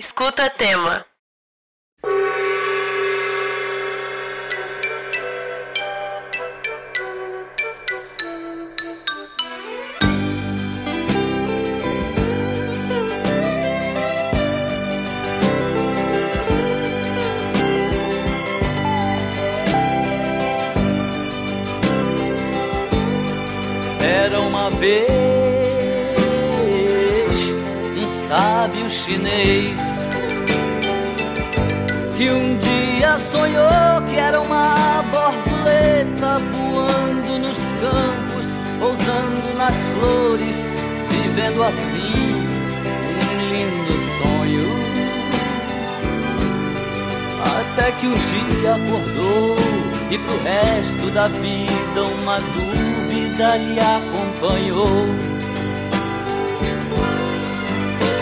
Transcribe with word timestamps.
Escuta 0.00 0.48
tema. 0.48 1.04
Era 24.02 24.40
uma 24.40 24.70
vez 24.70 25.10
um 27.98 28.26
sábio 28.26 28.88
chinês 28.88 29.89
que 32.20 32.30
um 32.30 32.58
dia 32.58 33.18
sonhou 33.18 34.02
que 34.06 34.16
era 34.16 34.38
uma 34.42 35.02
borboleta 35.10 36.38
voando 36.52 37.38
nos 37.38 37.56
campos, 37.80 38.44
pousando 38.78 39.56
nas 39.56 39.74
flores, 39.74 40.56
vivendo 41.08 41.62
assim 41.62 42.46
um 43.24 43.48
lindo 43.48 43.94
sonho. 44.18 44.68
Até 47.42 47.90
que 47.92 48.06
um 48.06 48.12
dia 48.12 48.74
acordou 48.74 49.56
e 50.10 50.18
pro 50.18 50.42
resto 50.42 51.10
da 51.12 51.26
vida 51.28 52.02
uma 52.02 52.38
dúvida 52.38 53.56
lhe 53.56 53.80
acompanhou. 53.80 55.06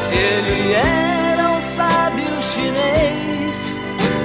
Se 0.06 0.14
ele 0.14 0.72
era 0.74 1.48
um 1.50 1.60
sábio 1.60 2.40
chinês 2.40 3.27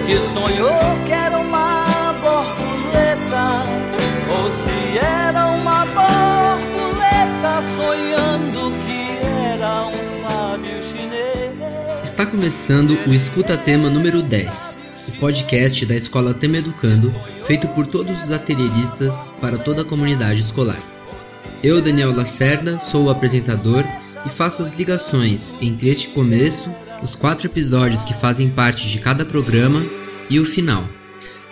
que 0.06 0.20
sonhou 0.20 0.70
que 1.06 1.14
era 1.14 1.38
uma 1.38 2.14
borboleta, 2.22 3.64
ou 4.30 4.52
se 4.52 4.98
era 4.98 5.48
uma 5.48 5.86
borboleta 5.86 7.64
sonhando 7.78 8.72
que 8.86 9.26
era 9.26 9.86
um 9.88 10.22
sábio 10.22 10.84
chinês. 10.84 12.04
Está 12.04 12.26
começando 12.26 12.98
o 13.08 13.14
Escuta 13.14 13.58
Tema 13.58 13.90
número 13.90 14.22
10, 14.22 14.80
o 15.08 15.12
podcast 15.20 15.86
da 15.86 15.95
Escola 15.95 16.34
Tema 16.34 16.58
Educando, 16.58 17.16
feito 17.45 17.67
por 17.70 17.88
todos 17.88 18.26
os 18.26 18.32
atelieristas 18.32 19.30
para 19.40 19.58
toda 19.58 19.84
a 19.84 19.86
comunidade 19.86 20.42
escolar. 20.42 20.80
Eu, 21.64 21.82
Daniel 21.82 22.14
Lacerda, 22.14 22.78
sou 22.78 23.06
o 23.06 23.10
apresentador 23.10 23.86
e 24.26 24.30
faço 24.30 24.62
as 24.62 24.78
ligações 24.78 25.56
entre 25.62 25.88
este 25.88 26.10
começo, 26.10 26.70
os 27.04 27.16
quatro 27.16 27.48
episódios 27.48 28.06
que 28.06 28.14
fazem 28.14 28.50
parte 28.50 28.90
de 28.90 28.98
cada 29.00 29.26
programa 29.26 29.84
e 30.30 30.40
o 30.40 30.46
final. 30.46 30.88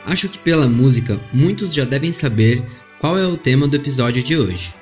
Acho 0.06 0.30
que 0.30 0.38
pela 0.38 0.68
música 0.68 1.20
muitos 1.34 1.74
já 1.74 1.84
devem 1.84 2.14
saber 2.14 2.64
qual 3.00 3.20
é 3.20 3.28
o 3.28 3.36
tema 3.36 3.68
do 3.68 3.76
episódio 3.76 4.24
de 4.24 4.38
hoje. 4.38 4.74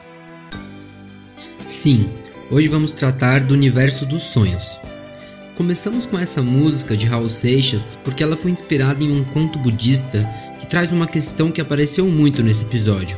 Sim, 1.67 2.07
hoje 2.51 2.67
vamos 2.67 2.91
tratar 2.91 3.43
do 3.43 3.53
universo 3.53 4.05
dos 4.05 4.23
sonhos. 4.23 4.79
Começamos 5.57 6.05
com 6.05 6.17
essa 6.17 6.41
música 6.41 6.95
de 6.95 7.07
Raul 7.07 7.29
Seixas 7.29 7.97
porque 8.03 8.23
ela 8.23 8.37
foi 8.37 8.51
inspirada 8.51 9.03
em 9.03 9.11
um 9.11 9.23
conto 9.23 9.57
budista 9.57 10.23
que 10.59 10.67
traz 10.67 10.91
uma 10.91 11.07
questão 11.07 11.51
que 11.51 11.59
apareceu 11.59 12.05
muito 12.07 12.43
nesse 12.43 12.63
episódio, 12.63 13.17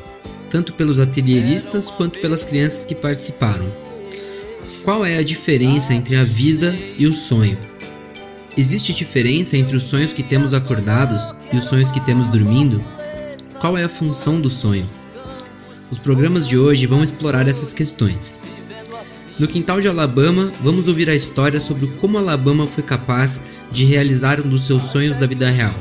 tanto 0.49 0.73
pelos 0.73 0.99
atelieristas 0.99 1.91
quanto 1.91 2.19
pelas 2.19 2.45
crianças 2.45 2.85
que 2.85 2.95
participaram. 2.95 3.90
Qual 4.83 5.05
é 5.05 5.17
a 5.17 5.23
diferença 5.23 5.93
entre 5.93 6.15
a 6.15 6.23
vida 6.23 6.75
e 6.97 7.05
o 7.05 7.13
sonho? 7.13 7.55
Existe 8.57 8.93
diferença 8.93 9.55
entre 9.55 9.77
os 9.77 9.83
sonhos 9.83 10.11
que 10.11 10.23
temos 10.23 10.55
acordados 10.55 11.35
e 11.53 11.57
os 11.57 11.65
sonhos 11.65 11.91
que 11.91 11.99
temos 11.99 12.27
dormindo? 12.29 12.83
Qual 13.59 13.77
é 13.77 13.83
a 13.83 13.89
função 13.89 14.41
do 14.41 14.49
sonho? 14.49 14.89
Os 15.91 15.99
programas 15.99 16.47
de 16.47 16.57
hoje 16.57 16.87
vão 16.87 17.03
explorar 17.03 17.47
essas 17.47 17.71
questões. 17.71 18.41
No 19.37 19.47
quintal 19.47 19.79
de 19.79 19.87
Alabama, 19.87 20.51
vamos 20.63 20.87
ouvir 20.87 21.11
a 21.11 21.15
história 21.15 21.59
sobre 21.59 21.85
como 21.99 22.17
Alabama 22.17 22.65
foi 22.65 22.83
capaz 22.83 23.43
de 23.71 23.85
realizar 23.85 24.41
um 24.41 24.49
dos 24.49 24.63
seus 24.63 24.83
sonhos 24.85 25.15
da 25.15 25.27
vida 25.27 25.47
real: 25.51 25.75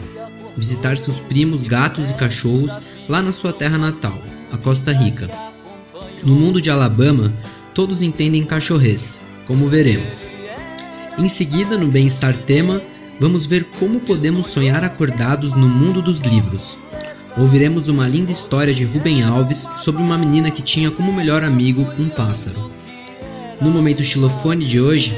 visitar 0.59 0.99
seus 0.99 1.17
primos, 1.21 1.63
gatos 1.63 2.11
e 2.11 2.15
cachorros 2.15 2.79
lá 3.09 3.23
na 3.23 3.33
sua 3.33 3.53
terra 3.53 3.79
natal, 3.79 4.23
a 4.53 4.59
Costa 4.59 4.93
Rica. 4.93 5.31
No 6.23 6.35
mundo 6.35 6.61
de 6.61 6.69
Alabama, 6.69 7.33
todos 7.75 8.03
entendem 8.03 8.45
cachorrês, 8.45 9.23
como 9.47 9.67
veremos. 9.67 10.29
Em 11.19 11.29
seguida, 11.29 11.77
no 11.77 11.89
Bem-Estar 11.89 12.37
Tema, 12.37 12.83
vamos 13.19 13.47
ver 13.47 13.65
como 13.79 14.01
podemos 14.01 14.49
sonhar 14.49 14.85
acordados 14.85 15.53
no 15.53 15.69
mundo 15.69 16.01
dos 16.01 16.21
livros. 16.21 16.79
Ouviremos 17.37 17.89
uma 17.89 18.09
linda 18.09 18.33
história 18.33 18.75
de 18.75 18.85
Rubem 18.85 19.23
Alves 19.23 19.69
sobre 19.77 20.03
uma 20.03 20.19
menina 20.19 20.51
que 20.51 20.63
tinha 20.63 20.91
como 20.91 21.13
melhor 21.13 21.45
amigo 21.45 21.87
um 21.99 22.09
pássaro. 22.09 22.71
No 23.61 23.71
momento 23.71 24.03
xilofone 24.03 24.65
de 24.65 24.81
hoje, 24.81 25.17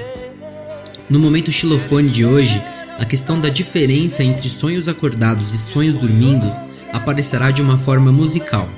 no 1.09 1.19
momento 1.19 1.53
xilofone 1.53 2.11
de 2.11 2.25
hoje, 2.25 2.63
a 2.99 3.05
questão 3.05 3.41
da 3.41 3.49
diferença 3.49 4.23
entre 4.23 4.49
sonhos 4.49 4.89
acordados 4.89 5.55
e 5.55 5.59
sonhos 5.59 5.95
dormindo 5.95 6.53
aparecerá 6.93 7.51
de 7.51 7.63
uma 7.63 7.79
forma 7.79 8.13
musical. 8.13 8.69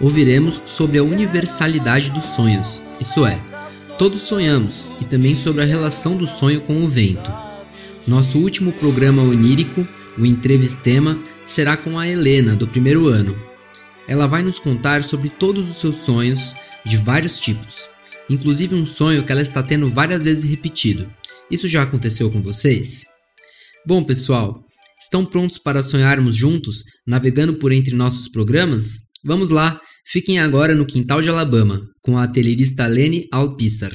Ouviremos 0.00 0.62
sobre 0.64 0.98
a 0.98 1.02
universalidade 1.02 2.10
dos 2.10 2.24
sonhos, 2.24 2.80
isso 3.00 3.26
é, 3.26 3.40
todos 3.98 4.20
sonhamos, 4.20 4.86
e 5.00 5.04
também 5.04 5.34
sobre 5.34 5.62
a 5.62 5.66
relação 5.66 6.16
do 6.16 6.26
sonho 6.26 6.60
com 6.60 6.84
o 6.84 6.88
vento. 6.88 7.32
Nosso 8.06 8.38
último 8.38 8.72
programa 8.72 9.22
onírico, 9.22 9.86
o 10.16 10.24
Entrevistema, 10.24 11.18
será 11.44 11.76
com 11.76 11.98
a 11.98 12.06
Helena, 12.06 12.54
do 12.54 12.68
primeiro 12.68 13.08
ano. 13.08 13.36
Ela 14.06 14.26
vai 14.26 14.40
nos 14.40 14.58
contar 14.58 15.02
sobre 15.02 15.28
todos 15.28 15.68
os 15.68 15.76
seus 15.76 15.96
sonhos, 15.96 16.54
de 16.86 16.96
vários 16.96 17.38
tipos, 17.40 17.88
inclusive 18.30 18.74
um 18.74 18.86
sonho 18.86 19.24
que 19.24 19.32
ela 19.32 19.42
está 19.42 19.62
tendo 19.62 19.90
várias 19.90 20.22
vezes 20.22 20.44
repetido. 20.44 21.12
Isso 21.50 21.66
já 21.66 21.82
aconteceu 21.82 22.30
com 22.30 22.40
vocês? 22.40 23.04
Bom, 23.84 24.02
pessoal, 24.04 24.64
estão 25.00 25.24
prontos 25.24 25.58
para 25.58 25.82
sonharmos 25.82 26.36
juntos, 26.36 26.84
navegando 27.06 27.54
por 27.54 27.72
entre 27.72 27.94
nossos 27.94 28.28
programas? 28.28 29.08
Vamos 29.24 29.48
lá, 29.48 29.80
fiquem 30.10 30.40
agora 30.40 30.74
no 30.74 30.86
quintal 30.86 31.20
de 31.20 31.28
Alabama, 31.28 31.84
com 32.00 32.16
a 32.16 32.24
atelierista 32.24 32.86
Lene 32.86 33.28
Alpissar. 33.30 33.92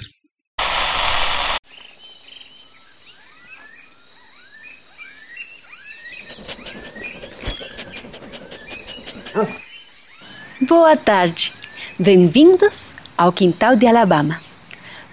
Boa 10.61 10.95
tarde, 10.95 11.51
bem-vindos 11.97 12.93
ao 13.17 13.33
Quintal 13.33 13.75
de 13.75 13.87
Alabama. 13.87 14.39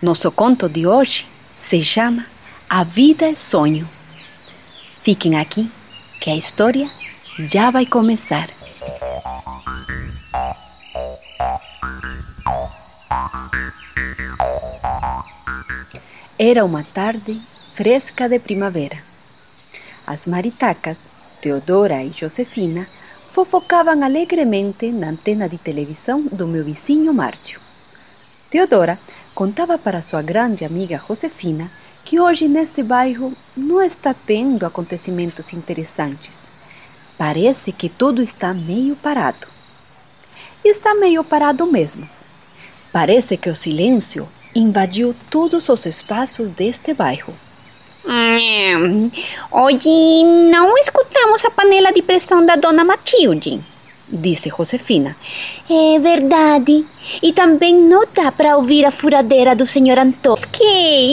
Nosso 0.03 0.31
conto 0.31 0.69
de 0.69 0.87
hoje 0.87 1.27
se 1.59 1.83
chama 1.83 2.27
A 2.69 2.85
Vida 2.85 3.25
é 3.25 3.35
Sonho. 3.35 3.89
Fiquem 5.03 5.39
aqui, 5.39 5.71
que 6.21 6.29
a 6.29 6.37
história 6.37 6.91
já 7.39 7.71
vai 7.71 7.87
começar. 7.87 8.51
Era 16.39 16.65
uma 16.65 16.83
tarde 16.83 17.41
fresca 17.75 18.29
de 18.29 18.39
primavera. 18.39 18.99
As 20.07 20.27
maritacas, 20.27 20.99
Teodora 21.41 22.03
e 22.03 22.11
Josefina, 22.11 22.87
fofocavam 23.33 24.03
alegremente 24.03 24.91
na 24.91 25.11
antena 25.11 25.49
de 25.49 25.59
televisão 25.59 26.23
do 26.23 26.49
meu 26.49 26.65
vizinho 26.65 27.13
Márcio. 27.13 27.61
Teodora 28.51 28.99
contava 29.35 29.79
para 29.79 30.03
sua 30.03 30.23
grande 30.23 30.65
amiga 30.65 31.01
Josefina 31.07 31.71
que 32.05 32.19
hoje 32.19 32.49
neste 32.49 32.83
bairro 32.83 33.33
não 33.57 33.83
está 33.83 34.13
tendo 34.15 34.67
acontecimentos 34.67 35.53
interessantes. 35.53 36.51
Parece 37.17 37.71
que 37.71 37.89
tudo 37.89 38.23
está 38.23 38.53
meio 38.55 38.97
parado. 38.97 39.47
E 40.65 40.69
está 40.71 40.95
meio 40.95 41.25
parado 41.25 41.67
mesmo. 41.67 42.09
Parece 42.93 43.37
que 43.37 43.49
o 43.49 43.55
silêncio 43.55 44.29
invadiu 44.55 45.15
todos 45.31 45.69
os 45.69 45.87
espaços 45.87 46.51
deste 46.51 46.93
bairro. 46.93 47.35
Hum, 48.05 49.11
hoje 49.51 50.25
não 50.51 50.77
escutamos 50.79 51.45
a 51.45 51.51
panela 51.51 51.93
de 51.93 52.03
pressão 52.03 52.45
da 52.45 52.57
dona 52.57 52.83
Matilde, 52.83 53.61
disse 54.09 54.49
Josefina. 54.49 55.17
É 55.69 55.99
verdade. 55.99 56.85
E 57.23 57.33
também 57.33 57.75
não 57.75 58.05
dá 58.13 58.33
para 58.33 58.57
ouvir 58.57 58.85
a 58.85 58.91
furadeira 58.91 59.55
do 59.55 59.67
senhor 59.67 59.99
Antônio. 59.99 60.49
Que, 60.51 60.65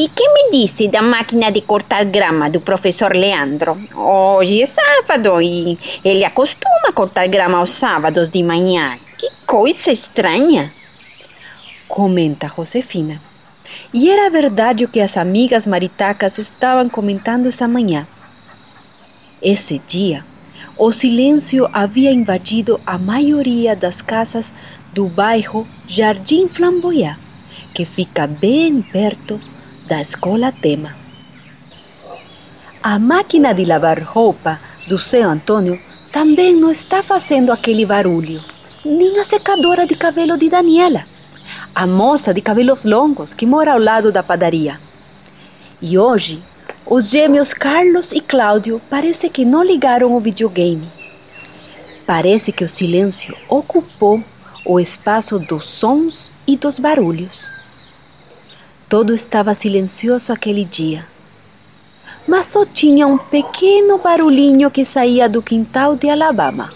e 0.05 0.09
que 0.09 0.29
me 0.29 0.51
disse 0.51 0.87
da 0.87 1.01
máquina 1.01 1.51
de 1.51 1.61
cortar 1.61 2.05
grama 2.05 2.49
do 2.49 2.61
professor 2.61 3.15
Leandro? 3.15 3.77
Hoje 3.93 4.63
é 4.63 4.65
sábado 4.65 5.41
e 5.41 5.77
ele 6.03 6.23
acostuma 6.23 6.91
cortar 6.93 7.27
grama 7.27 7.59
aos 7.59 7.71
sábados 7.71 8.31
de 8.31 8.41
manhã. 8.41 8.97
Coisa 9.47 9.93
estranha. 9.93 10.73
Comenta 11.87 12.51
Josefina. 12.53 13.21
E 13.93 14.09
era 14.09 14.29
verdade 14.29 14.83
o 14.83 14.89
que 14.89 14.99
as 14.99 15.15
amigas 15.15 15.65
maritacas 15.65 16.37
estavam 16.37 16.89
comentando 16.89 17.45
essa 17.45 17.65
manhã. 17.65 18.05
Esse 19.41 19.81
dia, 19.87 20.25
o 20.77 20.91
silêncio 20.91 21.65
havia 21.71 22.11
invadido 22.11 22.77
a 22.85 22.97
maioria 22.97 23.73
das 23.73 24.01
casas 24.01 24.53
do 24.91 25.05
bairro 25.05 25.65
Jardim 25.87 26.49
Flamboyant, 26.49 27.17
que 27.73 27.85
fica 27.85 28.27
bem 28.27 28.81
perto 28.81 29.39
da 29.87 30.01
escola 30.01 30.51
Tema. 30.51 30.93
A 32.83 32.99
máquina 32.99 33.53
de 33.53 33.63
lavar 33.63 34.01
roupa 34.03 34.59
do 34.89 34.99
seu 34.99 35.23
Antônio 35.23 35.81
também 36.11 36.53
não 36.53 36.69
está 36.69 37.01
fazendo 37.01 37.53
aquele 37.53 37.85
barulho, 37.85 38.41
nem 38.85 39.19
a 39.19 39.23
secadora 39.23 39.85
de 39.85 39.95
cabelo 39.95 40.37
de 40.37 40.49
Daniela, 40.49 41.03
a 41.73 41.85
moça 41.85 42.33
de 42.33 42.41
cabelos 42.41 42.83
longos 42.83 43.33
que 43.33 43.45
mora 43.45 43.73
ao 43.73 43.79
lado 43.79 44.11
da 44.11 44.23
padaria. 44.23 44.79
E 45.81 45.97
hoje, 45.97 46.41
os 46.85 47.09
gêmeos 47.09 47.53
Carlos 47.53 48.11
e 48.11 48.21
Cláudio 48.21 48.81
parece 48.89 49.29
que 49.29 49.45
não 49.45 49.63
ligaram 49.63 50.13
o 50.13 50.19
videogame. 50.19 50.87
Parece 52.05 52.51
que 52.51 52.63
o 52.63 52.69
silêncio 52.69 53.35
ocupou 53.49 54.23
o 54.65 54.79
espaço 54.79 55.37
dos 55.39 55.65
sons 55.65 56.31
e 56.45 56.55
dos 56.55 56.79
barulhos. 56.79 57.47
Todo 58.87 59.13
estava 59.13 59.53
silencioso 59.53 60.31
aquele 60.31 60.63
dia 60.63 61.05
mas 62.27 62.47
só 62.47 62.65
tinha 62.65 63.07
um 63.07 63.17
pequeno 63.17 63.97
barulhinho 63.97 64.69
que 64.69 64.83
saía 64.83 65.29
do 65.29 65.41
quintal 65.41 65.95
de 65.95 66.09
Alabama. 66.09 66.69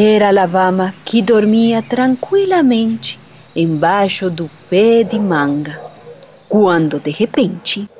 Era 0.00 0.28
Alabama 0.28 0.94
que 1.04 1.20
dormia 1.20 1.82
tranquilamente 1.82 3.18
embaixo 3.56 4.30
do 4.30 4.48
pé 4.70 5.02
de 5.02 5.18
manga, 5.18 5.76
quando 6.48 7.00
de 7.00 7.10
repente 7.10 7.90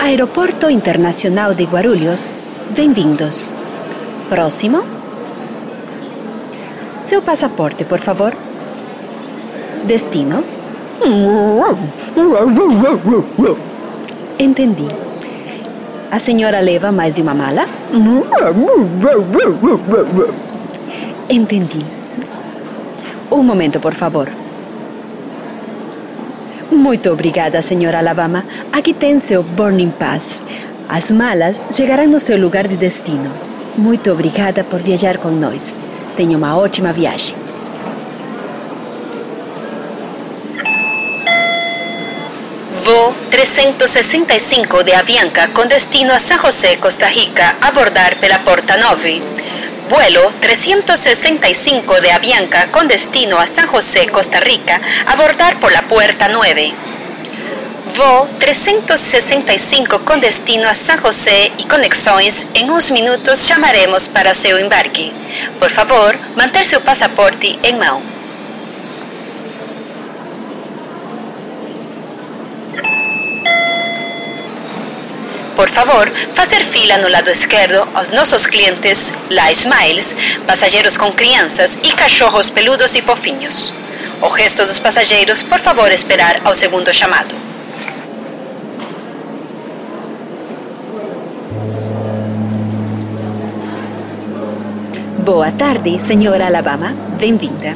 Aeroporto 0.00 0.70
Internacional 0.70 1.54
de 1.54 1.66
Guarulhos, 1.66 2.34
bem-vindos. 2.74 3.54
Próximo. 4.30 4.84
Seu 6.96 7.20
passaporte, 7.20 7.84
por 7.84 7.98
favor. 7.98 8.34
Destino. 9.84 10.55
Entendi. 14.38 14.86
A 16.10 16.18
senhora 16.18 16.60
leva 16.60 16.92
mais 16.92 17.14
de 17.14 17.22
uma 17.22 17.34
mala? 17.34 17.66
Entendi. 21.28 21.84
Um 23.30 23.42
momento, 23.42 23.80
por 23.80 23.94
favor. 23.94 24.30
Muito 26.70 27.10
obrigada, 27.10 27.60
senhora 27.62 27.98
Alabama. 27.98 28.44
Aqui 28.72 28.94
tem 28.94 29.18
seu 29.18 29.42
Burning 29.42 29.90
Pass. 29.90 30.42
As 30.88 31.10
malas 31.10 31.60
chegarão 31.70 32.06
no 32.06 32.20
seu 32.20 32.40
lugar 32.40 32.68
de 32.68 32.76
destino. 32.76 33.30
Muito 33.76 34.10
obrigada 34.10 34.62
por 34.62 34.80
viajar 34.80 35.18
com 35.18 35.30
nós. 35.30 35.78
Tenha 36.16 36.36
uma 36.36 36.56
ótima 36.56 36.92
viagem. 36.92 37.45
365 43.36 44.82
de 44.82 44.94
Avianca 44.94 45.48
com 45.48 45.66
destino 45.66 46.14
a 46.14 46.18
San 46.18 46.38
José, 46.38 46.78
Costa 46.78 47.06
Rica, 47.10 47.54
abordar 47.60 48.16
pela 48.16 48.38
porta 48.38 48.78
9. 48.78 49.20
Vuelo 49.90 50.32
365 50.40 52.00
de 52.00 52.12
Avianca 52.12 52.68
con 52.68 52.88
destino 52.88 53.38
a 53.38 53.46
San 53.46 53.66
José, 53.66 54.08
Costa 54.08 54.40
Rica, 54.40 54.80
abordar 55.04 55.60
por 55.60 55.70
la 55.70 55.82
puerta 55.82 56.30
9. 56.30 56.72
Voo 57.94 58.26
365 58.38 59.98
con 60.06 60.18
destino 60.18 60.66
a 60.66 60.74
San 60.74 60.98
José 60.98 61.52
y 61.58 61.64
conexões. 61.64 62.46
Em 62.54 62.70
uns 62.70 62.90
minutos 62.90 63.44
chamaremos 63.46 64.08
para 64.08 64.32
seu 64.32 64.58
embarque. 64.58 65.12
Por 65.58 65.68
favor, 65.68 66.18
manter 66.36 66.64
seu 66.64 66.80
passaporte 66.80 67.58
em 67.62 67.76
mão. 67.76 68.15
Por 75.56 75.70
favor, 75.70 76.12
fazer 76.34 76.62
fila 76.62 76.98
no 76.98 77.08
lado 77.08 77.30
esquerdo 77.30 77.88
aos 77.94 78.10
nossos 78.10 78.46
clientes 78.46 79.14
La 79.30 79.50
Smiles, 79.50 80.14
passageiros 80.46 80.98
com 80.98 81.10
crianças 81.10 81.80
e 81.82 81.92
cachorros 81.92 82.50
peludos 82.50 82.94
e 82.94 83.00
fofinhos. 83.00 83.72
O 84.20 84.28
resto 84.28 84.66
dos 84.66 84.78
passageiros, 84.78 85.42
por 85.42 85.58
favor, 85.58 85.90
esperar 85.90 86.42
ao 86.44 86.54
segundo 86.54 86.92
chamado. 86.92 87.34
Boa 95.24 95.50
tarde, 95.52 95.98
senhora 96.06 96.46
Alabama. 96.46 96.94
Bem-vinda. 97.18 97.74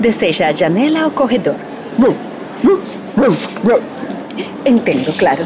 Deseja 0.00 0.48
a 0.48 0.52
janela 0.52 1.04
ou 1.04 1.12
corredor? 1.12 1.54
Entendo, 4.64 5.12
claro. 5.16 5.44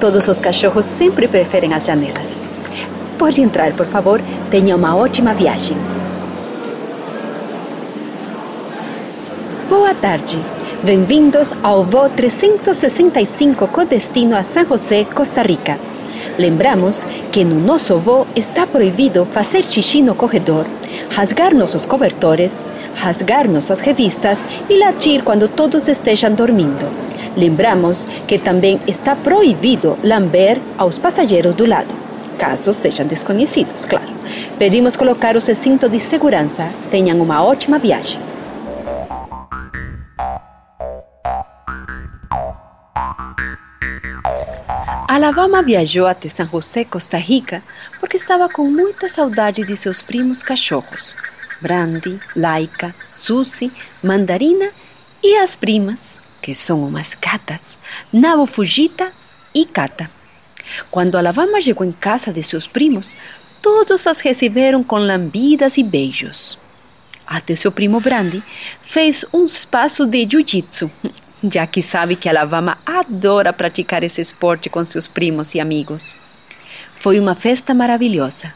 Todos 0.00 0.28
os 0.28 0.38
cachorros 0.38 0.86
sempre 0.86 1.26
preferem 1.26 1.74
as 1.74 1.86
janelas. 1.86 2.38
Pode 3.18 3.40
entrar, 3.40 3.72
por 3.72 3.86
favor. 3.86 4.20
Tenha 4.50 4.76
uma 4.76 4.96
ótima 4.96 5.34
viagem. 5.34 5.76
Boa 9.68 9.94
tarde. 9.94 10.38
Bem-vindos 10.82 11.52
ao 11.62 11.84
voo 11.84 12.08
365 12.10 13.68
com 13.68 13.84
destino 13.84 14.36
a 14.36 14.42
San 14.42 14.66
José, 14.66 15.04
Costa 15.04 15.42
Rica. 15.42 15.78
Lembramos 16.38 17.06
que 17.30 17.44
no 17.44 17.60
nosso 17.60 17.98
voo 17.98 18.26
está 18.34 18.66
proibido 18.66 19.26
fazer 19.26 19.64
xixi 19.64 20.00
no 20.00 20.14
corredor, 20.14 20.66
rasgar 21.10 21.54
nossos 21.54 21.84
cobertores, 21.84 22.64
rasgar 22.94 23.48
nossas 23.48 23.80
revistas 23.80 24.40
e 24.68 24.78
latir 24.78 25.22
quando 25.22 25.48
todos 25.48 25.88
estejam 25.88 26.32
dormindo. 26.34 26.88
Lembramos 27.36 28.06
que 28.26 28.38
também 28.38 28.80
está 28.86 29.14
proibido 29.14 29.98
lamber 30.02 30.60
aos 30.78 30.98
passageiros 30.98 31.54
do 31.54 31.66
lado, 31.66 31.94
caso 32.38 32.72
sejam 32.72 33.06
desconhecidos, 33.06 33.84
claro. 33.84 34.12
Pedimos 34.58 34.96
colocar 34.96 35.36
o 35.36 35.40
cinto 35.40 35.88
de 35.88 36.00
segurança. 36.00 36.68
Tenham 36.90 37.20
uma 37.20 37.42
ótima 37.42 37.78
viagem. 37.78 38.31
Alabama 45.14 45.62
viajou 45.62 46.06
até 46.06 46.26
San 46.30 46.48
José, 46.48 46.86
Costa 46.86 47.18
Rica, 47.18 47.62
porque 48.00 48.16
estava 48.16 48.48
com 48.48 48.64
muita 48.64 49.10
saudade 49.10 49.62
de 49.62 49.76
seus 49.76 50.00
primos 50.00 50.42
cachorros, 50.42 51.14
Brandy, 51.60 52.18
Laika, 52.34 52.94
Suzy, 53.10 53.70
Mandarina 54.02 54.70
e 55.22 55.36
as 55.36 55.54
primas, 55.54 56.16
que 56.40 56.54
são 56.54 56.82
umas 56.82 57.14
gatas, 57.14 57.76
Nabo 58.10 58.46
Fujita 58.46 59.12
e 59.54 59.66
Kata. 59.66 60.10
Quando 60.90 61.16
Alabama 61.16 61.60
chegou 61.60 61.86
em 61.86 61.92
casa 61.92 62.32
de 62.32 62.42
seus 62.42 62.66
primos, 62.66 63.14
todos 63.60 64.06
as 64.06 64.20
receberam 64.20 64.82
com 64.82 64.96
lambidas 64.96 65.76
e 65.76 65.82
beijos. 65.82 66.58
Até 67.26 67.54
seu 67.54 67.70
primo 67.70 68.00
Brandy 68.00 68.42
fez 68.80 69.26
um 69.30 69.44
espaço 69.44 70.06
de 70.06 70.26
jiu-jitsu, 70.26 70.90
já 71.50 71.66
que 71.66 71.82
sabe 71.82 72.16
que 72.16 72.28
Alabama 72.28 72.78
adora 72.84 73.52
praticar 73.52 74.02
esse 74.02 74.20
esporte 74.20 74.70
com 74.70 74.84
seus 74.84 75.08
primos 75.08 75.54
e 75.54 75.60
amigos. 75.60 76.16
Foi 76.96 77.18
uma 77.18 77.34
festa 77.34 77.74
maravilhosa. 77.74 78.54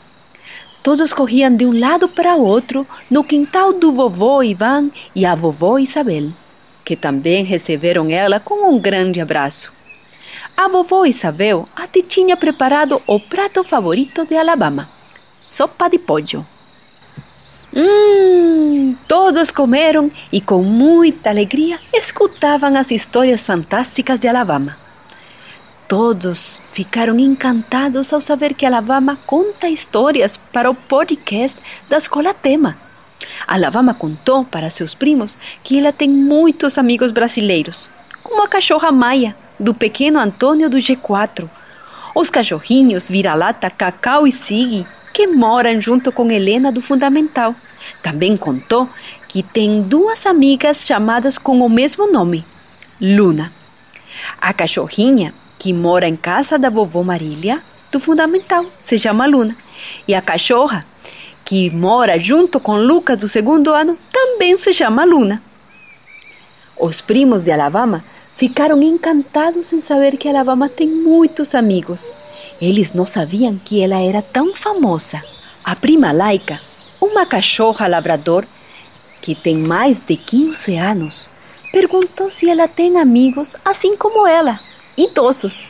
Todos 0.83 1.13
corriam 1.13 1.55
de 1.55 1.67
um 1.67 1.77
lado 1.77 2.09
para 2.09 2.37
outro 2.37 2.87
no 3.11 3.25
quintal 3.25 3.73
do 3.73 3.93
vovô 3.93 4.43
Ivan 4.43 4.91
e 5.15 5.27
a 5.27 5.35
vovó 5.35 5.79
Isabel, 5.79 6.29
que 6.85 6.95
também 6.95 7.45
receberam 7.45 8.09
ela 8.09 8.39
com 8.39 8.71
um 8.71 8.79
grande 8.79 9.21
abraço. 9.21 9.73
A 10.57 10.69
vovó 10.69 11.05
Isabel 11.05 11.69
até 11.75 12.03
tinha 12.03 12.37
preparado 12.37 13.03
o 13.07 13.19
prato 13.19 13.65
favorito 13.65 14.25
de 14.25 14.37
Alabama: 14.37 14.89
sopa 15.41 15.89
de 15.89 15.99
pollo. 15.99 16.47
Hum, 17.79 18.97
todos 19.07 19.51
comeram 19.51 20.11
e 20.33 20.41
com 20.41 20.63
muita 20.63 21.29
alegria 21.29 21.79
escutavam 21.93 22.75
as 22.75 22.91
histórias 22.91 23.45
fantásticas 23.45 24.19
de 24.19 24.27
Alabama. 24.27 24.79
Todos 25.87 26.63
ficaram 26.73 27.19
encantados 27.19 28.15
ao 28.15 28.23
saber 28.23 28.55
que 28.55 28.65
Alabama 28.65 29.19
conta 29.27 29.69
histórias 29.69 30.39
para 30.39 30.71
o 30.71 30.75
podcast 30.75 31.59
da 31.87 31.99
Escola 31.99 32.33
Tema. 32.33 32.79
Alabama 33.47 33.93
contou 33.93 34.43
para 34.43 34.71
seus 34.71 34.95
primos 34.95 35.37
que 35.63 35.79
ela 35.79 35.93
tem 35.93 36.09
muitos 36.09 36.79
amigos 36.79 37.11
brasileiros, 37.11 37.91
como 38.23 38.43
a 38.43 38.49
cachorra 38.49 38.91
Maia, 38.91 39.37
do 39.61 39.75
pequeno 39.75 40.19
Antônio 40.19 40.71
do 40.71 40.79
G4, 40.79 41.47
os 42.15 42.31
cachorrinhos 42.31 43.07
Vira-Lata, 43.07 43.69
Cacau 43.69 44.27
e 44.27 44.33
Sig, 44.33 44.87
que 45.17 45.27
moram 45.27 45.81
junto 45.81 46.13
com 46.13 46.31
Helena 46.31 46.71
do 46.71 46.83
Fundamental. 46.83 47.55
Também 48.03 48.37
contou 48.37 48.87
que 49.27 49.43
tem 49.43 49.81
duas 49.81 50.27
amigas 50.27 50.85
chamadas 50.85 51.39
com 51.39 51.59
o 51.63 51.71
mesmo 51.71 52.07
nome, 52.07 52.45
Luna. 53.01 53.51
A 54.39 54.53
cachorrinha, 54.53 55.33
que 55.59 55.73
mora 55.73 56.07
em 56.07 56.17
casa 56.17 56.59
da 56.59 56.69
vovó 56.69 57.03
Marília, 57.03 57.63
do 57.91 57.99
Fundamental, 57.99 58.63
se 58.83 58.99
chama 58.99 59.25
Luna. 59.25 59.57
E 60.07 60.15
a 60.15 60.21
cachorra, 60.21 60.85
que 61.47 61.71
mora 61.71 62.19
junto 62.19 62.61
com 62.61 62.77
Lucas 62.77 63.19
do 63.19 63.27
segundo 63.27 63.73
ano, 63.73 63.97
também 64.13 64.59
se 64.59 64.71
chama 64.75 65.07
Luna. 65.07 65.43
Os 66.79 67.01
primos 67.01 67.45
de 67.45 67.53
Alabama 67.53 68.05
ficaram 68.37 68.83
encantados 68.83 69.73
em 69.73 69.81
saber 69.81 70.19
que 70.19 70.29
Alabama 70.29 70.69
tem 70.69 70.87
muitos 70.87 71.55
amigos. 71.55 72.26
Eles 72.61 72.93
não 72.93 73.05
sabiam 73.05 73.61
que 73.63 73.83
ela 73.83 74.01
era 74.01 74.23
tão 74.23 74.55
famosa. 74.55 75.23
A 75.65 75.77
prima 75.77 76.13
Laika, 76.13 76.59
uma 77.01 77.27
cachorra 77.27 77.87
labrador 77.87 78.47
que 79.21 79.35
tem 79.35 79.57
mais 79.57 80.01
de 80.01 80.17
15 80.17 80.77
anos, 80.77 81.29
perguntou 81.73 82.31
se 82.31 82.49
ela 82.49 82.69
tem 82.69 82.99
amigos 82.99 83.57
assim 83.65 83.97
como 83.97 84.27
ela, 84.27 84.59
idosos. 84.97 85.69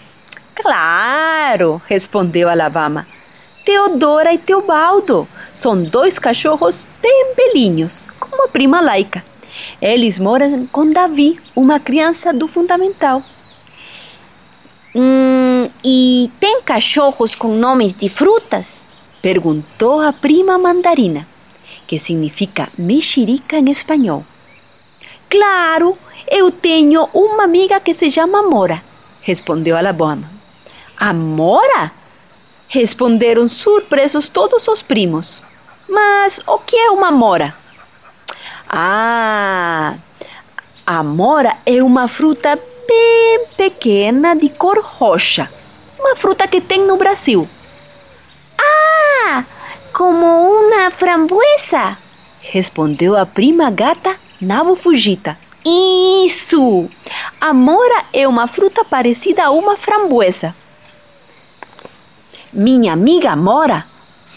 Claro, 0.54 1.80
respondeu 1.86 2.48
Alabama. 2.48 3.06
Teodora 3.64 4.32
e 4.32 4.38
Teobaldo 4.38 5.26
são 5.52 5.82
dois 5.82 6.18
cachorros 6.18 6.86
bem 7.02 7.34
belinhos, 7.36 8.04
como 8.20 8.44
a 8.44 8.48
prima 8.48 8.80
Laica. 8.80 9.24
Eles 9.82 10.18
moram 10.18 10.66
com 10.68 10.92
Davi, 10.92 11.38
uma 11.54 11.80
criança 11.80 12.32
do 12.32 12.46
fundamental. 12.46 13.22
Hum, 14.94 15.68
e 15.84 16.30
tem 16.40 16.55
cachorros 16.66 17.36
com 17.36 17.54
nomes 17.54 17.94
de 17.94 18.08
frutas? 18.08 18.82
Perguntou 19.22 20.00
a 20.00 20.12
prima 20.12 20.58
Mandarina, 20.58 21.26
que 21.86 21.98
significa 21.98 22.68
mexerica 22.76 23.56
em 23.56 23.70
espanhol. 23.70 24.24
Claro, 25.30 25.96
eu 26.28 26.50
tenho 26.50 27.08
uma 27.14 27.44
amiga 27.44 27.78
que 27.78 27.94
se 27.94 28.10
chama 28.10 28.42
Mora, 28.42 28.82
respondeu. 29.22 29.76
A 30.98 31.12
Mora? 31.12 31.92
Responderam 32.68 33.48
surpresos 33.48 34.28
todos 34.28 34.66
os 34.66 34.82
primos. 34.82 35.40
Mas 35.88 36.40
o 36.48 36.58
que 36.58 36.74
é 36.74 36.90
uma 36.90 37.12
mora? 37.12 37.54
Ah, 38.68 39.94
a 40.84 41.02
mora 41.04 41.56
é 41.64 41.80
uma 41.80 42.08
fruta 42.08 42.58
bem 42.88 43.46
pequena 43.56 44.34
de 44.34 44.48
cor 44.48 44.80
roxa. 44.80 45.48
Uma 46.06 46.14
fruta 46.14 46.46
que 46.46 46.60
tem 46.60 46.86
no 46.86 46.96
Brasil. 46.96 47.48
Ah, 48.56 49.42
como 49.92 50.24
uma 50.24 50.88
framboesa? 50.88 51.98
Respondeu 52.40 53.16
a 53.16 53.26
prima 53.26 53.72
gata 53.72 54.14
Nabo 54.40 54.76
Fujita. 54.76 55.36
Isso! 55.64 56.88
A 57.40 57.52
mora 57.52 58.04
é 58.12 58.28
uma 58.28 58.46
fruta 58.46 58.84
parecida 58.84 59.46
a 59.46 59.50
uma 59.50 59.76
framboesa. 59.76 60.54
Minha 62.52 62.92
amiga 62.92 63.34
mora, 63.34 63.84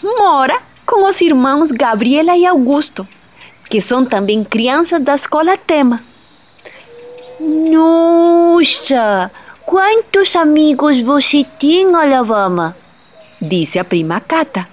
mora 0.02 0.60
com 0.84 1.08
os 1.08 1.20
irmãos 1.20 1.70
Gabriela 1.70 2.36
e 2.36 2.44
Augusto, 2.44 3.06
que 3.68 3.80
são 3.80 4.04
também 4.04 4.42
crianças 4.42 5.00
da 5.00 5.14
escola 5.14 5.56
Tema. 5.56 6.02
Nossa, 7.38 9.30
quantos 9.70 10.34
amigos 10.34 11.00
você 11.00 11.46
tem, 11.60 11.94
Alabama? 11.94 12.76
Disse 13.40 13.78
a 13.78 13.84
prima 13.84 14.20
Cata. 14.20 14.66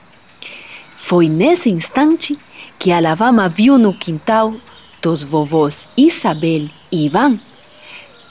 Foi 0.96 1.30
nesse 1.30 1.70
instante 1.70 2.36
que 2.80 2.92
Alabama 2.92 3.48
viu 3.48 3.78
no 3.78 3.94
quintal 3.94 4.56
dos 5.00 5.22
vovôs 5.22 5.86
Isabel 5.96 6.68
e 6.92 7.06
Ivan, 7.06 7.40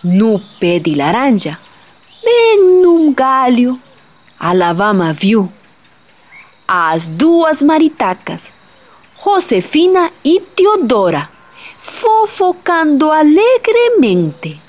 no 0.03 0.41
pé 0.59 0.81
de 0.81 0.97
laranja, 0.97 1.57
bem 2.25 2.83
num 2.83 3.15
galho, 3.15 3.81
Alabama 4.37 5.13
viu 5.13 5.49
as 6.67 7.09
duas 7.09 7.63
maritacas, 7.63 8.53
Josefina 9.25 10.11
e 10.25 10.41
Teodora, 10.41 11.29
fofocando 11.81 13.13
alegremente. 13.13 14.66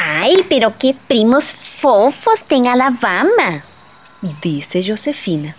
Ai, 0.00 0.44
pero 0.48 0.70
que 0.70 0.94
primos 0.94 1.50
fofos 1.50 2.40
tem 2.42 2.68
Alabama, 2.68 3.64
disse 4.40 4.80
Josefina. 4.80 5.56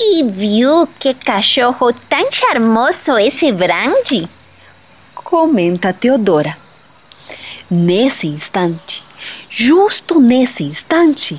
E 0.00 0.24
viu 0.24 0.86
que 0.98 1.12
cachorro 1.12 1.92
tão 1.92 2.32
charmoso 2.32 3.18
esse 3.18 3.52
Brandy? 3.52 4.26
Comenta 5.14 5.92
Teodora. 5.92 6.56
Nesse 7.70 8.26
instante, 8.26 9.04
justo 9.50 10.18
nesse 10.18 10.64
instante, 10.64 11.38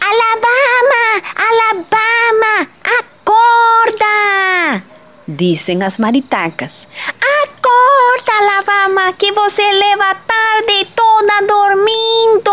Alabama! 0.00 1.22
Alabama! 1.36 2.70
Acorda! 2.98 4.82
Dizem 5.26 5.82
as 5.82 5.98
maritacas. 5.98 6.86
Acorda, 7.06 8.32
Alabama, 8.38 9.12
que 9.12 9.32
você 9.32 9.62
leva 9.72 10.10
a 10.10 10.14
tarde 10.14 10.86
toda 10.94 11.46
dormindo! 11.46 12.50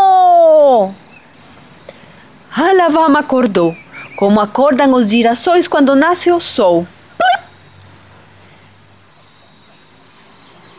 Alabama 2.51 3.19
acordou, 3.19 3.75
como 4.15 4.39
acordam 4.39 4.93
os 4.93 5.09
girassóis 5.09 5.67
quando 5.67 5.95
nasce 5.95 6.31
o 6.31 6.39
sol. 6.39 6.87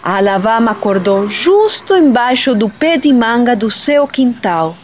Alabama 0.03 0.71
acordou 0.71 1.27
justo 1.27 1.95
embaixo 1.95 2.55
do 2.55 2.69
pé 2.69 2.97
de 2.97 3.13
manga 3.13 3.55
do 3.55 3.71
seu 3.71 4.09
quintal. 4.09 4.77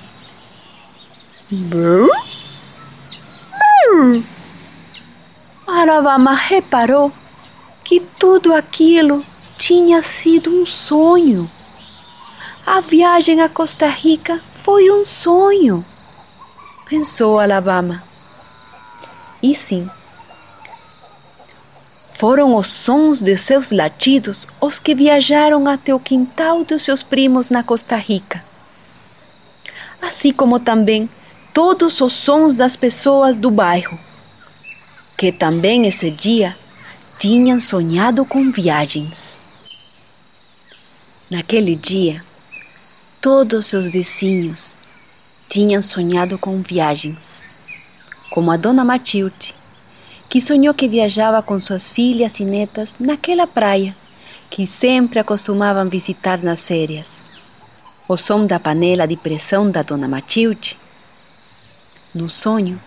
Alabama 5.66 6.34
reparou 6.34 7.10
que 7.82 8.00
tudo 8.00 8.54
aquilo 8.54 9.24
tinha 9.56 10.02
sido 10.02 10.50
um 10.50 10.66
sonho. 10.66 11.50
A 12.66 12.80
viagem 12.80 13.40
a 13.40 13.48
Costa 13.48 13.86
Rica 13.86 14.40
foi 14.54 14.90
um 14.90 15.04
sonho, 15.04 15.84
pensou 16.86 17.38
Alabama. 17.38 18.02
E 19.42 19.54
sim, 19.54 19.88
foram 22.12 22.54
os 22.56 22.68
sons 22.68 23.20
de 23.20 23.36
seus 23.36 23.70
latidos 23.70 24.46
os 24.60 24.78
que 24.78 24.94
viajaram 24.94 25.66
até 25.68 25.94
o 25.94 26.00
quintal 26.00 26.64
dos 26.64 26.82
seus 26.82 27.02
primos 27.02 27.50
na 27.50 27.62
Costa 27.62 27.96
Rica. 27.96 28.44
Assim 30.00 30.32
como 30.32 30.60
também 30.60 31.08
todos 31.52 32.00
os 32.00 32.12
sons 32.12 32.54
das 32.54 32.76
pessoas 32.76 33.34
do 33.36 33.50
bairro, 33.50 33.98
que 35.16 35.32
também 35.32 35.86
esse 35.86 36.10
dia 36.10 36.56
tinham 37.18 37.60
sonhado 37.60 38.24
com 38.24 38.50
viagens. 38.50 39.38
Naquele 41.30 41.74
dia, 41.74 42.22
todos 43.20 43.72
os 43.72 43.86
vizinhos 43.86 44.74
tinham 45.48 45.80
sonhado 45.80 46.36
com 46.38 46.60
viagens, 46.60 47.44
como 48.30 48.50
a 48.50 48.56
dona 48.56 48.84
Matilde, 48.84 49.54
que 50.28 50.40
sonhou 50.40 50.74
que 50.74 50.88
viajava 50.88 51.42
com 51.42 51.58
suas 51.60 51.88
filhas 51.88 52.40
e 52.40 52.44
netas 52.44 52.94
naquela 52.98 53.46
praia 53.46 53.96
que 54.50 54.66
sempre 54.66 55.18
acostumavam 55.18 55.88
visitar 55.88 56.42
nas 56.42 56.64
férias. 56.64 57.08
O 58.06 58.16
som 58.16 58.46
da 58.46 58.60
panela 58.60 59.06
de 59.06 59.16
pressão 59.16 59.70
da 59.70 59.82
dona 59.82 60.06
Matilde 60.06 60.76
no 62.14 62.30
sonho, 62.30 62.80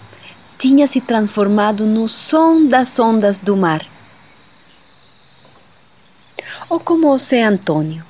tinha 0.58 0.88
se 0.88 1.00
transformado 1.00 1.86
no 1.86 2.10
som 2.10 2.66
das 2.66 2.98
ondas 2.98 3.40
do 3.40 3.56
mar. 3.56 3.86
Ou 6.70 6.80
como 6.80 7.12
o 7.12 7.18
Zé 7.18 7.44
Antônio, 7.44 8.04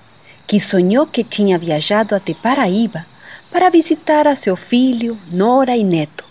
que 0.48 0.60
sonhou 0.60 1.06
que 1.06 1.24
tinha 1.24 1.58
viajado 1.58 2.16
até 2.16 2.34
Paraíba 2.34 3.06
para 3.52 3.70
visitar 3.70 4.28
a 4.28 4.36
seu 4.36 4.56
filho, 4.56 5.18
nora 5.30 5.76
e 5.76 5.84
neto. 5.84 6.24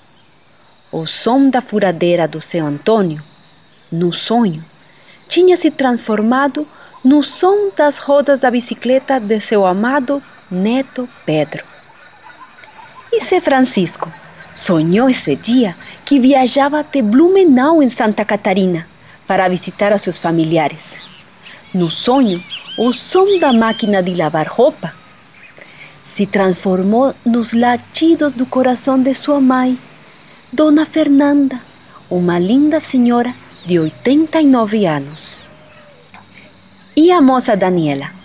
O 0.91 1.07
som 1.07 1.51
da 1.51 1.61
furadeira 1.61 2.27
do 2.27 2.41
seu 2.41 2.65
Antônio, 2.65 3.23
no 3.93 4.13
sonho, 4.13 4.65
tinha 5.29 5.57
se 5.57 5.71
transformado 5.71 6.67
no 7.05 7.23
som 7.23 7.71
das 7.77 7.99
rodas 7.99 8.39
da 8.39 8.51
bicicleta 8.51 9.21
de 9.21 9.39
seu 9.41 9.67
amado 9.67 10.23
neto 10.51 11.09
Pedro. 11.25 11.63
E 13.13 13.21
Zé 13.21 13.41
Francisco, 13.41 14.13
Sonhou 14.57 15.11
esse 15.11 15.37
dia 15.37 15.77
que 16.03 16.19
viajava 16.19 16.81
até 16.81 17.03
Blumenau, 17.03 17.83
em 17.83 17.91
Santa 17.91 18.25
Catarina, 18.25 18.87
para 19.27 19.47
visitar 19.49 19.93
a 19.93 19.99
seus 19.99 20.17
familiares. 20.17 20.99
No 21.75 21.91
sonho, 21.91 22.43
o 22.79 22.91
som 22.91 23.39
da 23.39 23.53
máquina 23.53 24.03
de 24.03 24.15
lavar 24.15 24.49
roupa 24.49 24.95
se 26.03 26.25
transformou 26.25 27.15
nos 27.27 27.53
latidos 27.53 28.33
do 28.33 28.47
coração 28.47 28.99
de 28.99 29.13
sua 29.13 29.43
mãe, 29.43 29.79
Dona 30.51 30.87
Fernanda, 30.87 31.61
uma 32.09 32.39
linda 32.39 32.81
senhora 32.81 33.35
de 33.67 33.79
89 33.79 34.87
anos. 34.87 35.43
E 36.97 37.13
a 37.13 37.21
moça 37.21 37.55
Daniela? 37.55 38.16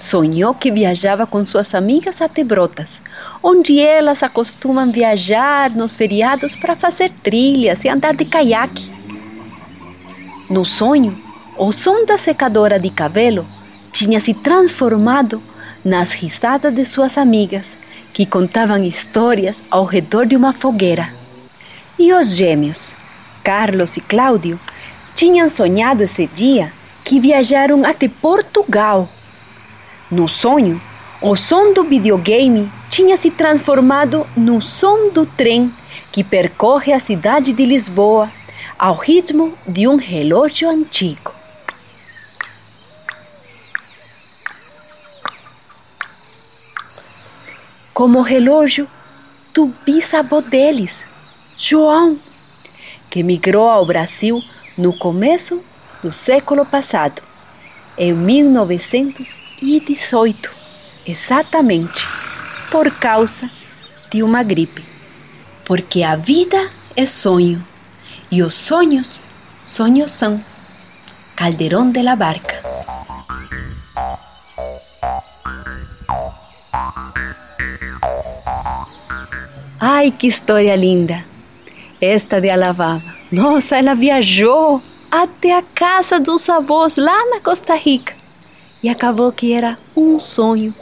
Sonhou 0.00 0.54
que 0.54 0.70
viajava 0.72 1.26
com 1.26 1.44
suas 1.44 1.74
amigas 1.74 2.22
até 2.22 2.42
Brotas, 2.42 3.02
onde 3.42 3.78
elas 3.78 4.22
acostumam 4.22 4.90
viajar 4.90 5.68
nos 5.68 5.94
feriados 5.94 6.56
para 6.56 6.74
fazer 6.74 7.12
trilhas 7.22 7.84
e 7.84 7.88
andar 7.90 8.16
de 8.16 8.24
caiaque. 8.24 8.90
No 10.48 10.64
sonho, 10.64 11.22
o 11.58 11.70
som 11.70 12.06
da 12.06 12.16
secadora 12.16 12.80
de 12.80 12.88
cabelo 12.88 13.46
tinha 13.92 14.20
se 14.20 14.32
transformado 14.32 15.42
nas 15.84 16.12
risadas 16.12 16.74
de 16.74 16.86
suas 16.86 17.18
amigas, 17.18 17.76
que 18.14 18.24
contavam 18.24 18.82
histórias 18.82 19.58
ao 19.70 19.84
redor 19.84 20.24
de 20.24 20.34
uma 20.34 20.54
fogueira. 20.54 21.10
E 21.98 22.10
os 22.14 22.34
gêmeos, 22.34 22.96
Carlos 23.44 23.98
e 23.98 24.00
Cláudio, 24.00 24.58
tinham 25.14 25.50
sonhado 25.50 26.02
esse 26.02 26.26
dia 26.26 26.72
que 27.04 27.20
viajaram 27.20 27.84
até 27.84 28.08
Portugal. 28.08 29.06
No 30.10 30.28
sonho, 30.28 30.80
o 31.22 31.36
som 31.36 31.72
do 31.72 31.84
videogame 31.84 32.70
tinha 32.90 33.16
se 33.16 33.30
transformado 33.30 34.26
no 34.36 34.60
som 34.60 35.10
do 35.10 35.24
trem 35.24 35.72
que 36.10 36.24
percorre 36.24 36.92
a 36.92 36.98
cidade 36.98 37.52
de 37.52 37.64
Lisboa 37.64 38.28
ao 38.76 38.96
ritmo 38.96 39.56
de 39.68 39.86
um 39.86 39.96
relógio 39.96 40.68
antigo. 40.68 41.32
Como 47.94 48.22
relógio 48.22 48.88
do 49.54 49.66
bisavô 49.84 50.40
deles, 50.40 51.06
João, 51.56 52.18
que 53.10 53.22
migrou 53.22 53.68
ao 53.68 53.86
Brasil 53.86 54.42
no 54.76 54.92
começo 54.92 55.62
do 56.02 56.10
século 56.10 56.64
passado, 56.64 57.22
em 57.98 58.12
1918, 59.62 60.50
exatamente 61.06 62.08
por 62.70 62.90
causa 62.92 63.50
de 64.10 64.22
uma 64.22 64.42
gripe. 64.42 64.84
Porque 65.64 66.02
a 66.02 66.16
vida 66.16 66.70
é 66.96 67.04
sonho 67.04 67.64
e 68.30 68.42
os 68.42 68.54
sonhos, 68.54 69.22
sonhos 69.62 70.10
são. 70.10 70.42
Calderón 71.36 71.92
de 71.92 72.02
la 72.02 72.16
Barca. 72.16 72.60
Ai, 79.78 80.10
que 80.10 80.26
história 80.26 80.76
linda! 80.76 81.24
Esta 82.00 82.40
de 82.40 82.50
Alabama. 82.50 83.14
Nossa, 83.32 83.78
ela 83.78 83.94
viajou 83.94 84.82
até 85.10 85.56
a 85.56 85.62
casa 85.62 86.20
dos 86.20 86.48
avós 86.48 86.96
lá 86.96 87.16
na 87.30 87.40
Costa 87.40 87.74
Rica 87.74 88.19
e 88.82 88.88
acabou 88.88 89.30
que 89.30 89.52
era 89.52 89.78
um 89.96 90.18
sonho, 90.18 90.74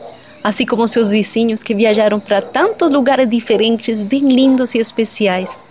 assim 0.42 0.64
como 0.64 0.86
seus 0.86 1.08
vizinhos 1.08 1.62
que 1.62 1.74
viajaram 1.74 2.20
para 2.20 2.40
tantos 2.40 2.90
lugares 2.90 3.28
diferentes, 3.28 4.00
bem 4.00 4.20
lindos 4.20 4.74
e 4.74 4.78
especiais. 4.78 5.62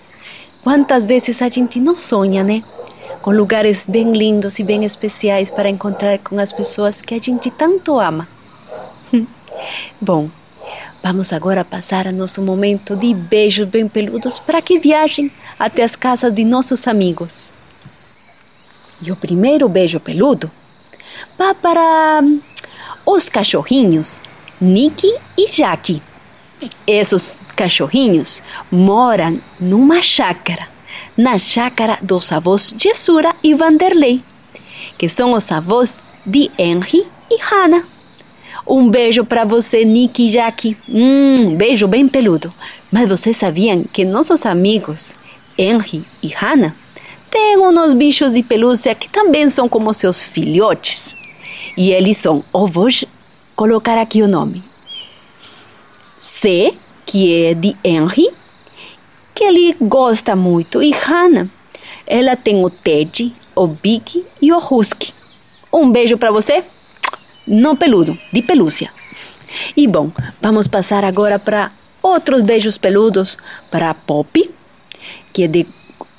Quantas 0.64 1.06
vezes 1.06 1.42
a 1.42 1.50
gente 1.50 1.80
não 1.80 1.96
sonha, 1.96 2.44
né? 2.44 2.64
Com 3.22 3.32
lugares 3.32 3.86
bem 3.88 4.12
lindos 4.12 4.60
e 4.60 4.64
bem 4.64 4.84
especiais 4.84 5.50
para 5.50 5.70
encontrar 5.70 6.20
com 6.20 6.38
as 6.40 6.52
pessoas 6.52 7.02
que 7.02 7.16
a 7.16 7.20
gente 7.20 7.50
tanto 7.52 8.00
ama. 8.00 8.28
Bom, 10.02 10.30
Vamos 11.02 11.32
agora 11.32 11.64
passar 11.64 12.08
a 12.08 12.12
nosso 12.12 12.42
momento 12.42 12.96
de 12.96 13.14
beijos 13.14 13.68
bem 13.70 13.88
peludos 13.88 14.40
para 14.40 14.62
que 14.62 14.80
viajem 14.80 15.32
até 15.58 15.84
as 15.84 15.96
casas 15.96 16.34
de 16.34 16.44
nossos 16.44 16.88
amigos. 16.88 17.54
E 19.02 19.12
o 19.12 19.16
primeiro 19.16 19.70
beijo 19.70 20.00
peludo 20.00 20.52
para 21.38 22.22
hum, 22.24 22.40
os 23.06 23.30
cachorrinhos 23.30 24.22
Nicky 24.60 25.14
e 25.38 25.50
Jack. 25.50 26.02
Esses 26.86 27.40
cachorrinhos 27.56 28.42
moram 28.72 29.40
numa 29.60 30.02
chácara, 30.02 30.68
na 31.16 31.38
chácara 31.38 32.00
dos 32.02 32.32
avós 32.32 32.74
Jessura 32.78 33.36
e 33.44 33.54
Vanderlei, 33.54 34.22
que 34.98 35.08
são 35.08 35.34
os 35.34 35.52
avós 35.52 35.98
de 36.26 36.50
Henry 36.58 37.06
e 37.30 37.38
Hannah. 37.40 37.84
Um 38.66 38.90
beijo 38.90 39.24
para 39.24 39.46
você, 39.46 39.86
Nick 39.86 40.28
e 40.28 40.30
Jack. 40.30 40.76
Hum, 40.90 41.56
beijo 41.56 41.88
bem 41.88 42.06
peludo. 42.08 42.54
Mas 42.92 43.08
vocês 43.08 43.38
sabiam 43.38 43.84
que 43.84 44.04
nossos 44.04 44.46
amigos, 44.46 45.16
Henry 45.58 46.04
e 46.22 46.28
Hannah, 46.28 46.76
têm 47.30 47.58
uns 47.58 47.94
bichos 47.94 48.34
de 48.34 48.44
pelúcia 48.44 48.96
que 48.96 49.10
também 49.10 49.50
são 49.50 49.68
como 49.68 49.94
seus 49.94 50.22
filhotes. 50.22 51.16
E 51.76 51.92
eles 51.92 52.18
são, 52.18 52.44
ou 52.52 52.68
vou 52.68 52.88
colocar 53.56 53.98
aqui 53.98 54.22
o 54.22 54.28
nome. 54.28 54.64
C, 56.20 56.74
que 57.06 57.46
é 57.46 57.54
de 57.54 57.76
Henry, 57.84 58.30
que 59.34 59.44
ele 59.44 59.76
gosta 59.80 60.36
muito, 60.36 60.82
e 60.82 60.92
Hannah, 60.92 61.48
ela 62.06 62.36
tem 62.36 62.64
o 62.64 62.70
Ted, 62.70 63.34
o 63.56 63.68
Big 63.68 64.26
e 64.42 64.52
o 64.52 64.58
Husky. 64.58 65.14
Um 65.72 65.92
beijo 65.92 66.18
para 66.18 66.32
você 66.32 66.64
não 67.46 67.76
peludo, 67.76 68.18
de 68.34 68.42
pelúcia. 68.42 68.92
E 69.76 69.88
bom, 69.88 70.12
vamos 70.42 70.68
passar 70.68 71.04
agora 71.04 71.40
para 71.40 71.72
outros 72.02 72.42
beijos 72.42 72.78
peludos 72.78 73.38
para 73.72 73.94
Pop, 73.94 74.52
que 75.32 75.44
é 75.44 75.48
de 75.48 75.66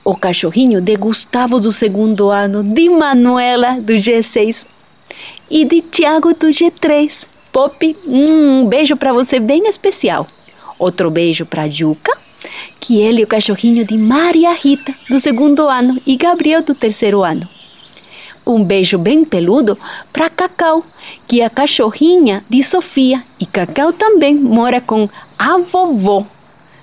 o 0.09 0.17
cachorrinho 0.17 0.81
de 0.81 0.97
Gustavo 0.97 1.61
do 1.61 1.71
segundo 1.71 2.31
ano, 2.31 2.63
de 2.63 2.89
Manuela 2.89 3.79
do 3.79 3.93
G6 3.93 4.65
e 5.51 5.67
de 5.67 5.83
Tiago 5.83 6.33
do 6.33 6.47
G3. 6.47 7.27
Pop, 7.53 7.95
um 8.07 8.65
beijo 8.65 8.97
para 8.97 9.13
você 9.13 9.39
bem 9.39 9.69
especial. 9.69 10.27
Outro 10.79 11.11
beijo 11.11 11.45
para 11.45 11.69
Juca, 11.69 12.17
que 12.81 12.99
ele 12.99 13.21
é 13.21 13.25
o 13.25 13.27
cachorrinho 13.27 13.85
de 13.85 13.99
Maria 13.99 14.55
Rita 14.55 14.95
do 15.11 15.21
segundo 15.21 15.69
ano 15.69 16.01
e 16.07 16.17
Gabriel 16.17 16.63
do 16.63 16.75
terceiro 16.75 17.23
ano. 17.23 17.47
Um 18.47 18.65
beijo 18.65 18.97
bem 18.97 19.27
peludo 19.27 19.79
para 20.11 20.31
Cacau, 20.31 20.87
que 21.27 21.43
é 21.43 21.45
a 21.45 21.51
cachorrinha 21.51 22.43
de 22.49 22.63
Sofia. 22.63 23.23
E 23.39 23.45
Cacau 23.45 23.93
também 23.93 24.35
mora 24.35 24.81
com 24.81 25.07
a 25.39 25.59
vovó 25.59 26.25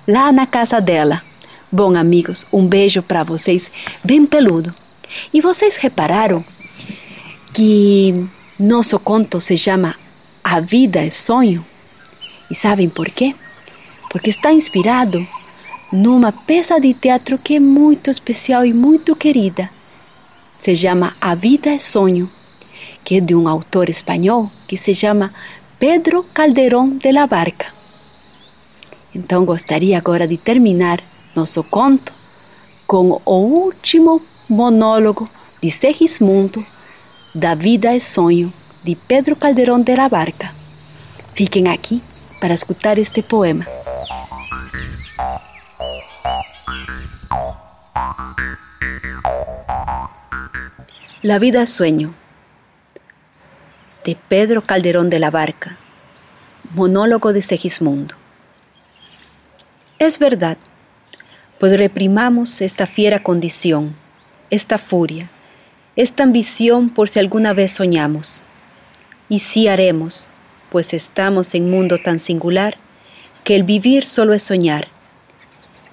lá 0.06 0.30
na 0.30 0.46
casa 0.46 0.80
dela. 0.80 1.25
Bom, 1.70 1.96
amigos, 1.96 2.46
um 2.52 2.64
beijo 2.64 3.02
para 3.02 3.24
vocês 3.24 3.70
bem 4.04 4.24
peludo. 4.24 4.72
E 5.32 5.40
vocês 5.40 5.76
repararam 5.76 6.44
que 7.52 8.14
nosso 8.58 8.98
conto 9.00 9.40
se 9.40 9.58
chama 9.58 9.96
A 10.44 10.60
Vida 10.60 11.04
é 11.04 11.10
Sonho? 11.10 11.64
E 12.50 12.54
sabem 12.54 12.88
por 12.88 13.08
quê? 13.10 13.34
Porque 14.10 14.30
está 14.30 14.52
inspirado 14.52 15.26
numa 15.92 16.30
peça 16.30 16.80
de 16.80 16.94
teatro 16.94 17.36
que 17.36 17.56
é 17.56 17.60
muito 17.60 18.10
especial 18.10 18.64
e 18.64 18.72
muito 18.72 19.16
querida 19.16 19.68
se 20.60 20.74
chama 20.76 21.14
A 21.20 21.34
Vida 21.34 21.70
é 21.70 21.78
Sonho, 21.78 22.30
que 23.04 23.16
é 23.16 23.20
de 23.20 23.34
um 23.34 23.48
autor 23.48 23.88
espanhol 23.88 24.50
que 24.66 24.76
se 24.76 24.94
chama 24.94 25.32
Pedro 25.78 26.24
Calderón 26.32 26.98
de 26.98 27.12
la 27.12 27.26
Barca. 27.26 27.66
Então 29.14 29.44
gostaria 29.44 29.96
agora 29.96 30.26
de 30.26 30.36
terminar 30.36 31.02
nosso 31.36 31.62
conto 31.62 32.12
com 32.86 33.20
o 33.24 33.36
último 33.36 34.22
monólogo 34.48 35.28
de 35.60 35.70
Segismundo 35.70 36.64
da 37.34 37.54
Vida 37.54 37.94
é 37.94 38.00
Sonho, 38.00 38.52
de 38.82 38.96
Pedro 38.96 39.36
Calderón 39.36 39.84
de 39.84 39.94
la 39.94 40.08
Barca. 40.08 40.54
Fiquem 41.34 41.68
aqui 41.68 42.02
para 42.40 42.54
escutar 42.54 42.98
este 42.98 43.22
poema. 43.22 43.66
La 51.22 51.38
vida 51.38 51.62
es 51.62 51.70
sueño, 51.70 52.14
de 54.04 54.16
Pedro 54.28 54.62
Calderón 54.62 55.10
de 55.10 55.18
la 55.18 55.30
Barca, 55.30 55.76
monólogo 56.72 57.32
de 57.32 57.42
Segismundo. 57.42 58.14
Es 59.98 60.18
verdad, 60.18 60.56
pues 61.58 61.78
reprimamos 61.78 62.60
esta 62.60 62.86
fiera 62.86 63.22
condición, 63.22 63.96
esta 64.50 64.78
furia, 64.78 65.30
esta 65.96 66.22
ambición 66.22 66.90
por 66.90 67.08
si 67.08 67.18
alguna 67.18 67.54
vez 67.54 67.72
soñamos. 67.72 68.42
Y 69.28 69.40
sí 69.40 69.66
haremos, 69.66 70.28
pues 70.70 70.92
estamos 70.92 71.54
en 71.54 71.70
mundo 71.70 71.98
tan 71.98 72.18
singular 72.18 72.76
que 73.44 73.56
el 73.56 73.64
vivir 73.64 74.04
solo 74.04 74.34
es 74.34 74.42
soñar. 74.42 74.88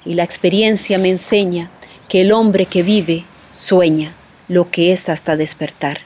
Y 0.05 0.15
la 0.15 0.23
experiencia 0.23 0.97
me 0.97 1.09
enseña 1.09 1.69
que 2.09 2.21
el 2.21 2.31
hombre 2.31 2.65
que 2.65 2.83
vive 2.83 3.23
sueña 3.51 4.13
lo 4.47 4.69
que 4.69 4.91
es 4.91 5.07
hasta 5.07 5.37
despertar. 5.37 5.99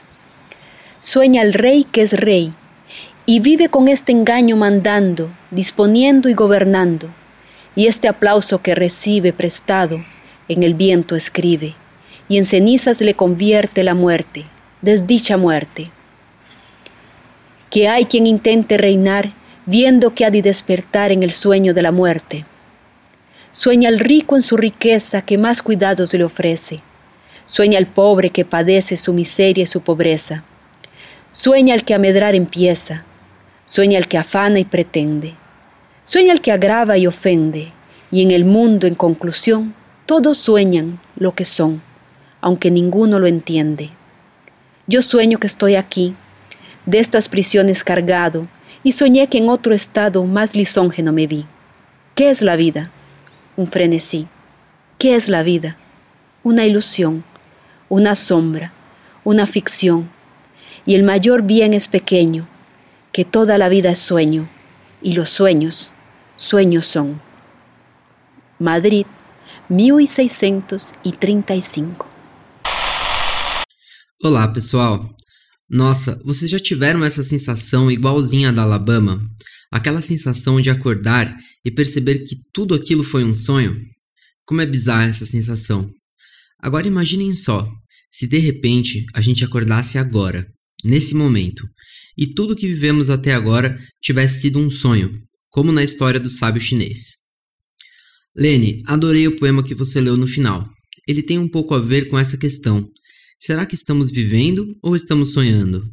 Sueña 1.00 1.42
el 1.42 1.52
rey 1.52 1.84
que 1.84 2.02
es 2.02 2.12
rey, 2.12 2.52
y 3.26 3.40
vive 3.40 3.68
con 3.68 3.88
este 3.88 4.12
engaño 4.12 4.56
mandando, 4.56 5.30
disponiendo 5.50 6.28
y 6.28 6.34
gobernando, 6.34 7.10
y 7.78 7.86
este 7.86 8.08
aplauso 8.08 8.60
que 8.60 8.74
recibe 8.74 9.32
prestado 9.32 10.04
en 10.48 10.64
el 10.64 10.74
viento 10.74 11.14
escribe, 11.14 11.76
y 12.28 12.36
en 12.36 12.44
cenizas 12.44 13.00
le 13.00 13.14
convierte 13.14 13.84
la 13.84 13.94
muerte, 13.94 14.46
desdicha 14.82 15.36
muerte. 15.36 15.92
Que 17.70 17.88
hay 17.88 18.06
quien 18.06 18.26
intente 18.26 18.78
reinar 18.78 19.32
viendo 19.64 20.12
que 20.12 20.24
ha 20.24 20.30
de 20.32 20.42
despertar 20.42 21.12
en 21.12 21.22
el 21.22 21.30
sueño 21.30 21.72
de 21.72 21.82
la 21.82 21.92
muerte. 21.92 22.46
Sueña 23.52 23.90
el 23.90 24.00
rico 24.00 24.34
en 24.34 24.42
su 24.42 24.56
riqueza 24.56 25.22
que 25.22 25.38
más 25.38 25.62
cuidados 25.62 26.12
le 26.12 26.24
ofrece. 26.24 26.80
Sueña 27.46 27.78
el 27.78 27.86
pobre 27.86 28.30
que 28.30 28.44
padece 28.44 28.96
su 28.96 29.12
miseria 29.12 29.62
y 29.62 29.66
su 29.66 29.82
pobreza. 29.82 30.42
Sueña 31.30 31.76
el 31.76 31.84
que 31.84 31.94
a 31.94 32.00
medrar 32.00 32.34
empieza. 32.34 33.04
Sueña 33.66 33.98
el 33.98 34.08
que 34.08 34.18
afana 34.18 34.58
y 34.58 34.64
pretende. 34.64 35.36
Sueña 36.08 36.32
el 36.32 36.40
que 36.40 36.52
agrava 36.52 36.96
y 36.96 37.06
ofende. 37.06 37.70
Y 38.10 38.22
en 38.22 38.30
el 38.30 38.46
mundo, 38.46 38.86
en 38.86 38.94
conclusión, 38.94 39.74
todos 40.06 40.38
sueñan 40.38 41.00
lo 41.16 41.34
que 41.34 41.44
son, 41.44 41.82
aunque 42.40 42.70
ninguno 42.70 43.18
lo 43.18 43.26
entiende. 43.26 43.90
Yo 44.86 45.02
sueño 45.02 45.38
que 45.38 45.46
estoy 45.46 45.74
aquí, 45.74 46.14
de 46.86 46.98
estas 46.98 47.28
prisiones 47.28 47.84
cargado, 47.84 48.48
y 48.82 48.92
soñé 48.92 49.26
que 49.26 49.36
en 49.36 49.50
otro 49.50 49.74
estado 49.74 50.24
más 50.24 50.56
lisóngeno 50.56 51.12
me 51.12 51.26
vi. 51.26 51.44
¿Qué 52.14 52.30
es 52.30 52.40
la 52.40 52.56
vida? 52.56 52.90
Un 53.58 53.66
frenesí. 53.66 54.28
¿Qué 54.96 55.14
es 55.14 55.28
la 55.28 55.42
vida? 55.42 55.76
Una 56.42 56.64
ilusión, 56.64 57.22
una 57.90 58.14
sombra, 58.14 58.72
una 59.24 59.46
ficción. 59.46 60.08
Y 60.86 60.94
el 60.94 61.02
mayor 61.02 61.42
bien 61.42 61.74
es 61.74 61.86
pequeño, 61.86 62.48
que 63.12 63.26
toda 63.26 63.58
la 63.58 63.68
vida 63.68 63.90
es 63.90 63.98
sueño, 63.98 64.48
y 65.02 65.12
los 65.12 65.28
sueños, 65.28 65.92
sueños 66.38 66.86
son. 66.86 67.20
Madrid, 68.58 69.06
1635. 69.68 72.08
Olá, 74.22 74.48
pessoal. 74.48 75.14
Nossa, 75.68 76.18
vocês 76.24 76.50
já 76.50 76.58
tiveram 76.58 77.04
essa 77.04 77.22
sensação 77.22 77.90
igualzinha 77.90 78.50
da 78.52 78.62
Alabama? 78.62 79.20
Aquela 79.70 80.00
sensação 80.00 80.58
de 80.60 80.70
acordar 80.70 81.36
e 81.64 81.70
perceber 81.70 82.20
que 82.20 82.36
tudo 82.52 82.74
aquilo 82.74 83.04
foi 83.04 83.24
um 83.24 83.34
sonho? 83.34 83.78
Como 84.46 84.62
é 84.62 84.66
bizarra 84.66 85.08
essa 85.08 85.26
sensação. 85.26 85.90
Agora 86.58 86.88
imaginem 86.88 87.34
só, 87.34 87.70
se 88.10 88.26
de 88.26 88.38
repente 88.38 89.04
a 89.12 89.20
gente 89.20 89.44
acordasse 89.44 89.98
agora, 89.98 90.46
nesse 90.82 91.14
momento, 91.14 91.68
e 92.16 92.26
tudo 92.26 92.56
que 92.56 92.66
vivemos 92.66 93.10
até 93.10 93.34
agora 93.34 93.78
tivesse 94.00 94.40
sido 94.40 94.58
um 94.58 94.70
sonho, 94.70 95.27
como 95.50 95.72
na 95.72 95.84
história 95.84 96.20
do 96.20 96.30
sábio 96.30 96.60
chinês. 96.60 97.16
Lene, 98.36 98.82
adorei 98.86 99.26
o 99.26 99.36
poema 99.36 99.62
que 99.62 99.74
você 99.74 100.00
leu 100.00 100.16
no 100.16 100.26
final. 100.26 100.68
Ele 101.06 101.22
tem 101.22 101.38
um 101.38 101.48
pouco 101.48 101.74
a 101.74 101.80
ver 101.80 102.08
com 102.08 102.18
essa 102.18 102.36
questão 102.36 102.88
Será 103.40 103.64
que 103.64 103.76
estamos 103.76 104.10
vivendo 104.10 104.76
ou 104.82 104.96
estamos 104.96 105.32
sonhando? 105.32 105.88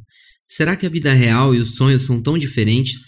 Será 0.48 0.76
que 0.76 0.86
a 0.86 0.90
vida 0.90 1.14
real 1.14 1.54
e 1.54 1.60
os 1.60 1.76
sonhos 1.76 2.04
são 2.04 2.22
tão 2.22 2.38
diferentes? 2.38 3.02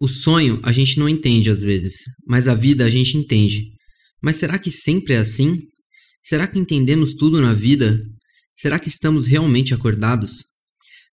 O 0.00 0.08
sonho 0.08 0.60
a 0.64 0.72
gente 0.72 0.98
não 0.98 1.08
entende 1.08 1.50
às 1.50 1.62
vezes, 1.62 1.94
mas 2.26 2.48
a 2.48 2.54
vida 2.54 2.84
a 2.84 2.90
gente 2.90 3.16
entende. 3.16 3.70
Mas 4.20 4.36
será 4.36 4.58
que 4.58 4.72
sempre 4.72 5.14
é 5.14 5.18
assim? 5.18 5.62
Será 6.22 6.48
que 6.48 6.58
entendemos 6.58 7.14
tudo 7.14 7.40
na 7.40 7.54
vida? 7.54 8.02
Será 8.56 8.78
que 8.78 8.88
estamos 8.88 9.26
realmente 9.26 9.72
acordados? 9.72 10.46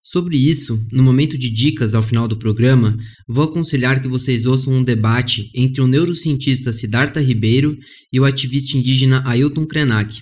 Sobre 0.02 0.36
isso, 0.36 0.84
no 0.90 1.02
momento 1.02 1.38
de 1.38 1.48
dicas 1.48 1.94
ao 1.94 2.02
final 2.02 2.26
do 2.26 2.36
programa, 2.36 2.96
vou 3.28 3.44
aconselhar 3.44 4.02
que 4.02 4.08
vocês 4.08 4.46
ouçam 4.46 4.72
um 4.72 4.82
debate 4.82 5.50
entre 5.54 5.80
o 5.80 5.86
neurocientista 5.86 6.72
Siddhartha 6.72 7.20
Ribeiro 7.20 7.76
e 8.12 8.18
o 8.18 8.24
ativista 8.24 8.76
indígena 8.76 9.22
Ailton 9.24 9.64
Krenak, 9.64 10.20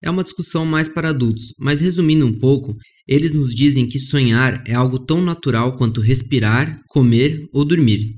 é 0.00 0.08
uma 0.08 0.22
discussão 0.22 0.64
mais 0.64 0.88
para 0.88 1.10
adultos, 1.10 1.54
mas 1.58 1.80
resumindo 1.80 2.24
um 2.24 2.32
pouco, 2.32 2.76
eles 3.06 3.32
nos 3.32 3.52
dizem 3.52 3.86
que 3.88 3.98
sonhar 3.98 4.62
é 4.66 4.72
algo 4.72 4.98
tão 4.98 5.20
natural 5.20 5.76
quanto 5.76 6.00
respirar, 6.00 6.80
comer 6.88 7.48
ou 7.52 7.64
dormir, 7.64 8.14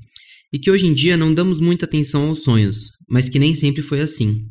e 0.52 0.58
que 0.58 0.70
hoje 0.70 0.86
em 0.86 0.92
dia 0.92 1.16
não 1.16 1.32
damos 1.32 1.58
muita 1.58 1.86
atenção 1.86 2.28
aos 2.28 2.42
sonhos, 2.42 2.90
mas 3.08 3.30
que 3.30 3.38
nem 3.38 3.54
sempre 3.54 3.80
foi 3.80 4.00
assim. 4.00 4.44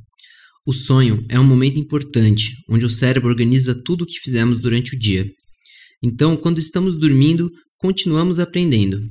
O 0.65 0.74
sonho 0.74 1.24
é 1.30 1.39
um 1.39 1.43
momento 1.43 1.80
importante, 1.80 2.56
onde 2.67 2.86
o 2.86 2.89
cérebro 2.89 3.30
organiza 3.30 3.76
tudo 3.76 4.04
o 4.04 4.06
que 4.08 4.19
fizemos 4.19 4.58
durante 4.58 4.95
o 4.95 5.00
dia. 5.00 5.30
Então, 6.01 6.38
quando 6.38 6.59
estamos 6.59 6.95
dormindo, 6.95 7.51
continuamos 7.77 8.39
aprendendo. 8.39 9.01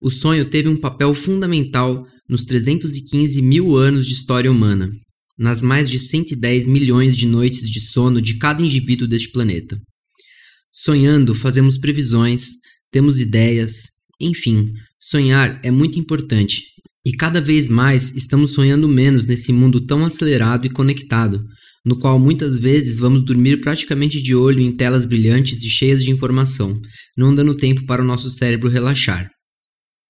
O 0.00 0.10
sonho 0.10 0.48
teve 0.48 0.68
um 0.68 0.76
papel 0.76 1.14
fundamental 1.14 2.06
nos 2.28 2.44
315 2.44 3.40
mil 3.42 3.76
anos 3.76 4.06
de 4.06 4.14
história 4.14 4.50
humana, 4.50 4.90
nas 5.38 5.62
mais 5.62 5.88
de 5.88 5.98
110 5.98 6.66
milhões 6.66 7.16
de 7.16 7.26
noites 7.26 7.68
de 7.68 7.80
sono 7.80 8.20
de 8.20 8.38
cada 8.38 8.62
indivíduo 8.62 9.06
deste 9.06 9.30
planeta. 9.30 9.78
Sonhando, 10.72 11.34
fazemos 11.34 11.78
previsões, 11.78 12.50
temos 12.90 13.20
ideias, 13.20 13.90
enfim, 14.20 14.66
sonhar 15.00 15.60
é 15.64 15.70
muito 15.70 15.98
importante 15.98 16.76
e 17.06 17.12
cada 17.12 17.40
vez 17.40 17.68
mais 17.68 18.14
estamos 18.16 18.52
sonhando 18.52 18.88
menos 18.88 19.26
nesse 19.26 19.52
mundo 19.52 19.80
tão 19.86 20.04
acelerado 20.04 20.66
e 20.66 20.70
conectado, 20.70 21.40
no 21.86 21.96
qual 21.96 22.18
muitas 22.18 22.58
vezes 22.58 22.98
vamos 22.98 23.22
dormir 23.22 23.60
praticamente 23.60 24.20
de 24.20 24.34
olho 24.34 24.60
em 24.60 24.72
telas 24.72 25.06
brilhantes 25.06 25.62
e 25.62 25.70
cheias 25.70 26.02
de 26.02 26.10
informação, 26.10 26.74
não 27.16 27.32
dando 27.32 27.56
tempo 27.56 27.86
para 27.86 28.02
o 28.02 28.04
nosso 28.04 28.28
cérebro 28.28 28.68
relaxar. 28.68 29.30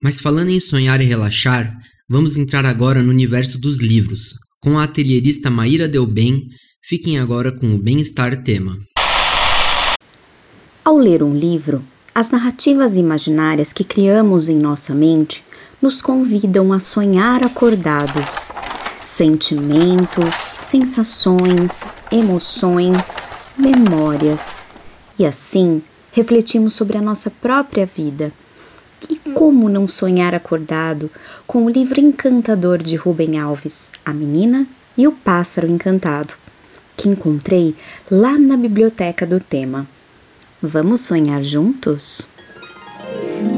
Mas 0.03 0.19
falando 0.19 0.49
em 0.49 0.59
sonhar 0.59 1.03
e 1.03 1.05
relaxar, 1.05 1.77
vamos 2.09 2.39
entrar 2.39 2.65
agora 2.65 3.03
no 3.03 3.11
universo 3.11 3.59
dos 3.59 3.79
livros, 3.79 4.37
com 4.63 4.79
a 4.79 4.85
atelierista 4.85 5.51
Maíra 5.51 5.87
Delbem, 5.87 6.49
fiquem 6.83 7.19
agora 7.19 7.53
com 7.53 7.75
o 7.75 7.79
Bem-Estar 7.79 8.43
Tema. 8.43 8.79
Ao 10.83 10.97
ler 10.97 11.23
um 11.23 11.37
livro, 11.37 11.85
as 12.15 12.31
narrativas 12.31 12.97
imaginárias 12.97 13.75
que 13.75 13.85
criamos 13.85 14.49
em 14.49 14.57
nossa 14.57 14.95
mente 14.95 15.45
nos 15.83 16.01
convidam 16.01 16.73
a 16.73 16.81
sonhar 16.81 17.45
acordados. 17.45 18.51
Sentimentos, 19.17 20.35
sensações, 20.61 21.97
emoções, 22.13 23.31
memórias. 23.57 24.67
E 25.19 25.25
assim, 25.25 25.83
refletimos 26.13 26.75
sobre 26.75 26.99
a 26.99 27.01
nossa 27.01 27.31
própria 27.31 27.87
vida 27.87 28.31
e 29.09 29.17
como 29.33 29.71
não 29.71 29.89
sonhar 29.89 30.35
acordado 30.35 31.11
com 31.47 31.65
o 31.65 31.71
livro 31.71 31.99
encantador 31.99 32.77
de 32.77 32.95
Rubem 32.95 33.39
Alves, 33.39 33.93
A 34.05 34.13
Menina 34.13 34.67
e 34.99 35.09
o 35.09 35.13
Pássaro 35.13 35.67
Encantado, 35.67 36.35
que 36.95 37.09
encontrei 37.09 37.75
lá 38.11 38.37
na 38.37 38.59
biblioteca 38.59 39.27
do 39.27 39.41
tema. 39.41 39.89
Vamos 40.61 41.01
sonhar 41.01 41.43
juntos? 41.43 42.29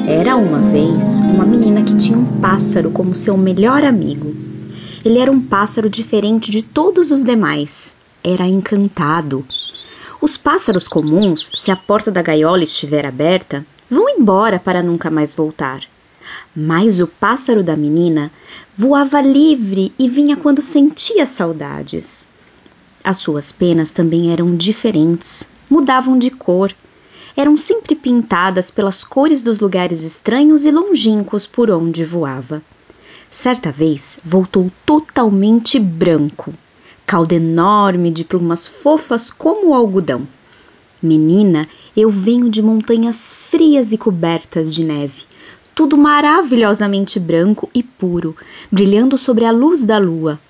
Era 0.07 0.37
uma 0.37 0.61
vez 0.61 1.21
uma 1.23 1.45
menina 1.45 1.83
que 1.83 1.97
tinha 1.97 2.17
um 2.17 2.39
pássaro 2.41 2.93
como 2.93 3.13
seu 3.13 3.37
melhor 3.37 3.83
amigo. 3.83 4.48
Ele 5.05 5.19
era 5.19 5.31
um 5.31 5.41
pássaro 5.41 5.89
diferente 5.89 6.51
de 6.51 6.63
todos 6.63 7.11
os 7.11 7.23
demais. 7.23 7.95
Era 8.23 8.47
encantado. 8.47 9.47
Os 10.21 10.37
pássaros 10.37 10.89
comuns, 10.89 11.53
se 11.55 11.71
a 11.71 11.77
porta 11.77 12.11
da 12.11 12.21
gaiola 12.21 12.65
estiver 12.65 13.07
aberta, 13.07 13.65
vão 13.89 14.09
embora 14.09 14.59
para 14.59 14.83
nunca 14.83 15.09
mais 15.11 15.35
voltar. 15.35 15.83
Mas 16.55 17.01
o 17.01 17.07
pássaro 17.07 17.63
da 17.63 17.77
menina 17.77 18.33
voava 18.77 19.21
livre 19.21 19.93
e 19.99 20.09
vinha 20.09 20.37
quando 20.37 20.61
sentia 20.61 21.25
saudades. 21.25 22.27
As 23.05 23.19
suas 23.19 23.53
penas 23.53 23.93
também 23.93 24.33
eram 24.33 24.57
diferentes, 24.57 25.49
mudavam 25.71 26.19
de 26.19 26.31
cor, 26.33 26.75
eram 27.37 27.57
sempre 27.57 27.95
pintadas 27.95 28.73
pelas 28.73 29.05
cores 29.05 29.45
dos 29.45 29.61
lugares 29.61 30.03
estranhos 30.03 30.67
e 30.67 30.73
longínquos 30.73 31.47
por 31.47 31.71
onde 31.71 32.05
voava. 32.05 32.61
Certa 33.31 33.71
vez 33.71 34.19
voltou 34.25 34.73
totalmente 34.87 35.79
branco, 35.79 36.55
cauda 37.07 37.35
enorme 37.35 38.11
de 38.11 38.25
plumas 38.25 38.67
fofas 38.67 39.31
como 39.31 39.69
o 39.69 39.75
algodão. 39.75 40.27
Menina, 41.03 41.69
eu 41.95 42.09
venho 42.09 42.49
de 42.49 42.63
montanhas 42.63 43.35
frias 43.35 43.93
e 43.93 43.99
cobertas 43.99 44.75
de 44.75 44.83
neve, 44.83 45.25
tudo 45.75 45.99
maravilhosamente 45.99 47.21
branco 47.21 47.69
e 47.75 47.83
puro, 47.83 48.35
brilhando 48.73 49.19
sobre 49.19 49.45
a 49.45 49.51
luz 49.51 49.85
da 49.85 49.99
lua. 49.99 50.41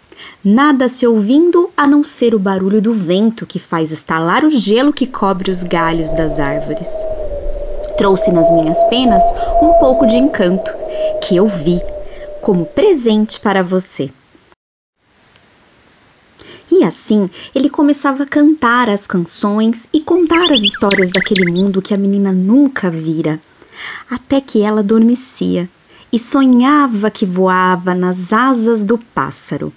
Nada 0.43 0.89
se 0.89 1.05
ouvindo 1.05 1.71
a 1.77 1.85
não 1.85 2.05
ser 2.05 2.33
o 2.33 2.39
barulho 2.39 2.81
do 2.81 2.93
vento 2.93 3.45
que 3.45 3.59
faz 3.59 3.91
estalar 3.91 4.45
o 4.45 4.51
gelo 4.51 4.93
que 4.93 5.07
cobre 5.07 5.51
os 5.51 5.65
galhos 5.65 6.13
das 6.13 6.39
árvores. 6.39 6.89
Trouxe 7.97 8.31
nas 8.31 8.53
minhas 8.53 8.85
penas 8.85 9.25
um 9.61 9.73
pouco 9.81 10.07
de 10.07 10.17
encanto, 10.17 10.73
que 11.21 11.35
eu 11.35 11.49
vi 11.49 11.83
como 12.41 12.67
presente 12.67 13.41
para 13.41 13.63
você. 13.63 14.11
E 16.71 16.85
assim 16.85 17.29
ele 17.55 17.69
começava 17.69 18.23
a 18.23 18.27
cantar 18.27 18.89
as 18.89 19.07
canções 19.07 19.89
e 19.93 20.01
contar 20.01 20.53
as 20.53 20.63
histórias 20.63 21.11
daquele 21.11 21.51
mundo 21.51 21.83
que 21.83 21.95
a 21.95 21.99
menina 21.99 22.33
nunca 22.33 22.91
vira, 22.91 23.41
até 24.09 24.41
que 24.41 24.63
ela 24.63 24.81
adormecia 24.81 25.69
e 26.13 26.19
sonhava 26.19 27.11
que 27.11 27.27
voava 27.27 27.95
nas 27.95 28.33
asas 28.33 28.85
do 28.85 28.99
pássaro. 28.99 29.73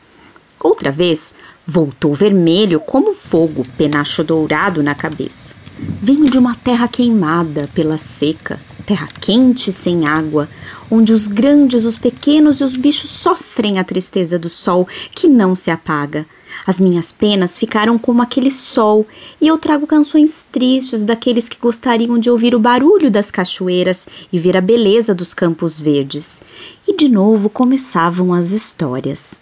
Outra 0.59 0.91
vez, 0.91 1.33
voltou 1.65 2.13
vermelho 2.13 2.79
como 2.79 3.13
fogo, 3.13 3.65
penacho 3.77 4.23
dourado 4.23 4.83
na 4.83 4.93
cabeça. 4.93 5.60
Venho 5.77 6.29
de 6.29 6.37
uma 6.37 6.55
terra 6.55 6.87
queimada 6.87 7.69
pela 7.73 7.97
seca, 7.97 8.59
terra 8.85 9.07
quente 9.19 9.71
sem 9.71 10.05
água, 10.05 10.49
onde 10.89 11.13
os 11.13 11.27
grandes, 11.27 11.85
os 11.85 11.97
pequenos 11.97 12.59
e 12.59 12.63
os 12.63 12.73
bichos 12.73 13.09
sofrem 13.09 13.79
a 13.79 13.83
tristeza 13.83 14.37
do 14.37 14.49
sol 14.49 14.87
que 15.15 15.27
não 15.27 15.55
se 15.55 15.71
apaga. 15.71 16.25
As 16.65 16.79
minhas 16.79 17.11
penas 17.11 17.57
ficaram 17.57 17.97
como 17.97 18.21
aquele 18.21 18.51
sol, 18.51 19.07
e 19.39 19.47
eu 19.47 19.57
trago 19.57 19.87
canções 19.87 20.45
tristes 20.51 21.03
daqueles 21.03 21.49
que 21.49 21.59
gostariam 21.59 22.19
de 22.19 22.29
ouvir 22.29 22.53
o 22.53 22.59
barulho 22.59 23.09
das 23.09 23.31
cachoeiras 23.31 24.07
e 24.31 24.37
ver 24.37 24.57
a 24.57 24.61
beleza 24.61 25.15
dos 25.15 25.33
campos 25.33 25.79
verdes. 25.79 26.43
E 26.87 26.95
de 26.95 27.09
novo 27.09 27.49
começavam 27.49 28.33
as 28.33 28.51
histórias. 28.51 29.41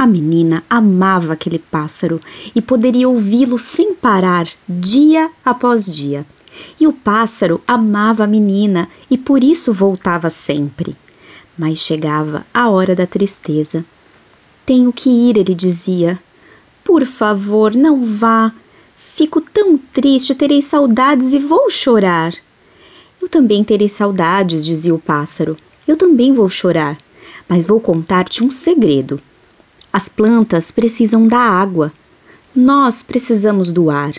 A 0.00 0.06
menina 0.06 0.62
amava 0.70 1.32
aquele 1.32 1.58
pássaro 1.58 2.20
e 2.54 2.62
poderia 2.62 3.08
ouvi-lo 3.08 3.58
sem 3.58 3.96
parar, 3.96 4.46
dia 4.68 5.28
após 5.44 5.86
dia. 5.86 6.24
E 6.78 6.86
o 6.86 6.92
pássaro 6.92 7.60
amava 7.66 8.22
a 8.22 8.26
menina 8.28 8.88
e 9.10 9.18
por 9.18 9.42
isso 9.42 9.72
voltava 9.72 10.30
sempre. 10.30 10.96
Mas 11.58 11.80
chegava 11.80 12.46
a 12.54 12.70
hora 12.70 12.94
da 12.94 13.08
tristeza. 13.08 13.84
Tenho 14.64 14.92
que 14.92 15.10
ir, 15.10 15.36
ele 15.36 15.52
dizia. 15.52 16.16
Por 16.84 17.04
favor, 17.04 17.74
não 17.74 18.04
vá. 18.04 18.52
Fico 18.94 19.40
tão 19.40 19.76
triste, 19.76 20.32
terei 20.32 20.62
saudades 20.62 21.32
e 21.32 21.40
vou 21.40 21.68
chorar. 21.68 22.32
Eu 23.20 23.28
também 23.28 23.64
terei 23.64 23.88
saudades, 23.88 24.64
dizia 24.64 24.94
o 24.94 24.98
pássaro. 25.00 25.56
Eu 25.88 25.96
também 25.96 26.32
vou 26.32 26.48
chorar, 26.48 26.96
mas 27.48 27.64
vou 27.64 27.80
contar-te 27.80 28.44
um 28.44 28.50
segredo. 28.52 29.20
As 29.92 30.08
plantas 30.08 30.70
precisam 30.70 31.26
da 31.26 31.38
água. 31.38 31.92
Nós 32.54 33.02
precisamos 33.02 33.70
do 33.70 33.90
ar. 33.90 34.12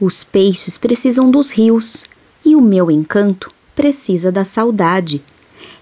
Os 0.00 0.24
peixes 0.24 0.78
precisam 0.78 1.30
dos 1.30 1.50
rios. 1.50 2.06
E 2.44 2.54
o 2.54 2.60
meu 2.60 2.90
encanto 2.90 3.50
precisa 3.74 4.30
da 4.30 4.44
saudade. 4.44 5.22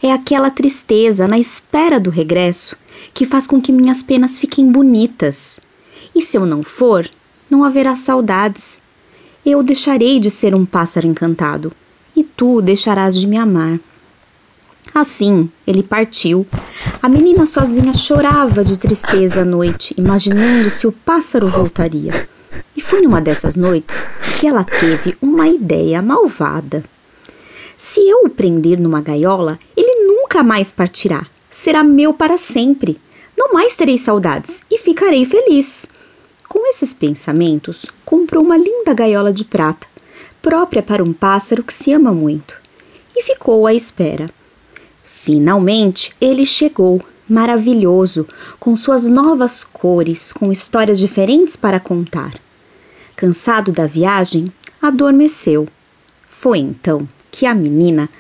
É 0.02 0.12
aquela 0.12 0.50
tristeza 0.50 1.28
na 1.28 1.38
espera 1.38 2.00
do 2.00 2.11
regresso 2.11 2.76
que 3.14 3.26
faz 3.26 3.46
com 3.46 3.61
que 3.61 3.72
minhas 3.72 4.02
penas 4.02 4.38
fiquem 4.38 4.70
bonitas. 4.70 5.61
E 6.14 6.20
se 6.20 6.37
eu 6.37 6.46
não 6.46 6.62
for, 6.62 7.08
não 7.50 7.64
haverá 7.64 7.94
saudades. 7.96 8.80
Eu 9.44 9.62
deixarei 9.62 10.18
de 10.18 10.30
ser 10.30 10.54
um 10.54 10.64
pássaro 10.64 11.06
encantado, 11.06 11.72
e 12.14 12.22
tu 12.22 12.62
deixarás 12.62 13.16
de 13.16 13.26
me 13.26 13.37
amar. 13.37 13.80
Assim, 14.94 15.50
ele 15.66 15.83
partiu. 15.83 16.46
A 17.00 17.09
menina 17.09 17.46
sozinha 17.46 17.94
chorava 17.94 18.62
de 18.62 18.78
tristeza 18.78 19.40
à 19.40 19.44
noite, 19.44 19.94
imaginando 19.96 20.68
se 20.68 20.87
o 20.87 20.92
pássaro 20.92 21.48
voltaria. 21.48 22.28
E 22.76 22.81
foi 22.81 23.00
numa 23.00 23.20
dessas 23.20 23.57
noites 23.57 24.11
que 24.38 24.46
ela 24.46 24.62
teve 24.62 25.16
uma 25.22 25.48
ideia 25.48 26.02
malvada. 26.02 26.85
Se 27.76 28.07
eu 28.07 28.24
o 28.24 28.28
prender 28.28 28.78
numa 28.78 29.00
gaiola, 29.00 29.59
ele 29.74 30.07
nunca 30.07 30.42
mais 30.42 30.70
partirá. 30.70 31.26
Será 31.50 31.83
meu 31.83 32.12
para 32.12 32.37
sempre. 32.37 33.00
Não 33.37 33.52
mais 33.55 33.74
terei 33.74 33.96
saudades 33.96 34.62
e 34.70 34.76
ficarei 34.76 35.24
feliz. 35.24 35.87
Com 36.46 36.68
esses 36.68 36.92
pensamentos, 36.92 37.87
comprou 38.05 38.44
uma 38.44 38.59
linda 38.59 38.92
gaiola 38.92 39.33
de 39.33 39.44
prata, 39.44 39.87
própria 40.42 40.83
para 40.83 41.02
um 41.02 41.14
pássaro 41.14 41.62
que 41.62 41.72
se 41.72 41.92
ama 41.92 42.12
muito, 42.12 42.61
e 43.16 43.22
ficou 43.22 43.66
à 43.66 43.72
espera. 43.72 44.28
Finalmente 45.24 46.12
ele 46.20 46.44
chegou, 46.44 47.00
maravilhoso, 47.28 48.26
com 48.58 48.74
suas 48.74 49.06
novas 49.06 49.62
cores, 49.62 50.32
com 50.32 50.50
histórias 50.50 50.98
diferentes 50.98 51.54
para 51.54 51.78
contar. 51.78 52.35
Cansado 53.14 53.70
da 53.70 53.87
viagem, 53.87 54.52
adormeceu. 54.82 55.68
Foi 56.28 56.58
então 56.58 57.06
que 57.30 57.46
a 57.46 57.54
menina, 57.54 58.11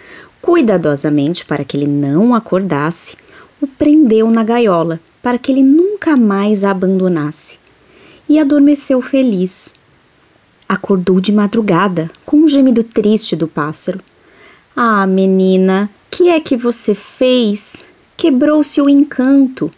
cuidadosamente 0.40 1.44
para 1.44 1.64
que 1.64 1.76
ele 1.76 1.88
não 1.88 2.36
acordasse, 2.36 3.16
o 3.60 3.66
prendeu 3.66 4.30
na 4.30 4.44
gaiola 4.44 5.00
para 5.20 5.38
que 5.38 5.50
ele 5.50 5.64
nunca 5.64 6.16
mais 6.16 6.62
a 6.62 6.70
abandonasse. 6.70 7.58
E 8.28 8.38
adormeceu 8.38 9.02
feliz. 9.02 9.74
Acordou 10.68 11.20
de 11.20 11.32
madrugada 11.32 12.08
com 12.24 12.36
um 12.36 12.46
gemido 12.46 12.84
triste 12.84 13.34
do 13.34 13.48
pássaro. 13.48 13.98
Ah, 14.74 15.06
menina, 15.06 15.90
que 16.10 16.30
é 16.30 16.40
que 16.40 16.56
você 16.56 16.94
fez? 16.94 17.88
Quebrou-se 18.16 18.80
o 18.80 18.88
encanto. 18.88 19.70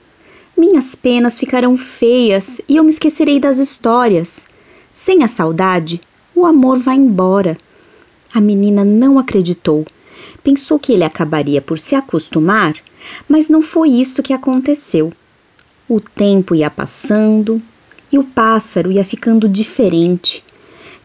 Minhas 0.57 0.95
penas 0.95 1.37
ficarão 1.37 1.77
feias 1.77 2.61
e 2.69 2.77
eu 2.77 2.85
me 2.85 2.91
esquecerei 2.91 3.41
das 3.41 3.59
histórias. 3.59 4.47
Sem 4.93 5.25
a 5.25 5.29
saudade, 5.29 6.01
o 6.33 6.47
amor 6.47 6.79
vai 6.79 6.95
embora. 6.95 7.59
A 8.33 8.41
menina 8.41 8.85
não 8.85 9.19
acreditou. 9.19 9.85
Pensou 10.45 10.79
que 10.79 10.93
ele 10.93 11.03
acabaria 11.03 11.61
por 11.61 11.77
se 11.77 11.97
acostumar, 11.97 12.77
mas 13.29 13.49
não 13.49 13.63
foi 13.63 13.91
isso 13.91 14.23
que 14.23 14.33
aconteceu. 14.33 15.13
O 15.89 15.99
tempo 15.99 16.55
ia 16.55 16.71
passando 16.71 17.61
e 18.13 18.19
o 18.19 18.23
pássaro 18.23 18.93
ia 18.93 19.03
ficando 19.03 19.49
diferente. 19.49 20.45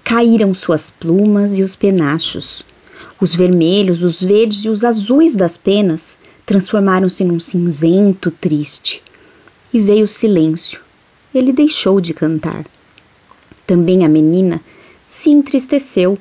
Caíram 0.04 0.54
suas 0.54 0.92
plumas 0.92 1.58
e 1.58 1.64
os 1.64 1.76
penachos. 1.76 2.64
Os 3.22 3.36
vermelhos, 3.36 4.02
os 4.02 4.22
verdes 4.22 4.64
e 4.64 4.70
os 4.70 4.86
azuis 4.86 5.36
das 5.36 5.58
penas 5.58 6.18
transformaram-se 6.46 7.24
num 7.26 7.40
cinzento 7.40 8.32
triste. 8.32 9.04
E 9.74 9.80
veio 9.80 10.06
o 10.06 10.08
silêncio. 10.08 10.82
Ele 11.34 11.52
deixou 11.52 12.00
de 12.00 12.14
cantar. 12.14 12.66
Também 13.68 14.06
a 14.06 14.10
menina 14.10 14.62
se 15.06 15.30
entristeceu. 15.30 16.18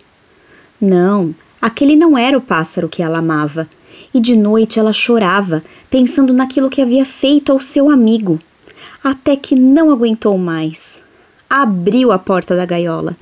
Não, 0.80 1.34
aquele 1.62 1.94
não 1.94 2.18
era 2.18 2.36
o 2.36 2.42
pássaro 2.42 2.88
que 2.88 3.02
ela 3.02 3.18
amava. 3.18 3.68
E 4.12 4.20
de 4.20 4.36
noite 4.36 4.78
ela 4.78 4.92
chorava, 4.92 5.62
pensando 5.88 6.32
naquilo 6.32 6.68
que 6.68 6.82
havia 6.82 7.04
feito 7.04 7.52
ao 7.52 7.60
seu 7.60 7.88
amigo, 7.88 8.38
até 9.02 9.36
que 9.36 9.54
não 9.54 9.90
aguentou 9.90 10.36
mais. 10.36 11.02
Abriu 11.48 12.12
a 12.12 12.18
porta 12.18 12.56
da 12.56 12.66
gaiola. 12.66 13.16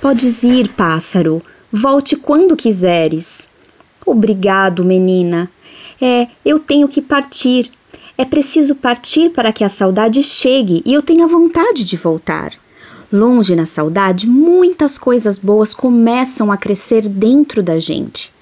Podes 0.00 0.42
ir, 0.42 0.68
pássaro, 0.70 1.42
Volte 1.76 2.14
quando 2.14 2.54
quiseres. 2.54 3.50
Obrigado, 4.06 4.84
menina. 4.84 5.50
É, 6.00 6.28
eu 6.44 6.60
tenho 6.60 6.86
que 6.86 7.02
partir. 7.02 7.68
É 8.16 8.24
preciso 8.24 8.76
partir 8.76 9.30
para 9.30 9.52
que 9.52 9.64
a 9.64 9.68
saudade 9.68 10.22
chegue 10.22 10.84
e 10.86 10.94
eu 10.94 11.02
tenha 11.02 11.26
vontade 11.26 11.84
de 11.84 11.96
voltar. 11.96 12.52
Longe 13.12 13.56
na 13.56 13.66
saudade, 13.66 14.24
muitas 14.24 14.96
coisas 14.98 15.40
boas 15.40 15.74
começam 15.74 16.52
a 16.52 16.56
crescer 16.56 17.08
dentro 17.08 17.60
da 17.60 17.76
gente. 17.80 18.32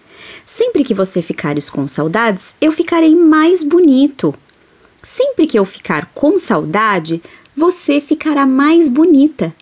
Sempre 0.44 0.84
que 0.84 0.92
você 0.92 1.22
ficares 1.22 1.70
com 1.70 1.88
saudades, 1.88 2.54
eu 2.60 2.70
ficarei 2.70 3.14
mais 3.16 3.62
bonito. 3.62 4.34
Sempre 5.02 5.46
que 5.46 5.58
eu 5.58 5.64
ficar 5.64 6.10
com 6.14 6.38
saudade, 6.38 7.22
você 7.56 7.98
ficará 7.98 8.44
mais 8.44 8.90
bonita 8.90 9.54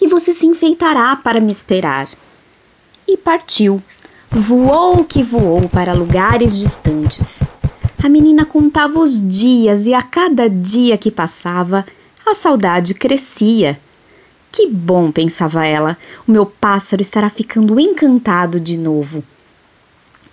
e 0.00 0.08
você 0.08 0.32
se 0.32 0.46
enfeitará 0.46 1.14
para 1.14 1.42
me 1.42 1.52
esperar 1.52 2.08
e 3.08 3.16
partiu. 3.16 3.82
Voou 4.30 5.02
que 5.02 5.22
voou 5.22 5.66
para 5.68 5.94
lugares 5.94 6.58
distantes. 6.58 7.48
A 8.02 8.08
menina 8.08 8.44
contava 8.44 9.00
os 9.00 9.26
dias 9.26 9.86
e 9.86 9.94
a 9.94 10.02
cada 10.02 10.48
dia 10.48 10.98
que 10.98 11.10
passava, 11.10 11.84
a 12.26 12.34
saudade 12.34 12.94
crescia. 12.94 13.80
Que 14.52 14.68
bom, 14.68 15.10
pensava 15.10 15.66
ela, 15.66 15.96
o 16.26 16.30
meu 16.30 16.44
pássaro 16.44 17.00
estará 17.00 17.30
ficando 17.30 17.80
encantado 17.80 18.60
de 18.60 18.78
novo. 18.78 19.24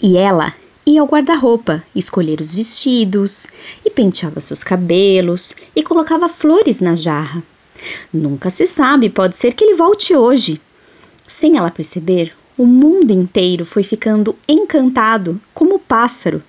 E 0.02 0.18
ela 0.18 0.54
ia 0.86 1.02
ao 1.02 1.08
guarda-roupa, 1.08 1.84
escolher 1.96 2.40
os 2.40 2.54
vestidos, 2.54 3.48
e 3.84 3.90
penteava 3.90 4.40
seus 4.40 4.64
cabelos, 4.64 5.56
e 5.76 5.82
colocava 5.82 6.30
flores 6.30 6.82
na 6.82 6.96
jarra. 6.96 7.42
Nunca 8.14 8.50
se 8.50 8.68
sabe, 8.68 9.10
pode 9.10 9.36
ser 9.36 9.54
que 9.54 9.64
ele 9.64 9.76
volte 9.76 10.16
hoje. 10.16 10.62
Sem 11.28 11.58
ela 11.58 11.72
perceber, 11.72 12.32
o 12.58 12.66
mundo 12.66 13.12
inteiro 13.12 13.66
foi 13.66 13.84
ficando 13.84 14.36
encantado 14.48 15.42
como 15.54 15.78
pássaro, 15.78 16.42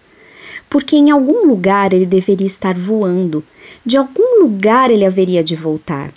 porque 0.71 0.97
em 0.97 1.11
algum 1.11 1.47
lugar 1.47 1.93
ele 1.93 2.07
deveria 2.07 2.47
estar 2.47 2.77
voando, 2.77 3.45
de 3.85 3.97
algum 3.97 4.41
lugar 4.41 4.91
ele 4.91 5.05
haveria 5.05 5.43
de 5.43 5.57
voltar. 5.57 6.13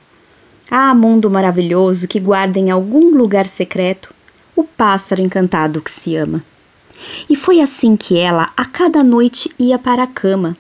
Ah, 0.70 0.94
mundo 0.94 1.30
maravilhoso 1.30 2.08
que 2.08 2.20
guarda 2.20 2.60
em 2.60 2.70
algum 2.70 3.16
lugar 3.16 3.48
secreto 3.48 4.14
o 4.56 4.64
pássaro 4.64 5.22
encantado 5.22 5.82
que 5.82 5.90
se 5.90 6.16
ama. 6.16 6.44
E 7.28 7.36
foi 7.36 7.60
assim 7.60 7.96
que 7.96 8.18
ela 8.18 8.52
a 8.56 8.66
cada 8.66 9.04
noite 9.04 9.50
ia 9.58 9.80
para 9.80 10.04
a 10.04 10.08
cama, 10.08 10.56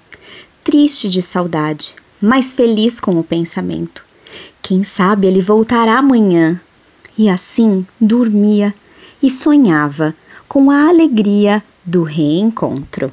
triste 0.63 1.09
de 1.09 1.21
saudade, 1.21 1.93
mas 2.21 2.51
feliz 2.53 2.99
com 2.99 3.11
o 3.19 3.23
pensamento 3.23 4.03
Quem 4.61 4.83
sabe 4.83 5.27
ele 5.27 5.41
voltará 5.41 5.97
amanhã. 5.97 6.59
E 7.17 7.27
assim 7.29 7.85
dormia 7.99 8.73
e 9.21 9.29
sonhava 9.29 10.15
com 10.47 10.71
a 10.71 10.88
alegria 10.88 11.63
do 11.86 12.03
reencontro. 12.03 13.12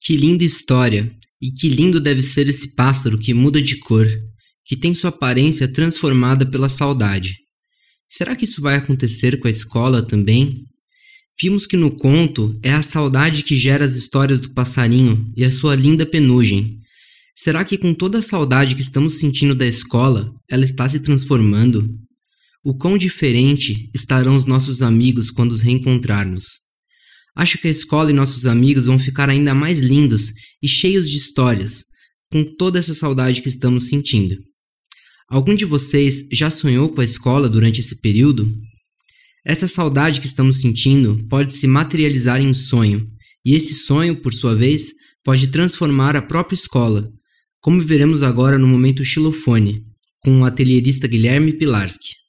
Que 0.00 0.16
linda 0.16 0.44
história! 0.44 1.10
E 1.40 1.50
que 1.50 1.68
lindo 1.68 2.00
deve 2.00 2.22
ser 2.22 2.48
esse 2.48 2.74
pássaro 2.74 3.18
que 3.18 3.34
muda 3.34 3.60
de 3.60 3.78
cor, 3.78 4.06
que 4.64 4.76
tem 4.76 4.94
sua 4.94 5.10
aparência 5.10 5.68
transformada 5.68 6.46
pela 6.46 6.68
saudade. 6.70 7.36
Será 8.08 8.34
que 8.34 8.44
isso 8.44 8.62
vai 8.62 8.76
acontecer 8.76 9.38
com 9.38 9.48
a 9.48 9.50
escola 9.50 10.02
também? 10.02 10.64
Vimos 11.40 11.66
que 11.66 11.76
no 11.76 11.90
conto 11.90 12.58
é 12.62 12.72
a 12.72 12.80
saudade 12.80 13.42
que 13.42 13.56
gera 13.56 13.84
as 13.84 13.96
histórias 13.96 14.38
do 14.38 14.50
passarinho 14.50 15.32
e 15.36 15.44
a 15.44 15.50
sua 15.50 15.74
linda 15.74 16.06
penugem. 16.06 16.78
Será 17.34 17.64
que 17.64 17.76
com 17.76 17.92
toda 17.92 18.18
a 18.18 18.22
saudade 18.22 18.76
que 18.76 18.80
estamos 18.80 19.18
sentindo 19.18 19.54
da 19.54 19.66
escola, 19.66 20.32
ela 20.48 20.64
está 20.64 20.88
se 20.88 21.00
transformando? 21.00 21.88
O 22.66 22.74
quão 22.74 22.96
diferente 22.96 23.90
estarão 23.94 24.34
os 24.34 24.46
nossos 24.46 24.80
amigos 24.80 25.30
quando 25.30 25.52
os 25.52 25.60
reencontrarmos? 25.60 26.60
Acho 27.36 27.58
que 27.58 27.68
a 27.68 27.70
escola 27.70 28.08
e 28.08 28.14
nossos 28.14 28.46
amigos 28.46 28.86
vão 28.86 28.98
ficar 28.98 29.28
ainda 29.28 29.54
mais 29.54 29.80
lindos 29.80 30.32
e 30.62 30.66
cheios 30.66 31.10
de 31.10 31.18
histórias, 31.18 31.84
com 32.32 32.42
toda 32.56 32.78
essa 32.78 32.94
saudade 32.94 33.42
que 33.42 33.50
estamos 33.50 33.88
sentindo. 33.88 34.38
Algum 35.28 35.54
de 35.54 35.66
vocês 35.66 36.26
já 36.32 36.50
sonhou 36.50 36.88
com 36.88 37.02
a 37.02 37.04
escola 37.04 37.50
durante 37.50 37.82
esse 37.82 38.00
período? 38.00 38.50
Essa 39.44 39.68
saudade 39.68 40.18
que 40.18 40.26
estamos 40.26 40.62
sentindo 40.62 41.22
pode 41.28 41.52
se 41.52 41.66
materializar 41.66 42.40
em 42.40 42.54
sonho, 42.54 43.06
e 43.44 43.54
esse 43.54 43.74
sonho, 43.74 44.22
por 44.22 44.32
sua 44.32 44.54
vez, 44.54 44.94
pode 45.22 45.48
transformar 45.48 46.16
a 46.16 46.22
própria 46.22 46.54
escola, 46.54 47.12
como 47.60 47.82
veremos 47.82 48.22
agora 48.22 48.58
no 48.58 48.66
momento 48.66 49.04
xilofone, 49.04 49.84
com 50.20 50.38
o 50.38 50.46
atelierista 50.46 51.06
Guilherme 51.06 51.52
Pilarski. 51.52 52.23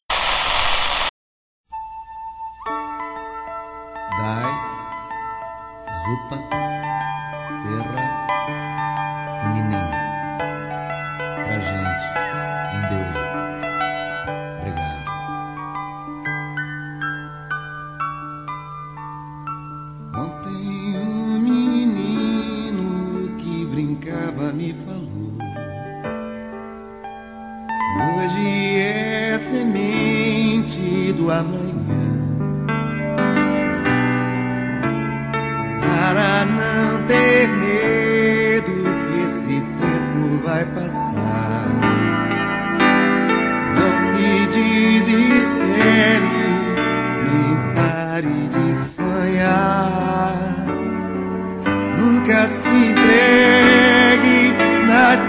Me 24.54 24.74
falou. 24.86 25.06
Hoje 27.98 28.78
é 28.78 29.38
semente 29.38 31.13
do 31.13 31.32
amanhã. 31.32 31.74
Para 35.80 36.45
não 36.45 37.08
ter 37.08 37.48
medo 37.48 38.74
que 39.08 39.21
esse 39.26 39.62
tempo 39.62 40.43
vai 40.43 40.65
passar. 40.65 41.67
Não 43.76 43.93
se 44.12 44.28
desespere, 44.48 46.36
nem 47.26 47.52
pare 47.74 48.38
de 48.50 48.65
sonhar. 48.74 50.36
Nunca 51.98 52.48
se 52.48 52.69
entregue, 52.69 53.64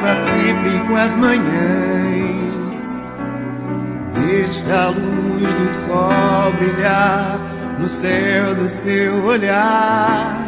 nasça 0.07 0.25
sempre 0.31 0.79
com 0.87 0.97
as 0.97 1.15
manhãs. 1.17 1.47
Deixe 4.15 4.63
a 4.71 4.89
luz 4.89 5.55
do 5.55 5.75
sol 5.87 6.53
brilhar 6.59 7.39
no 7.79 7.89
céu 7.89 8.55
do 8.55 8.69
seu 8.69 9.25
olhar. 9.25 10.45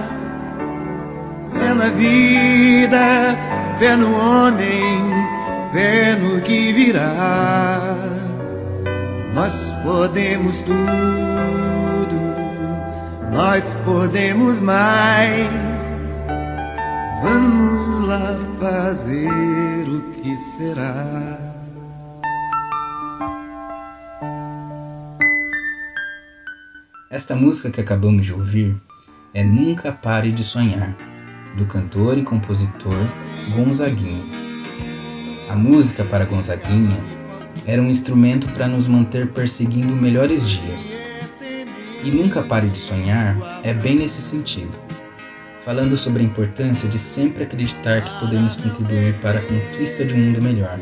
Fé 1.53 1.75
na 1.75 1.89
vida, 1.89 3.37
fé 3.79 3.97
no 3.97 4.17
homem, 4.17 5.11
fé 5.73 6.17
no 6.17 6.41
que 6.43 6.73
virá. 6.73 7.95
Nós 9.35 9.75
podemos 9.83 10.63
tudo, 10.63 10.79
nós 13.33 13.65
podemos 13.85 14.61
mais. 14.61 15.79
Vamos 17.23 18.09
lá 18.09 18.48
fazer 18.59 19.89
o 19.89 20.03
que 20.21 20.35
será. 20.37 21.39
Esta 27.09 27.37
música 27.37 27.71
que 27.71 27.81
acabamos 27.81 28.27
de 28.27 28.35
ouvir 28.35 28.77
é 29.33 29.45
Nunca 29.45 29.93
Pare 29.93 30.33
de 30.33 30.43
Sonhar, 30.43 30.97
do 31.57 31.67
cantor 31.67 32.19
e 32.19 32.25
compositor 32.25 32.99
Gonzaguinha. 33.55 34.25
A 35.49 35.55
música 35.55 36.05
para 36.05 36.25
Gonzaguinha 36.25 36.99
era 37.65 37.81
um 37.81 37.89
instrumento 37.89 38.51
para 38.53 38.67
nos 38.67 38.89
manter 38.89 39.29
perseguindo 39.29 39.95
melhores 39.95 40.49
dias. 40.49 40.99
E 42.05 42.11
Nunca 42.11 42.43
Pare 42.43 42.69
de 42.69 42.79
Sonhar 42.79 43.37
é 43.63 43.73
bem 43.73 43.97
nesse 43.97 44.21
sentido, 44.21 44.77
falando 45.69 45.99
sobre 45.99 46.23
a 46.23 46.25
importância 46.25 46.89
de 46.89 46.99
sempre 46.99 47.45
acreditar 47.45 48.03
que 48.03 48.21
podemos 48.21 48.57
contribuir 48.57 49.21
para 49.21 49.39
a 49.39 49.43
conquista 49.43 50.03
de 50.03 50.15
um 50.15 50.17
mundo 50.17 50.41
melhor. 50.41 50.81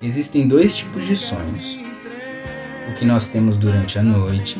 Existem 0.00 0.48
dois 0.48 0.74
tipos 0.74 1.06
de 1.06 1.14
sonhos: 1.14 1.78
o 2.90 2.94
que 2.94 3.04
nós 3.04 3.28
temos 3.28 3.58
durante 3.58 3.98
a 3.98 4.02
noite 4.02 4.58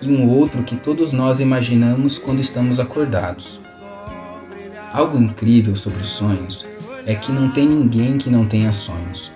e 0.00 0.08
um 0.08 0.30
outro 0.30 0.62
que 0.62 0.76
todos 0.76 1.12
nós 1.12 1.40
imaginamos 1.40 2.16
quando 2.16 2.38
estamos 2.38 2.78
acordados. 2.78 3.60
Algo 4.92 5.18
incrível 5.18 5.76
sobre 5.76 6.02
os 6.02 6.10
sonhos 6.10 6.64
é 7.06 7.14
que 7.14 7.30
não 7.30 7.48
tem 7.48 7.66
ninguém 7.66 8.18
que 8.18 8.28
não 8.28 8.44
tenha 8.44 8.72
sonhos. 8.72 9.32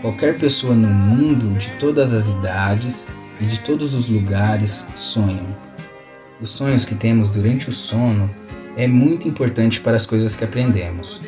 Qualquer 0.00 0.38
pessoa 0.38 0.74
no 0.74 0.88
mundo, 0.88 1.58
de 1.58 1.70
todas 1.72 2.14
as 2.14 2.32
idades 2.32 3.12
e 3.40 3.44
de 3.44 3.60
todos 3.60 3.92
os 3.92 4.08
lugares, 4.08 4.88
sonham. 4.94 5.46
Os 6.40 6.50
sonhos 6.50 6.84
que 6.84 6.94
temos 6.94 7.28
durante 7.28 7.68
o 7.68 7.72
sono 7.72 8.30
é 8.76 8.86
muito 8.86 9.28
importante 9.28 9.80
para 9.80 9.96
as 9.96 10.06
coisas 10.06 10.34
que 10.36 10.44
aprendemos. 10.44 11.20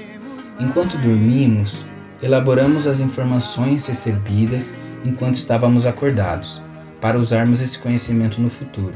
Enquanto 0.59 0.97
dormimos, 0.99 1.87
elaboramos 2.23 2.87
as 2.87 3.01
informações 3.01 3.87
recebidas 3.87 4.79
enquanto 5.05 5.35
estávamos 5.35 5.87
acordados, 5.87 6.63
para 7.01 7.19
usarmos 7.19 7.61
esse 7.61 7.79
conhecimento 7.79 8.41
no 8.41 8.49
futuro. 8.49 8.95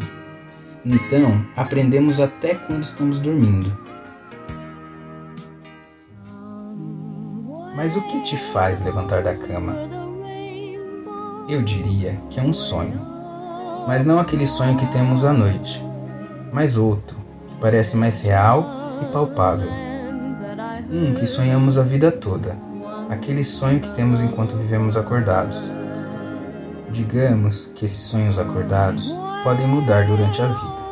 Então, 0.84 1.44
aprendemos 1.54 2.20
até 2.20 2.54
quando 2.54 2.84
estamos 2.84 3.20
dormindo. 3.20 3.87
Mas 7.78 7.96
o 7.96 8.02
que 8.02 8.20
te 8.22 8.36
faz 8.36 8.84
levantar 8.84 9.22
da 9.22 9.36
cama? 9.36 9.76
Eu 11.48 11.62
diria 11.62 12.20
que 12.28 12.40
é 12.40 12.42
um 12.42 12.52
sonho, 12.52 13.00
mas 13.86 14.04
não 14.04 14.18
aquele 14.18 14.48
sonho 14.48 14.76
que 14.76 14.84
temos 14.86 15.24
à 15.24 15.32
noite, 15.32 15.86
mas 16.52 16.76
outro, 16.76 17.16
que 17.46 17.54
parece 17.60 17.96
mais 17.96 18.20
real 18.20 18.66
e 19.00 19.06
palpável. 19.12 19.70
Um 20.90 21.14
que 21.14 21.24
sonhamos 21.24 21.78
a 21.78 21.84
vida 21.84 22.10
toda, 22.10 22.58
aquele 23.08 23.44
sonho 23.44 23.78
que 23.78 23.92
temos 23.92 24.24
enquanto 24.24 24.56
vivemos 24.56 24.96
acordados. 24.96 25.70
Digamos 26.90 27.68
que 27.76 27.84
esses 27.84 28.02
sonhos 28.02 28.40
acordados 28.40 29.14
podem 29.44 29.68
mudar 29.68 30.04
durante 30.04 30.42
a 30.42 30.48
vida. 30.48 30.88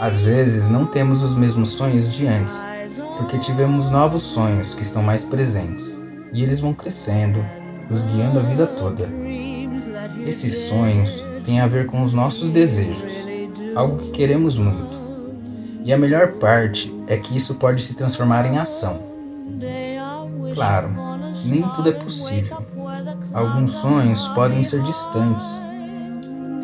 Às 0.00 0.22
vezes 0.22 0.70
não 0.70 0.86
temos 0.86 1.22
os 1.22 1.36
mesmos 1.36 1.72
sonhos 1.72 2.14
de 2.14 2.26
antes, 2.26 2.66
porque 3.20 3.36
tivemos 3.36 3.90
novos 3.90 4.22
sonhos 4.22 4.74
que 4.74 4.80
estão 4.80 5.02
mais 5.02 5.24
presentes, 5.24 6.02
e 6.32 6.42
eles 6.42 6.58
vão 6.58 6.72
crescendo, 6.72 7.44
nos 7.90 8.06
guiando 8.06 8.38
a 8.38 8.42
vida 8.42 8.66
toda. 8.66 9.06
Esses 10.24 10.54
sonhos 10.60 11.22
têm 11.44 11.60
a 11.60 11.66
ver 11.66 11.84
com 11.84 12.02
os 12.02 12.14
nossos 12.14 12.50
desejos, 12.50 13.28
algo 13.76 13.98
que 13.98 14.10
queremos 14.10 14.58
muito. 14.58 14.98
E 15.84 15.92
a 15.92 15.98
melhor 15.98 16.32
parte 16.32 16.90
é 17.06 17.18
que 17.18 17.36
isso 17.36 17.56
pode 17.56 17.82
se 17.82 17.94
transformar 17.94 18.46
em 18.46 18.56
ação. 18.56 19.02
Claro, 20.54 20.88
nem 21.44 21.60
tudo 21.74 21.90
é 21.90 21.92
possível. 21.92 22.56
Alguns 23.34 23.72
sonhos 23.72 24.28
podem 24.28 24.62
ser 24.62 24.82
distantes, 24.82 25.62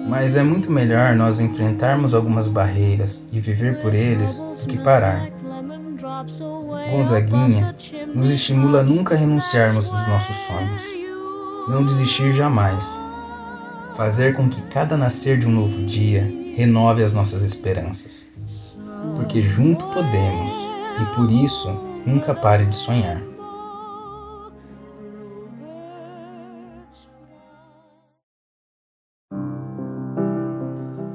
mas 0.09 0.39
é 0.39 0.43
muito 0.43 0.73
melhor 0.73 1.15
nós 1.15 1.39
enfrentarmos 1.39 2.15
algumas 2.15 2.49
barreiras 2.49 3.27
e 3.31 3.41
viver 3.41 3.79
por 3.79 3.93
eles 3.95 4.41
do 4.41 4.67
que 4.67 4.79
parar. 4.79 5.37
Gonzaguinha 6.91 7.77
nos 8.15 8.31
estimula 8.31 8.81
a 8.81 8.83
nunca 8.83 9.15
renunciarmos 9.15 9.89
dos 9.89 10.09
nossos 10.09 10.35
sonhos, 10.37 10.85
não 11.69 11.85
desistir 11.85 12.33
jamais. 12.33 12.99
fazer 13.95 14.35
com 14.35 14.49
que 14.49 14.63
cada 14.63 14.97
nascer 14.97 15.39
de 15.39 15.47
um 15.47 15.51
novo 15.51 15.85
dia 15.85 16.23
renove 16.55 17.03
as 17.03 17.13
nossas 17.13 17.43
esperanças. 17.43 18.31
Porque 19.15 19.43
junto 19.43 19.87
podemos 19.89 20.67
e 21.01 21.15
por 21.15 21.31
isso 21.31 21.71
nunca 22.07 22.35
pare 22.35 22.65
de 22.65 22.77
sonhar. 22.77 23.21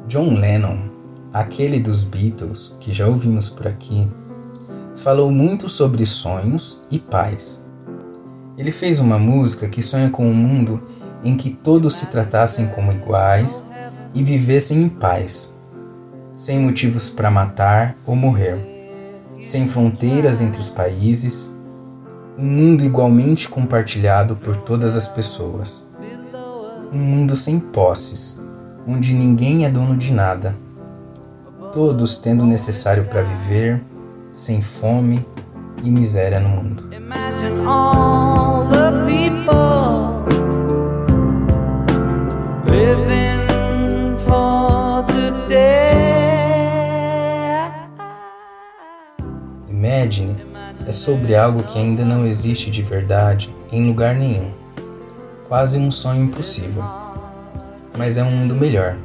John 0.07 0.39
Lennon, 0.39 0.77
aquele 1.33 1.79
dos 1.79 2.03
Beatles 2.03 2.75
que 2.79 2.91
já 2.91 3.07
ouvimos 3.07 3.49
por 3.49 3.67
aqui, 3.67 4.07
falou 4.95 5.31
muito 5.31 5.69
sobre 5.69 6.05
sonhos 6.05 6.81
e 6.91 6.99
paz. 6.99 7.65
Ele 8.57 8.71
fez 8.71 8.99
uma 8.99 9.17
música 9.17 9.67
que 9.67 9.81
sonha 9.81 10.09
com 10.09 10.25
um 10.27 10.33
mundo 10.33 10.81
em 11.23 11.35
que 11.35 11.49
todos 11.49 11.95
se 11.95 12.07
tratassem 12.07 12.67
como 12.67 12.91
iguais 12.91 13.69
e 14.13 14.23
vivessem 14.23 14.83
em 14.83 14.89
paz, 14.89 15.55
sem 16.35 16.59
motivos 16.59 17.09
para 17.09 17.31
matar 17.31 17.95
ou 18.05 18.15
morrer, 18.15 18.57
sem 19.39 19.67
fronteiras 19.67 20.41
entre 20.41 20.59
os 20.59 20.69
países, 20.69 21.57
um 22.37 22.45
mundo 22.45 22.83
igualmente 22.83 23.47
compartilhado 23.47 24.35
por 24.35 24.57
todas 24.57 24.97
as 24.97 25.07
pessoas. 25.07 25.89
Um 26.91 26.97
mundo 26.99 27.35
sem 27.35 27.59
posses, 27.59 28.43
onde 28.87 29.13
ninguém 29.15 29.65
é 29.65 29.69
dono 29.69 29.95
de 29.95 30.11
nada, 30.11 30.55
todos 31.71 32.17
tendo 32.17 32.43
o 32.43 32.47
necessário 32.47 33.05
para 33.05 33.21
viver, 33.21 33.81
sem 34.33 34.61
fome 34.61 35.25
e 35.83 35.89
miséria 35.89 36.39
no 36.39 36.49
mundo. 36.49 36.89
Imagine 49.69 50.35
é 50.87 50.91
sobre 50.91 51.35
algo 51.35 51.63
que 51.63 51.77
ainda 51.77 52.03
não 52.03 52.25
existe 52.25 52.69
de 52.69 52.81
verdade 52.81 53.53
em 53.71 53.87
lugar 53.87 54.13
nenhum. 54.15 54.51
Quase 55.47 55.79
um 55.79 55.91
sonho 55.91 56.25
impossível. 56.25 56.83
Mas 57.97 58.17
é 58.17 58.23
um 58.23 58.31
mundo 58.31 58.55
melhor. 58.55 58.97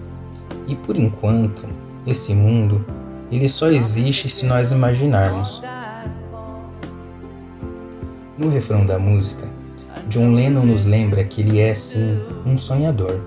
E 0.66 0.74
por 0.74 0.96
enquanto, 0.96 1.64
esse 2.06 2.34
mundo, 2.34 2.84
ele 3.30 3.48
só 3.48 3.68
existe 3.68 4.28
se 4.28 4.46
nós 4.46 4.72
imaginarmos. 4.72 5.62
No 8.38 8.48
refrão 8.50 8.84
da 8.84 8.98
música, 8.98 9.48
John 10.08 10.34
Lennon 10.34 10.66
nos 10.66 10.84
lembra 10.84 11.24
que 11.24 11.40
ele 11.40 11.58
é 11.58 11.74
sim 11.74 12.20
um 12.44 12.56
sonhador, 12.56 13.20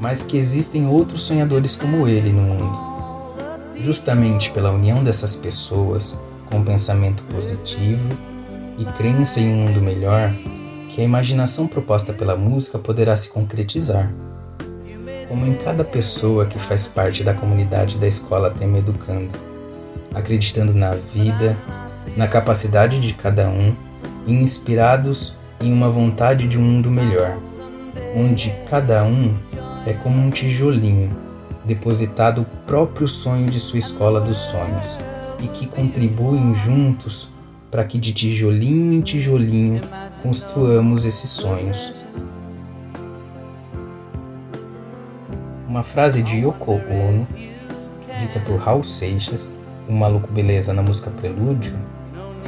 mas 0.00 0.22
que 0.22 0.36
existem 0.36 0.86
outros 0.86 1.22
sonhadores 1.22 1.74
como 1.74 2.06
ele 2.06 2.30
no 2.30 2.42
mundo. 2.42 2.78
Justamente 3.76 4.50
pela 4.50 4.70
união 4.70 5.02
dessas 5.02 5.36
pessoas 5.36 6.20
com 6.46 6.62
pensamento 6.62 7.22
positivo 7.24 8.08
e 8.78 8.84
crença 8.84 9.40
em 9.40 9.52
um 9.52 9.66
mundo 9.66 9.80
melhor, 9.80 10.32
que 10.88 11.00
a 11.00 11.04
imaginação 11.04 11.66
proposta 11.66 12.12
pela 12.12 12.36
música 12.36 12.78
poderá 12.78 13.16
se 13.16 13.30
concretizar. 13.30 14.12
Como 15.28 15.46
em 15.46 15.54
cada 15.54 15.84
pessoa 15.84 16.46
que 16.46 16.58
faz 16.58 16.86
parte 16.86 17.22
da 17.22 17.34
comunidade 17.34 17.98
da 17.98 18.06
escola 18.06 18.50
Tema 18.50 18.78
Educando, 18.78 19.38
acreditando 20.14 20.72
na 20.72 20.92
vida, 20.92 21.56
na 22.16 22.26
capacidade 22.26 22.98
de 22.98 23.12
cada 23.12 23.48
um 23.48 23.74
e 24.26 24.32
inspirados 24.32 25.36
em 25.60 25.72
uma 25.72 25.90
vontade 25.90 26.48
de 26.48 26.58
um 26.58 26.62
mundo 26.62 26.90
melhor, 26.90 27.36
onde 28.16 28.54
cada 28.70 29.04
um 29.04 29.36
é 29.86 29.92
como 29.92 30.18
um 30.18 30.30
tijolinho 30.30 31.14
depositado 31.68 32.40
o 32.40 32.46
próprio 32.66 33.06
sonho 33.06 33.50
de 33.50 33.60
sua 33.60 33.78
escola 33.78 34.22
dos 34.22 34.38
sonhos 34.38 34.98
e 35.40 35.48
que 35.48 35.66
contribuem 35.66 36.54
juntos 36.54 37.30
para 37.70 37.84
que 37.84 37.98
de 37.98 38.12
tijolinho 38.14 38.94
em 38.94 39.02
tijolinho 39.02 39.82
construamos 40.22 41.04
esses 41.04 41.28
sonhos. 41.28 41.94
Uma 45.78 45.84
frase 45.84 46.24
de 46.24 46.38
Yoko 46.38 46.72
Ono, 46.72 47.24
dita 48.18 48.40
por 48.40 48.56
Raul 48.56 48.82
Seixas, 48.82 49.56
o 49.88 49.92
maluco 49.92 50.26
beleza 50.26 50.72
na 50.72 50.82
música 50.82 51.08
Prelúdio, 51.08 51.78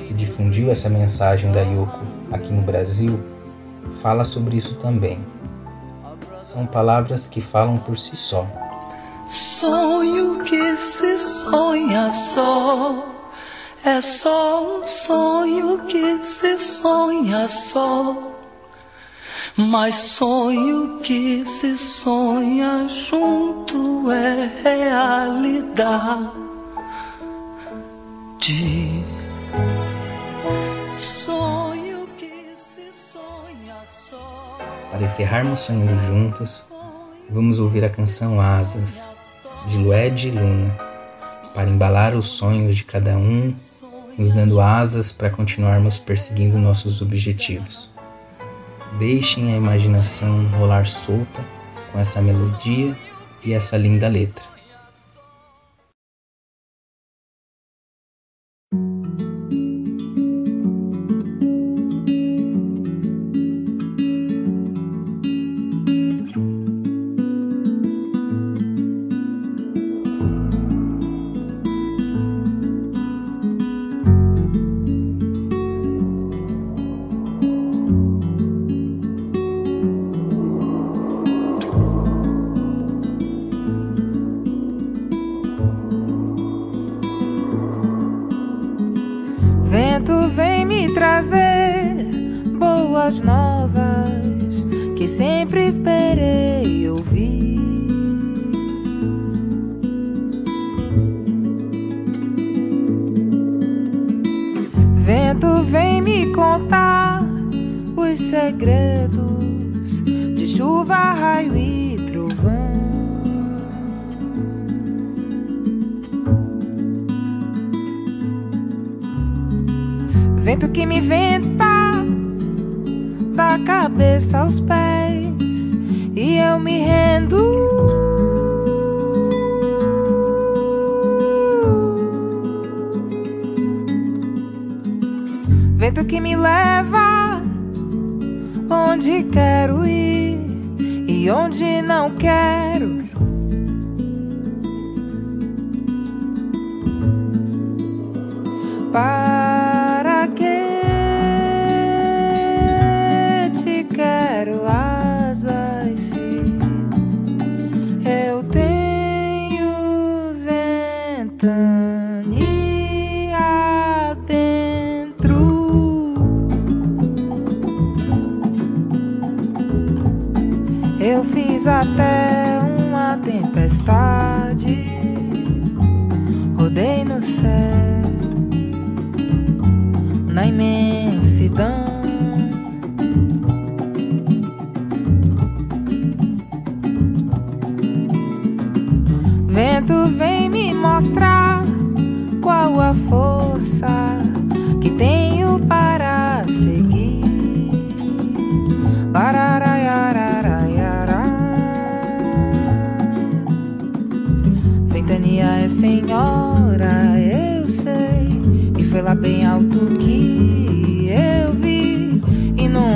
que 0.04 0.12
difundiu 0.12 0.68
essa 0.68 0.90
mensagem 0.90 1.52
da 1.52 1.60
Yoko 1.60 2.04
aqui 2.32 2.52
no 2.52 2.60
Brasil, 2.60 3.20
fala 3.92 4.24
sobre 4.24 4.56
isso 4.56 4.74
também. 4.78 5.24
São 6.40 6.66
palavras 6.66 7.28
que 7.28 7.40
falam 7.40 7.78
por 7.78 7.96
si 7.96 8.16
só. 8.16 8.44
Sonho 9.28 10.42
que 10.42 10.76
se 10.76 11.16
sonha 11.20 12.12
só, 12.12 13.06
é 13.84 14.00
só 14.00 14.80
um 14.80 14.86
sonho 14.88 15.78
que 15.86 16.18
se 16.24 16.58
sonha 16.58 17.46
só. 17.46 18.29
Mas 19.68 19.94
sonho 19.94 21.00
que 21.00 21.44
se 21.44 21.76
sonha 21.76 22.88
junto 22.88 24.10
é 24.10 24.50
realidade. 24.62 26.30
Para 34.90 35.04
encerrarmos 35.04 35.60
sonhando 35.60 36.00
juntos, 36.00 36.62
vamos 37.28 37.60
ouvir 37.60 37.84
a 37.84 37.90
canção 37.90 38.40
Asas, 38.40 39.10
de 39.66 39.76
Lued 39.76 40.26
e 40.26 40.30
Luna, 40.30 40.74
para 41.54 41.68
embalar 41.68 42.14
os 42.14 42.24
sonhos 42.26 42.76
de 42.76 42.84
cada 42.84 43.14
um, 43.14 43.54
nos 44.16 44.32
dando 44.32 44.58
asas 44.58 45.12
para 45.12 45.28
continuarmos 45.28 45.98
perseguindo 45.98 46.58
nossos 46.58 47.02
objetivos. 47.02 47.90
Deixem 48.98 49.52
a 49.52 49.56
imaginação 49.56 50.46
rolar 50.58 50.86
solta 50.86 51.44
com 51.92 51.98
essa 51.98 52.20
melodia 52.20 52.96
e 53.44 53.52
essa 53.52 53.76
linda 53.76 54.08
letra. 54.08 54.59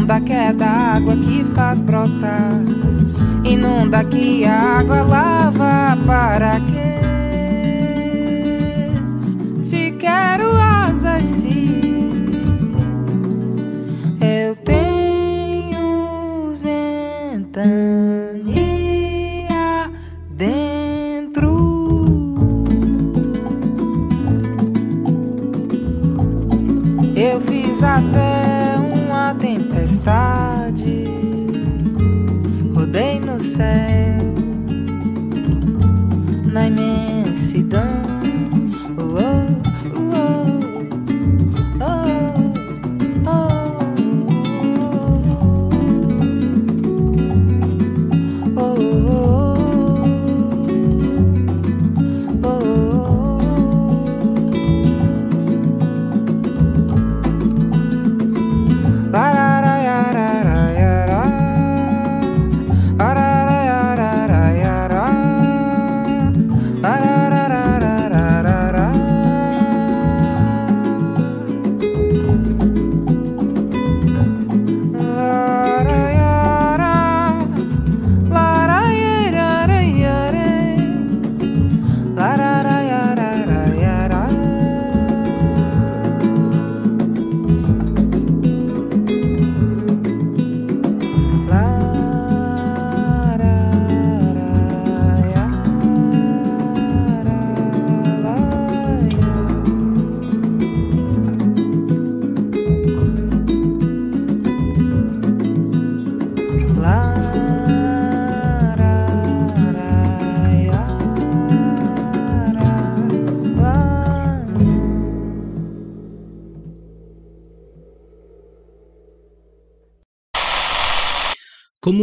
Inunda 0.05 0.21
queda 0.21 0.67
água 0.67 1.17
que 1.17 1.43
faz 1.55 1.81
brotar. 1.81 2.61
Inunda 3.43 4.05
que 4.05 4.45
a 4.45 4.81
água 4.81 5.03
lava 5.03 5.97
para 6.05 6.61
quê? 6.61 6.74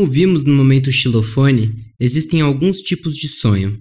Como 0.02 0.12
vimos 0.12 0.44
no 0.44 0.52
momento 0.52 0.92
xilofone, 0.92 1.76
existem 2.00 2.42
alguns 2.42 2.82
tipos 2.82 3.16
de 3.16 3.28
sonho. 3.28 3.80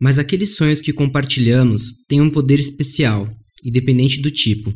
Mas 0.00 0.18
aqueles 0.18 0.56
sonhos 0.56 0.80
que 0.80 0.94
compartilhamos 0.94 1.92
têm 2.08 2.22
um 2.22 2.30
poder 2.30 2.58
especial, 2.58 3.30
independente 3.62 4.22
do 4.22 4.30
tipo. 4.30 4.74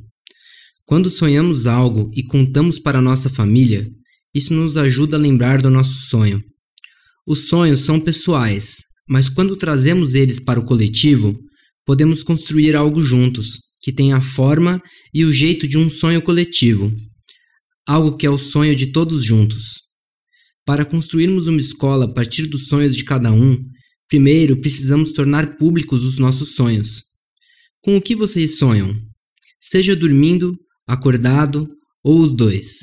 Quando 0.85 1.09
sonhamos 1.09 1.67
algo 1.67 2.11
e 2.15 2.23
contamos 2.23 2.79
para 2.79 3.01
nossa 3.01 3.31
família, 3.31 3.91
isso 4.35 4.53
nos 4.53 4.77
ajuda 4.77 5.17
a 5.17 5.19
lembrar 5.19 5.63
do 5.63 5.71
nosso 5.71 5.95
sonho. 6.11 6.45
Os 7.27 7.49
sonhos 7.49 7.81
são 7.81 7.99
pessoais, 7.99 8.77
mas 9.09 9.31
quando 9.31 9.57
trazemos 9.57 10.15
eles 10.15 10.39
para 10.39 10.61
o 10.61 10.65
coletivo, 10.67 11.41
podemos 11.87 12.23
construir 12.23 12.77
algo 12.77 13.03
juntos, 13.03 13.61
que 13.81 13.91
tem 13.91 14.13
a 14.13 14.21
forma 14.21 14.79
e 15.15 15.25
o 15.25 15.33
jeito 15.33 15.67
de 15.67 15.79
um 15.79 15.89
sonho 15.89 16.21
coletivo. 16.21 16.95
Algo 17.89 18.15
que 18.19 18.27
é 18.27 18.31
o 18.31 18.39
sonho 18.39 18.77
de 18.77 18.89
todos 18.89 19.25
juntos. 19.25 19.86
Para 20.67 20.85
construirmos 20.85 21.47
uma 21.47 21.61
escola 21.61 22.07
a 22.07 22.13
partir 22.13 22.49
dos 22.49 22.67
sonhos 22.67 22.97
de 22.97 23.05
cada 23.05 23.33
um, 23.33 23.57
primeiro 24.09 24.57
precisamos 24.61 25.13
tornar 25.13 25.57
públicos 25.57 26.05
os 26.05 26.19
nossos 26.19 26.57
sonhos. 26.57 27.05
Com 27.81 27.97
o 27.97 28.03
que 28.03 28.17
vocês 28.17 28.59
sonham? 28.59 28.93
Seja 29.61 29.95
dormindo, 29.95 30.59
acordado 30.85 31.69
ou 32.03 32.19
os 32.19 32.35
dois. 32.35 32.79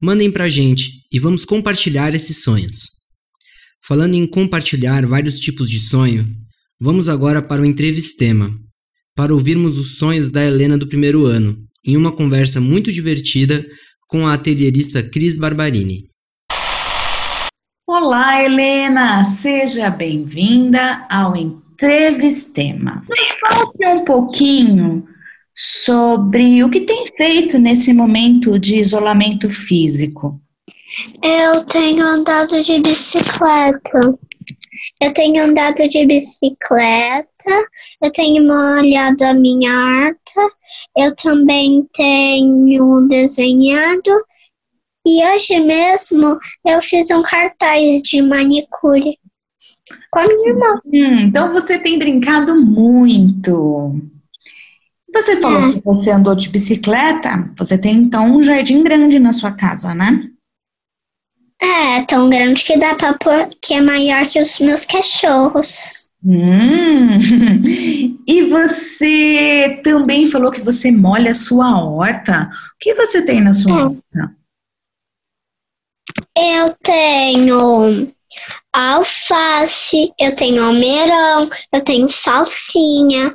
Mandem 0.00 0.30
pra 0.30 0.48
gente 0.48 0.92
e 1.12 1.18
vamos 1.18 1.44
compartilhar 1.44 2.14
esses 2.14 2.40
sonhos. 2.40 2.82
Falando 3.84 4.14
em 4.14 4.24
compartilhar 4.24 5.04
vários 5.04 5.40
tipos 5.40 5.68
de 5.68 5.80
sonho, 5.80 6.24
vamos 6.80 7.08
agora 7.08 7.42
para 7.42 7.62
o 7.62 7.66
entrevistema, 7.66 8.56
para 9.16 9.34
ouvirmos 9.34 9.76
os 9.76 9.96
sonhos 9.96 10.30
da 10.30 10.44
Helena 10.44 10.78
do 10.78 10.86
primeiro 10.86 11.26
ano, 11.26 11.58
em 11.84 11.96
uma 11.96 12.12
conversa 12.12 12.60
muito 12.60 12.92
divertida 12.92 13.66
com 14.06 14.24
a 14.24 14.34
atelierista 14.34 15.02
Cris 15.02 15.36
Barbarini. 15.36 16.08
Olá, 17.90 18.44
Helena, 18.44 19.24
seja 19.24 19.88
bem-vinda 19.88 21.06
ao 21.10 21.34
Entrevistema. 21.34 23.02
Nos 23.08 23.92
um 23.94 24.04
pouquinho 24.04 25.08
sobre 25.54 26.62
o 26.62 26.68
que 26.68 26.82
tem 26.82 27.06
feito 27.16 27.58
nesse 27.58 27.94
momento 27.94 28.58
de 28.58 28.78
isolamento 28.78 29.48
físico. 29.48 30.38
Eu 31.22 31.64
tenho 31.64 32.04
andado 32.04 32.60
de 32.60 32.78
bicicleta. 32.78 34.18
Eu 35.00 35.14
tenho 35.14 35.44
andado 35.44 35.88
de 35.88 36.04
bicicleta. 36.04 37.26
Eu 38.02 38.12
tenho 38.12 38.46
molhado 38.46 39.24
a 39.24 39.32
minha 39.32 39.72
horta. 39.72 40.54
Eu 40.94 41.16
também 41.16 41.88
tenho 41.94 43.08
desenhado. 43.08 44.27
E 45.10 45.24
hoje 45.26 45.58
mesmo 45.60 46.38
eu 46.66 46.82
fiz 46.82 47.10
um 47.10 47.22
cartaz 47.22 48.02
de 48.02 48.20
manicure 48.20 49.16
com 50.10 50.18
a 50.20 50.26
minha 50.26 50.48
irmã. 50.50 50.80
Hum, 50.84 51.20
então 51.20 51.50
você 51.50 51.78
tem 51.78 51.98
brincado 51.98 52.54
muito. 52.54 53.98
Você 55.14 55.36
falou 55.40 55.66
É. 55.66 55.72
que 55.72 55.80
você 55.82 56.10
andou 56.10 56.34
de 56.34 56.50
bicicleta. 56.50 57.50
Você 57.56 57.78
tem 57.78 57.96
então 57.96 58.36
um 58.36 58.42
jardim 58.42 58.82
grande 58.82 59.18
na 59.18 59.32
sua 59.32 59.50
casa, 59.52 59.94
né? 59.94 60.28
É, 61.60 62.02
tão 62.02 62.28
grande 62.28 62.62
que 62.62 62.76
dá 62.78 62.94
pra 62.94 63.14
pôr, 63.14 63.48
que 63.62 63.74
é 63.74 63.80
maior 63.80 64.28
que 64.28 64.40
os 64.40 64.58
meus 64.60 64.84
cachorros. 64.84 66.10
Hum. 66.24 67.08
E 68.30 68.42
você 68.42 69.80
também 69.82 70.30
falou 70.30 70.50
que 70.50 70.60
você 70.60 70.92
molha 70.92 71.30
a 71.30 71.34
sua 71.34 71.82
horta. 71.82 72.50
O 72.74 72.78
que 72.78 72.94
você 72.94 73.22
tem 73.24 73.40
na 73.40 73.54
sua 73.54 73.72
É. 73.80 73.84
horta? 73.84 74.36
Eu 76.40 76.74
tenho 76.82 78.12
alface, 78.72 80.12
eu 80.18 80.34
tenho 80.34 80.64
almeirão, 80.64 81.48
eu 81.72 81.82
tenho 81.82 82.08
salsinha. 82.08 83.34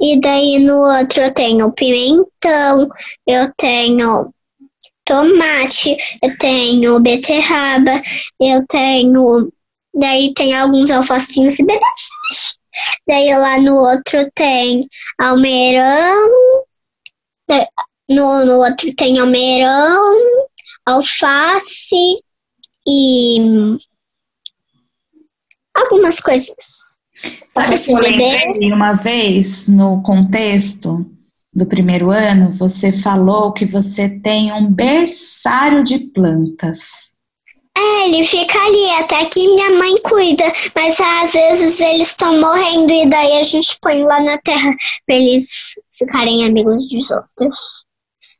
E 0.00 0.20
daí 0.20 0.58
no 0.60 0.76
outro 0.76 1.24
eu 1.24 1.34
tenho 1.34 1.72
pimentão, 1.72 2.88
eu 3.26 3.52
tenho 3.56 4.32
tomate, 5.04 5.96
eu 6.22 6.38
tenho 6.38 7.00
beterraba, 7.00 8.00
eu 8.40 8.64
tenho 8.66 9.50
Daí 9.98 10.32
tem 10.32 10.54
alguns 10.54 10.92
alfacinhos 10.92 11.58
e 11.58 11.64
bebezinhos. 11.64 12.60
Daí 13.06 13.36
lá 13.36 13.58
no 13.58 13.76
outro 13.76 14.30
tem 14.32 14.86
almeirão. 15.18 16.30
No, 18.08 18.44
no 18.44 18.58
outro 18.58 18.94
tem 18.94 19.18
almeirão, 19.18 20.14
alface 20.86 22.22
e 22.88 23.76
algumas 25.74 26.20
coisas. 26.20 26.56
Sabe 27.48 27.78
que 27.78 27.92
eu 27.92 27.98
lembrei 27.98 28.72
uma 28.72 28.92
vez, 28.92 29.66
no 29.66 30.02
contexto 30.02 31.04
do 31.52 31.66
primeiro 31.66 32.10
ano, 32.10 32.50
você 32.52 32.92
falou 32.92 33.52
que 33.52 33.66
você 33.66 34.08
tem 34.08 34.52
um 34.52 34.72
berçário 34.72 35.82
de 35.82 35.98
plantas. 35.98 37.16
É, 37.76 38.08
ele 38.08 38.24
fica 38.24 38.58
ali, 38.58 38.90
até 38.90 39.24
que 39.26 39.54
minha 39.54 39.70
mãe 39.78 39.94
cuida, 40.02 40.44
mas 40.74 41.00
às 41.00 41.32
vezes 41.32 41.80
eles 41.80 42.08
estão 42.08 42.40
morrendo 42.40 42.92
e 42.92 43.06
daí 43.06 43.38
a 43.38 43.42
gente 43.42 43.78
põe 43.80 44.02
lá 44.02 44.20
na 44.20 44.38
terra 44.38 44.74
para 45.06 45.16
eles 45.16 45.74
ficarem 45.92 46.44
amigos 46.44 46.88
dos 46.90 47.10
outros. 47.10 47.86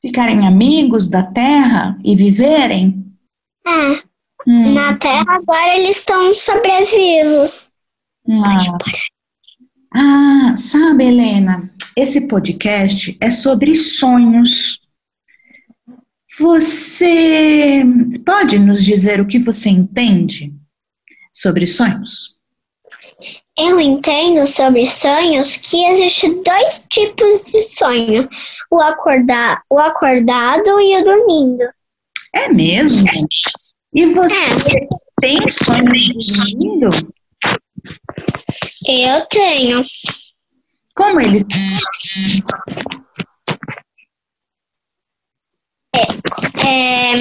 Ficarem 0.01 0.47
amigos 0.47 1.09
da 1.09 1.23
terra 1.23 1.99
e 2.05 2.15
viverem? 2.17 3.05
É. 3.67 4.08
Hum. 4.49 4.73
Na 4.73 4.97
terra 4.97 5.27
agora 5.29 5.77
eles 5.77 5.99
estão 5.99 6.33
sobrevivos. 6.33 7.71
Ah. 8.27 8.79
ah, 9.95 10.57
sabe, 10.57 11.05
Helena, 11.05 11.71
esse 11.95 12.27
podcast 12.27 13.15
é 13.21 13.31
sobre 13.31 13.75
sonhos. 13.75 14.81
Você 16.39 17.83
pode 18.25 18.59
nos 18.59 18.83
dizer 18.83 19.21
o 19.21 19.27
que 19.27 19.39
você 19.39 19.69
entende 19.69 20.55
sobre 21.31 21.67
sonhos? 21.67 22.39
Eu 23.59 23.79
entendo 23.79 24.47
sobre 24.47 24.87
sonhos 24.87 25.57
que 25.57 25.85
existem 25.85 26.43
dois 26.43 26.87
tipos 26.89 27.51
de 27.53 27.61
sonho: 27.63 28.27
o, 28.71 28.81
acordar, 28.81 29.63
o 29.69 29.79
acordado 29.79 30.81
e 30.81 31.03
o 31.03 31.05
dormindo. 31.05 31.65
É 32.35 32.49
mesmo? 32.49 33.05
E 33.95 34.07
você 34.07 34.35
tem 35.21 35.39
sonhos 35.51 36.27
dormindo? 36.37 36.91
Eu 38.87 39.27
tenho. 39.27 39.83
Como 40.95 41.21
eles 41.21 41.45
é, 45.95 46.03
é, 46.67 47.13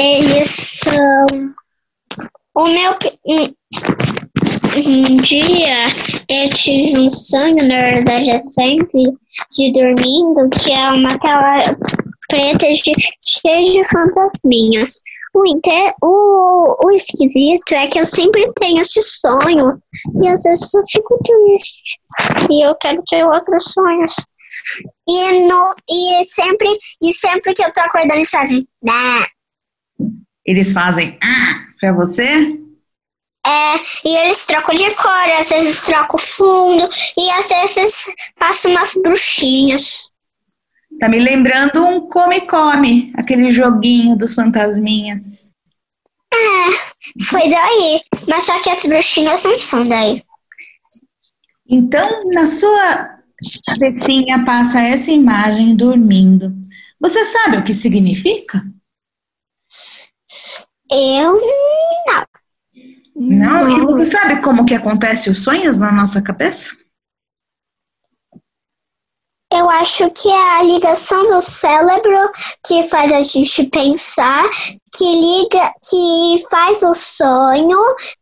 eles 0.00 0.50
são. 0.50 1.54
O 2.54 2.66
meu. 2.68 2.92
Um, 3.26 3.44
um 4.76 5.16
dia 5.16 5.86
eu 6.28 6.50
tive 6.50 7.00
um 7.00 7.10
sonho, 7.10 7.66
na 7.66 7.76
verdade 7.76 8.30
é 8.30 8.38
sempre, 8.38 9.02
de 9.50 9.72
dormindo, 9.72 10.48
que 10.50 10.70
é 10.70 10.90
uma 10.90 11.18
tela 11.18 11.58
preta 12.28 12.70
de, 12.70 12.92
cheia 13.24 13.64
de 13.64 13.88
fantasminhas. 13.88 15.02
O, 15.34 15.46
inter, 15.46 15.94
o, 16.02 16.86
o 16.86 16.90
esquisito 16.90 17.72
é 17.72 17.86
que 17.86 18.00
eu 18.00 18.06
sempre 18.06 18.50
tenho 18.54 18.80
esse 18.80 19.00
sonho 19.02 19.80
e 20.22 20.28
às 20.28 20.42
vezes 20.42 20.72
eu 20.74 20.82
fico 20.90 21.18
triste. 21.22 22.00
E 22.50 22.66
eu 22.66 22.74
quero 22.76 23.02
ter 23.08 23.24
outros 23.24 23.72
sonhos. 23.72 24.14
E, 25.08 25.42
no, 25.42 25.74
e, 25.88 26.24
sempre, 26.24 26.68
e 27.02 27.12
sempre 27.12 27.52
que 27.52 27.62
eu 27.62 27.72
tô 27.72 27.80
acordando, 27.80 28.14
eles 28.14 28.30
fazem. 28.30 28.66
Bah. 28.82 29.26
Eles 30.44 30.72
fazem 30.72 31.18
ah 31.22 31.66
pra 31.78 31.92
você? 31.92 32.58
É, 33.46 33.76
e 34.04 34.16
eles 34.16 34.44
trocam 34.44 34.74
de 34.74 34.94
cor, 34.94 35.30
às 35.40 35.48
vezes 35.48 35.80
trocam 35.80 36.18
fundo, 36.18 36.86
e 37.16 37.30
às 37.30 37.48
vezes 37.48 38.14
passam 38.38 38.70
umas 38.72 38.94
bruxinhas. 38.94 40.12
Tá 40.98 41.08
me 41.08 41.20
lembrando 41.20 41.84
um 41.84 42.08
come-come, 42.08 43.12
aquele 43.16 43.50
joguinho 43.50 44.16
dos 44.16 44.34
fantasminhas. 44.34 45.52
É, 46.32 47.22
foi 47.24 47.48
daí. 47.48 48.00
Mas 48.26 48.44
só 48.44 48.60
que 48.60 48.70
as 48.70 48.84
bruxinhas 48.84 49.44
não 49.44 49.56
são 49.56 49.86
daí. 49.86 50.24
Então, 51.68 52.24
na 52.32 52.46
sua 52.46 53.18
cabecinha 53.66 54.44
passa 54.44 54.80
essa 54.80 55.10
imagem 55.10 55.76
dormindo. 55.76 56.52
Você 57.00 57.24
sabe 57.24 57.58
o 57.58 57.64
que 57.64 57.72
significa? 57.72 58.64
Eu 60.90 61.34
não. 61.34 62.24
Não? 63.14 63.78
E 63.78 63.80
você 63.84 64.06
sabe 64.06 64.42
como 64.42 64.64
que 64.64 64.74
acontece 64.74 65.28
os 65.28 65.42
sonhos 65.42 65.78
na 65.78 65.92
nossa 65.92 66.22
cabeça? 66.22 66.70
Eu 69.50 69.70
acho 69.70 70.10
que 70.10 70.28
é 70.28 70.58
a 70.58 70.62
ligação 70.62 71.22
do 71.26 71.40
cérebro 71.40 72.30
que 72.66 72.82
faz 72.82 73.10
a 73.10 73.22
gente 73.22 73.64
pensar, 73.64 74.44
que 74.94 75.04
liga, 75.04 75.72
que 75.88 76.44
faz 76.50 76.82
o 76.82 76.92
sonho, 76.92 77.78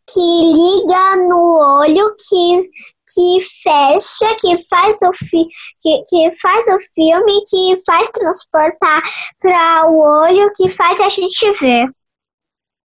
que 0.08 0.20
liga 0.20 1.16
no 1.28 1.80
olho, 1.80 2.14
que, 2.16 2.70
que 3.12 3.40
fecha, 3.40 4.36
que 4.40 4.56
faz 4.68 5.02
o 5.02 5.12
fi, 5.12 5.48
que, 5.80 6.04
que 6.08 6.30
faz 6.40 6.64
o 6.68 6.78
filme, 6.94 7.42
que 7.48 7.82
faz 7.84 8.08
transportar 8.10 9.02
para 9.40 9.90
o 9.90 9.98
olho, 9.98 10.52
que 10.54 10.68
faz 10.68 11.00
a 11.00 11.08
gente 11.08 11.50
ver. 11.60 11.90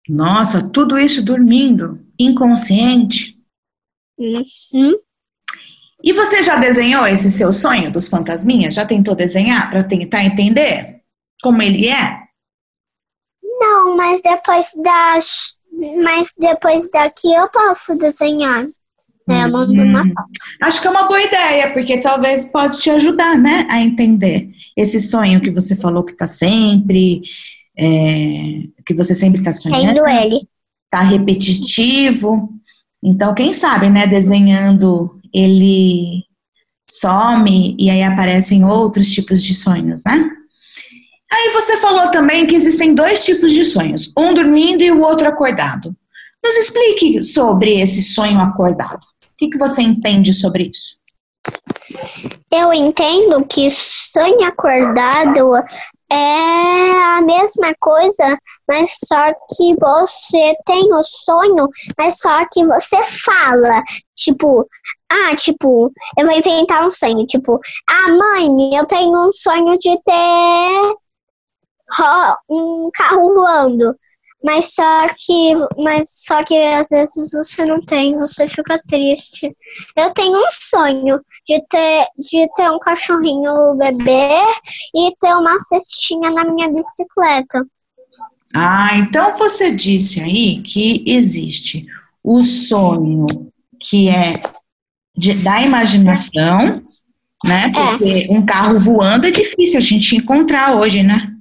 Nossa, 0.08 0.68
tudo 0.70 0.98
isso 0.98 1.24
dormindo, 1.24 2.04
inconsciente. 2.18 3.38
Uhum. 4.18 4.94
E 6.04 6.12
você 6.12 6.42
já 6.42 6.56
desenhou 6.56 7.06
esse 7.06 7.30
seu 7.30 7.50
sonho 7.50 7.90
dos 7.90 8.08
fantasminhas? 8.08 8.74
Já 8.74 8.84
tentou 8.84 9.14
desenhar 9.14 9.70
para 9.70 9.82
tentar 9.82 10.22
entender 10.22 11.00
como 11.42 11.62
ele 11.62 11.88
é? 11.88 12.18
Não, 13.42 13.96
mas 13.96 14.20
depois 14.20 14.66
das, 14.82 15.58
mas 16.02 16.34
depois 16.38 16.90
daqui 16.90 17.32
eu 17.32 17.48
posso 17.48 17.96
desenhar. 17.96 18.66
Né? 19.26 19.46
Mando 19.46 19.72
hum, 19.72 19.82
uma 19.82 20.04
foto. 20.04 20.28
Acho 20.60 20.82
que 20.82 20.86
é 20.86 20.90
uma 20.90 21.04
boa 21.04 21.22
ideia, 21.22 21.72
porque 21.72 21.98
talvez 21.98 22.52
pode 22.52 22.80
te 22.80 22.90
ajudar, 22.90 23.38
né, 23.38 23.66
a 23.70 23.80
entender 23.80 24.50
esse 24.76 25.00
sonho 25.00 25.40
que 25.40 25.50
você 25.50 25.74
falou 25.74 26.04
que 26.04 26.12
está 26.12 26.26
sempre, 26.26 27.22
é, 27.78 28.64
que 28.84 28.92
você 28.92 29.14
sempre 29.14 29.38
está 29.38 29.54
sonhando. 29.54 29.94
Tendo 29.94 30.06
ele. 30.06 30.38
Tá 30.90 31.00
repetitivo. 31.00 32.50
Então, 33.02 33.34
quem 33.34 33.54
sabe, 33.54 33.88
né, 33.88 34.06
desenhando 34.06 35.14
ele 35.34 36.22
some 36.88 37.74
e 37.78 37.90
aí 37.90 38.02
aparecem 38.02 38.64
outros 38.64 39.10
tipos 39.10 39.42
de 39.42 39.54
sonhos, 39.54 40.02
né? 40.06 40.30
Aí 41.32 41.50
você 41.52 41.78
falou 41.78 42.10
também 42.10 42.46
que 42.46 42.54
existem 42.54 42.94
dois 42.94 43.24
tipos 43.24 43.52
de 43.52 43.64
sonhos, 43.64 44.12
um 44.16 44.32
dormindo 44.32 44.82
e 44.82 44.92
o 44.92 45.00
outro 45.00 45.26
acordado. 45.26 45.94
Nos 46.44 46.56
explique 46.56 47.22
sobre 47.22 47.80
esse 47.80 48.02
sonho 48.02 48.38
acordado. 48.40 49.02
O 49.24 49.36
que, 49.36 49.48
que 49.48 49.58
você 49.58 49.82
entende 49.82 50.32
sobre 50.32 50.70
isso? 50.72 50.98
Eu 52.52 52.72
entendo 52.72 53.44
que 53.46 53.68
sonho 53.70 54.44
acordado 54.44 55.54
é 56.14 57.18
a 57.18 57.20
mesma 57.22 57.74
coisa, 57.80 58.38
mas 58.68 58.96
só 59.04 59.32
que 59.54 59.74
você 59.76 60.54
tem 60.64 60.92
o 60.92 61.02
sonho, 61.04 61.68
mas 61.98 62.18
só 62.18 62.46
que 62.52 62.64
você 62.64 63.02
fala. 63.02 63.82
Tipo, 64.16 64.66
ah, 65.10 65.34
tipo, 65.34 65.92
eu 66.18 66.26
vou 66.26 66.36
inventar 66.36 66.84
um 66.84 66.90
sonho. 66.90 67.26
Tipo, 67.26 67.58
ah, 67.88 68.10
mãe, 68.10 68.76
eu 68.76 68.86
tenho 68.86 69.28
um 69.28 69.32
sonho 69.32 69.76
de 69.76 70.00
ter 70.02 70.94
um 72.48 72.90
carro 72.94 73.34
voando. 73.34 73.96
Mas 74.44 74.74
só 74.74 75.08
que, 75.08 75.54
mas 75.82 76.06
só 76.10 76.44
que 76.44 76.54
às 76.54 76.86
vezes 76.90 77.32
você 77.32 77.64
não 77.64 77.80
tem, 77.80 78.18
você 78.18 78.46
fica 78.46 78.78
triste. 78.86 79.50
Eu 79.96 80.12
tenho 80.12 80.36
um 80.36 80.50
sonho 80.50 81.18
de 81.48 81.64
ter, 81.66 82.06
de 82.18 82.46
ter 82.54 82.70
um 82.70 82.78
cachorrinho 82.78 83.74
bebê 83.74 84.42
e 84.94 85.16
ter 85.18 85.34
uma 85.34 85.58
cestinha 85.60 86.30
na 86.30 86.44
minha 86.44 86.68
bicicleta. 86.70 87.66
Ah, 88.54 88.90
então 88.96 89.34
você 89.34 89.70
disse 89.70 90.20
aí 90.20 90.60
que 90.60 91.02
existe 91.06 91.86
o 92.22 92.42
sonho 92.42 93.26
que 93.80 94.10
é 94.10 94.34
de, 95.16 95.34
da 95.34 95.62
imaginação, 95.62 96.82
né? 97.42 97.64
É. 97.64 97.70
Porque 97.70 98.26
é. 98.30 98.34
um 98.34 98.44
carro 98.44 98.78
voando 98.78 99.26
é 99.26 99.30
difícil 99.30 99.78
a 99.78 99.82
gente 99.82 100.16
encontrar 100.16 100.76
hoje, 100.76 101.02
né? 101.02 101.33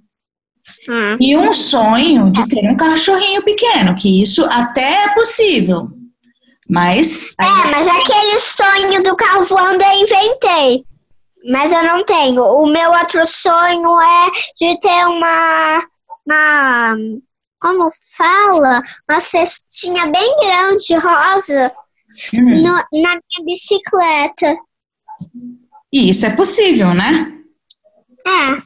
Hum. 0.90 1.18
E 1.20 1.36
um 1.38 1.52
sonho 1.52 2.32
de 2.32 2.48
ter 2.48 2.66
um 2.70 2.76
cachorrinho 2.78 3.44
pequeno, 3.44 3.96
que 3.96 4.22
isso 4.22 4.46
até 4.46 5.06
é 5.06 5.14
possível. 5.14 5.90
Mas. 6.70 7.34
É, 7.40 7.72
mas 7.72 7.88
aquele 7.88 8.40
sonho 8.40 9.04
do 9.04 9.16
carro 9.16 9.44
voando 9.44 9.84
eu 9.84 9.92
inventei. 10.04 10.86
Mas 11.52 11.74
eu 11.74 11.84
não 11.84 12.06
tenho. 12.06 12.42
O 12.42 12.66
meu 12.66 12.92
outro 12.92 13.26
sonho 13.28 14.00
é 14.00 14.32
de 14.58 14.80
ter 14.80 15.06
uma. 15.06 15.84
uma 16.26 16.96
como 17.60 17.88
fala, 18.18 18.82
uma 19.10 19.20
cestinha 19.22 20.06
bem 20.08 20.36
grande, 20.42 20.96
rosa, 20.96 21.72
Hum. 22.34 22.62
no- 22.62 23.02
na 23.02 23.10
minha 23.12 23.46
bicicleta. 23.46 24.56
E 25.92 26.10
isso 26.10 26.26
é 26.26 26.36
possível, 26.36 26.94
né? 26.94 27.34
É, 28.26 28.58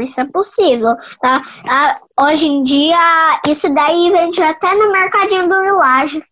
isso 0.00 0.20
é 0.20 0.24
possível. 0.24 0.94
Tá? 1.20 1.42
Ah, 1.68 1.94
hoje 2.20 2.46
em 2.46 2.62
dia, 2.62 3.40
isso 3.46 3.72
daí 3.72 4.10
vende 4.10 4.42
até 4.42 4.74
no 4.74 4.92
mercadinho 4.92 5.48
do 5.48 5.62
Village. 5.62 6.22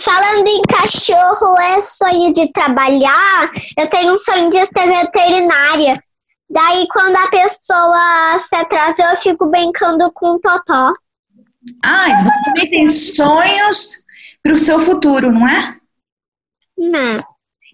Falando 0.00 0.46
em 0.46 0.62
cachorro, 0.62 1.58
é 1.58 1.80
sonho 1.80 2.32
de 2.32 2.50
trabalhar. 2.52 3.50
Eu 3.76 3.88
tenho 3.88 4.16
um 4.16 4.20
sonho 4.20 4.50
de 4.50 4.58
ser 4.58 4.86
veterinária. 4.86 6.02
Daí, 6.50 6.86
quando 6.90 7.16
a 7.16 7.28
pessoa 7.28 8.38
se 8.40 8.54
atrasou, 8.54 9.04
eu 9.04 9.16
fico 9.16 9.46
brincando 9.46 10.10
com 10.12 10.32
o 10.32 10.40
totó. 10.40 10.92
Ah, 11.84 12.06
você 12.22 12.30
também 12.44 12.70
tem 12.70 12.88
sonhos 12.88 13.90
para 14.42 14.52
o 14.52 14.56
seu 14.56 14.78
futuro, 14.78 15.30
não 15.30 15.46
é? 15.46 15.76
Não. 16.78 17.16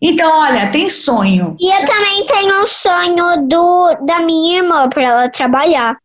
Então, 0.07 0.31
olha, 0.31 0.71
tem 0.71 0.91
sonho. 0.91 1.57
E 1.59 1.75
eu 1.75 1.87
também 1.87 2.27
tenho 2.27 2.63
um 2.63 2.67
sonho 2.67 3.49
do, 3.49 3.95
da 4.05 4.21
minha 4.21 4.59
irmã 4.59 4.87
para 4.87 5.03
ela 5.03 5.29
trabalhar. 5.31 5.97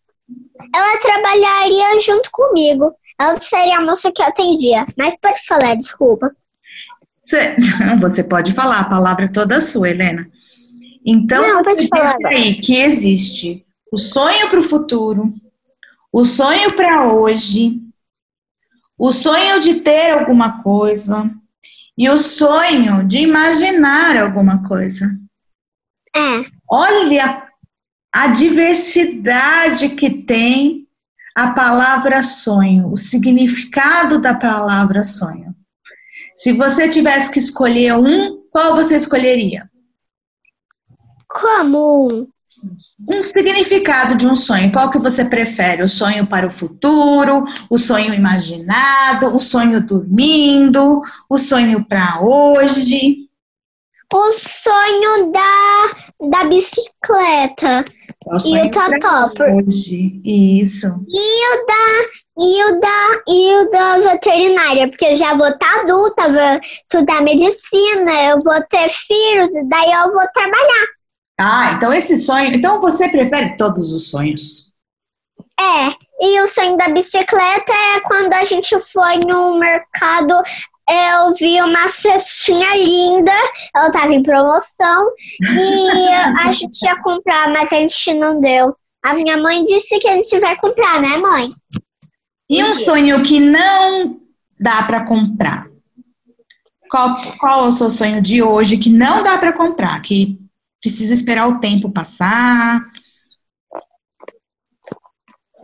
Ela 0.74 1.02
trabalharia 1.02 2.00
junto 2.00 2.30
comigo. 2.32 2.94
Ela 3.20 3.38
seria 3.42 3.78
a 3.78 3.86
moça 3.86 4.10
que 4.10 4.24
atendia. 4.24 4.86
Mas 4.98 5.18
pode 5.22 5.46
falar, 5.46 5.76
desculpa. 5.76 6.32
Você, 7.22 7.58
você 8.00 8.24
pode 8.24 8.54
falar, 8.54 8.80
a 8.80 8.90
palavra 8.90 9.26
é 9.26 9.32
toda 9.32 9.60
sua, 9.60 9.90
Helena. 9.90 10.26
Então, 11.06 11.46
Não, 11.46 11.62
pode 11.62 11.86
falar 11.90 12.16
aí 12.28 12.56
que 12.56 12.78
existe 12.78 13.66
o 13.92 13.98
sonho 13.98 14.50
para 14.50 14.62
o 14.62 14.64
futuro, 14.64 15.34
o 16.10 16.24
sonho 16.24 16.72
para 16.74 17.12
hoje, 17.12 17.82
o 18.98 19.12
sonho 19.12 19.60
de 19.60 19.82
ter 19.82 20.12
alguma 20.12 20.64
coisa 20.64 21.30
e 22.00 22.10
o 22.10 22.18
sonho 22.18 23.06
de 23.06 23.18
imaginar 23.18 24.16
alguma 24.16 24.66
coisa. 24.66 25.12
É. 26.16 26.46
Olha 26.72 27.46
a 28.10 28.28
diversidade 28.28 29.90
que 29.90 30.10
tem 30.10 30.88
a 31.36 31.52
palavra 31.52 32.24
sonho, 32.24 32.90
o 32.90 32.96
significado 32.96 34.18
da 34.18 34.34
palavra 34.34 35.04
sonho. 35.04 35.54
Se 36.34 36.54
você 36.54 36.88
tivesse 36.88 37.30
que 37.30 37.40
escolher 37.40 37.94
um, 37.96 38.44
qual 38.50 38.76
você 38.76 38.96
escolheria? 38.96 39.70
Como? 41.28 42.30
Um 43.08 43.24
significado 43.24 44.16
de 44.16 44.26
um 44.28 44.36
sonho. 44.36 44.72
Qual 44.72 44.90
que 44.90 44.98
você 45.00 45.26
prefere? 45.26 45.84
O 45.84 45.88
sonho 45.88 46.28
para 46.28 46.48
o 46.48 46.52
futuro, 46.52 47.46
o 47.70 47.78
sonho 47.78 48.14
imaginado, 48.14 49.34
o 49.34 49.40
sonho 49.40 49.82
dormindo, 49.82 51.02
o 51.30 51.38
sonho 51.38 51.86
para 51.86 52.22
hoje? 52.22 53.28
O 54.12 54.32
sonho 54.32 55.32
da, 55.32 56.30
da 56.30 56.44
bicicleta. 56.46 57.86
É 58.28 58.34
o 58.34 58.36
E 58.36 58.40
sonho 58.40 58.66
o 58.66 58.72
totó. 58.72 59.44
hoje. 59.66 60.20
Isso. 60.26 60.88
E 61.08 61.54
o 61.54 61.66
da. 61.68 62.20
E 62.42 62.64
o 62.64 62.80
da, 62.80 63.22
e 63.28 63.56
o 63.58 63.70
da 63.70 64.00
veterinária, 64.00 64.88
porque 64.88 65.04
eu 65.08 65.16
já 65.18 65.34
vou 65.34 65.50
estar 65.50 65.82
adulta, 65.82 66.30
vou 66.30 66.62
estudar 66.62 67.22
medicina, 67.22 68.12
eu 68.30 68.40
vou 68.40 68.64
ter 68.70 68.88
filhos, 68.90 69.54
e 69.54 69.64
daí 69.68 69.92
eu 69.92 70.14
vou 70.14 70.24
trabalhar. 70.34 70.88
Ah, 71.40 71.72
então 71.72 71.94
esse 71.94 72.18
sonho. 72.18 72.52
Então 72.54 72.82
você 72.82 73.08
prefere 73.08 73.56
todos 73.56 73.94
os 73.94 74.10
sonhos? 74.10 74.74
É, 75.58 75.88
e 76.22 76.42
o 76.42 76.48
sonho 76.48 76.78
da 76.78 76.90
bicicleta 76.90 77.72
é 77.96 78.02
quando 78.02 78.34
a 78.34 78.44
gente 78.44 78.78
foi 78.82 79.20
no 79.20 79.58
mercado, 79.58 80.34
eu 80.90 81.34
vi 81.36 81.62
uma 81.62 81.88
cestinha 81.88 82.76
linda, 82.76 83.32
ela 83.74 83.90
tava 83.90 84.14
em 84.14 84.22
promoção, 84.22 85.12
e 85.40 86.08
a 86.44 86.52
gente 86.52 86.84
ia 86.84 87.00
comprar, 87.00 87.50
mas 87.54 87.72
a 87.72 87.78
gente 87.78 88.14
não 88.16 88.42
deu. 88.42 88.76
A 89.02 89.14
minha 89.14 89.38
mãe 89.38 89.66
disse 89.66 89.98
que 89.98 90.10
a 90.10 90.16
gente 90.16 90.38
vai 90.40 90.58
comprar, 90.58 91.02
né, 91.02 91.16
mãe? 91.18 91.50
E 92.50 92.62
um 92.64 92.74
sonho 92.74 93.24
que 93.24 93.40
não 93.40 94.20
dá 94.60 94.84
para 94.84 95.06
comprar? 95.06 95.68
Qual, 96.90 97.22
qual 97.38 97.66
é 97.66 97.68
o 97.68 97.72
seu 97.72 97.90
sonho 97.90 98.22
de 98.22 98.44
hoje 98.44 98.78
que 98.78 98.90
não 98.90 99.24
dá 99.24 99.38
para 99.38 99.54
comprar? 99.54 100.02
Que 100.02 100.38
precisa 100.82 101.14
esperar 101.14 101.48
o 101.48 101.60
tempo 101.60 101.92
passar? 101.92 102.82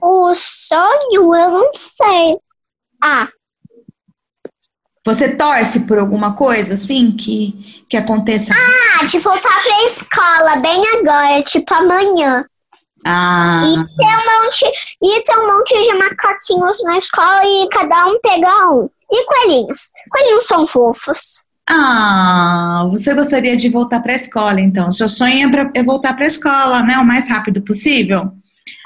O 0.01 0.33
sonho, 0.35 1.35
eu 1.35 1.49
não 1.51 1.71
sei. 1.75 2.37
Ah, 3.01 3.27
Você 5.05 5.35
torce 5.35 5.81
por 5.85 5.97
alguma 5.99 6.35
coisa 6.35 6.73
assim 6.75 7.11
que, 7.15 7.85
que 7.89 7.97
aconteça? 7.97 8.53
ah, 8.53 9.05
de 9.05 9.19
voltar 9.19 9.63
pra 9.63 9.83
escola 9.85 10.55
bem 10.57 10.81
agora, 10.97 11.41
tipo 11.43 11.73
amanhã. 11.73 12.45
Ah, 13.05 13.61
E 13.65 13.75
ter 13.75 14.17
um 14.17 14.43
monte, 14.43 14.65
e 15.01 15.21
ter 15.23 15.37
um 15.37 15.47
monte 15.55 15.81
de 15.83 15.93
macaquinhos 15.93 16.83
na 16.83 16.97
escola 16.97 17.41
e 17.45 17.69
cada 17.69 18.07
um 18.07 18.19
pegar 18.21 18.69
um. 18.71 18.89
E 19.11 19.25
coelhinhos. 19.25 19.91
Coelhinhos 20.09 20.45
são 20.47 20.65
fofos. 20.65 21.44
Ah, 21.69 22.87
você 22.91 23.13
gostaria 23.13 23.55
de 23.57 23.69
voltar 23.69 24.01
para 24.01 24.13
a 24.13 24.15
escola, 24.15 24.59
então? 24.61 24.91
Seu 24.91 25.09
sonho 25.09 25.47
é, 25.47 25.51
pra- 25.51 25.71
é 25.73 25.83
voltar 25.83 26.13
para 26.15 26.25
a 26.25 26.27
escola, 26.27 26.83
né? 26.83 26.97
O 26.97 27.05
mais 27.05 27.29
rápido 27.29 27.61
possível? 27.61 28.31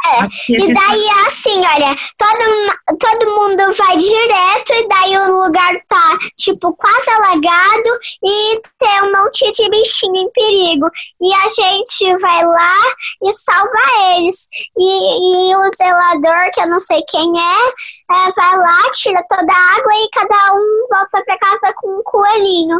É. 0.05 0.19
Aqui 0.21 0.53
E 0.55 0.73
daí 0.73 1.05
é 1.05 1.27
assim, 1.27 1.59
olha, 1.59 1.95
todo, 2.17 2.97
todo 2.97 3.31
mundo 3.35 3.73
vai 3.73 3.97
direto 3.97 4.73
e 4.73 4.87
daí 4.87 5.17
o 5.17 5.43
lugar 5.43 5.73
tá, 5.87 6.17
tipo, 6.37 6.73
quase 6.75 7.09
alagado 7.11 7.89
e 8.23 8.61
tem 8.79 9.01
um 9.03 9.11
monte 9.11 9.51
de 9.51 9.69
bichinho 9.69 10.15
em 10.15 10.31
perigo. 10.31 10.87
E 11.21 11.33
a 11.33 11.49
gente 11.49 12.21
vai 12.21 12.45
lá 12.45 12.75
e 13.23 13.33
salva 13.33 14.15
eles. 14.15 14.47
E, 14.77 15.49
e 15.51 15.55
o 15.55 15.71
zelador, 15.77 16.49
que 16.53 16.61
eu 16.61 16.69
não 16.69 16.79
sei 16.79 17.03
quem 17.09 17.31
é, 17.37 18.15
é, 18.15 18.31
vai 18.31 18.57
lá, 18.57 18.89
tira 18.93 19.23
toda 19.29 19.51
a 19.53 19.75
água 19.75 19.93
e 19.95 20.09
cada 20.13 20.53
um 20.53 20.87
volta 20.89 21.23
pra 21.25 21.37
casa 21.37 21.73
com 21.75 21.99
um 21.99 22.03
coelhinho. 22.03 22.77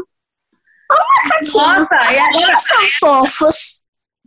Ou 0.91 0.97
um 0.97 1.29
macaquinho. 1.29 1.79
Nossa, 1.79 2.11
e 2.13 2.19
agora- 2.19 2.49
Eles 2.51 2.63
são 2.63 2.89
fofos. 2.99 3.78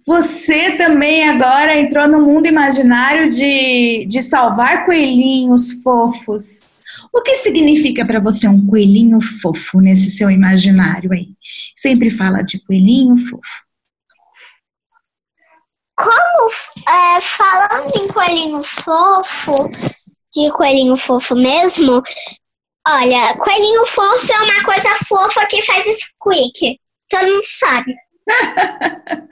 Você 0.07 0.77
também 0.77 1.29
agora 1.29 1.79
entrou 1.79 2.09
no 2.09 2.21
mundo 2.21 2.47
imaginário 2.47 3.29
de, 3.31 4.05
de 4.07 4.23
salvar 4.23 4.85
coelhinhos 4.85 5.81
fofos. 5.83 6.83
O 7.13 7.23
que 7.23 7.37
significa 7.37 8.05
para 8.05 8.21
você 8.21 8.49
um 8.49 8.67
coelhinho 8.67 9.21
fofo 9.21 9.81
nesse 9.81 10.11
seu 10.11 10.31
imaginário 10.31 11.13
aí? 11.13 11.29
Sempre 11.77 12.11
fala 12.11 12.43
de 12.43 12.59
coelhinho 12.65 13.17
fofo. 13.17 13.63
Como 15.95 16.51
é, 16.89 17.21
falando 17.21 17.93
em 17.97 18.09
coelhinho 18.09 18.63
fofo, 18.63 19.71
de 20.35 20.51
coelhinho 20.53 20.97
fofo 20.97 21.37
mesmo, 21.37 22.03
olha, 22.89 23.37
coelhinho 23.37 23.87
fofo 23.87 24.33
é 24.33 24.43
uma 24.43 24.65
coisa 24.65 24.89
fofa 25.07 25.47
que 25.47 25.63
faz 25.63 25.85
squeak. 26.01 26.81
Todo 27.09 27.27
mundo 27.29 27.45
sabe. 27.45 27.95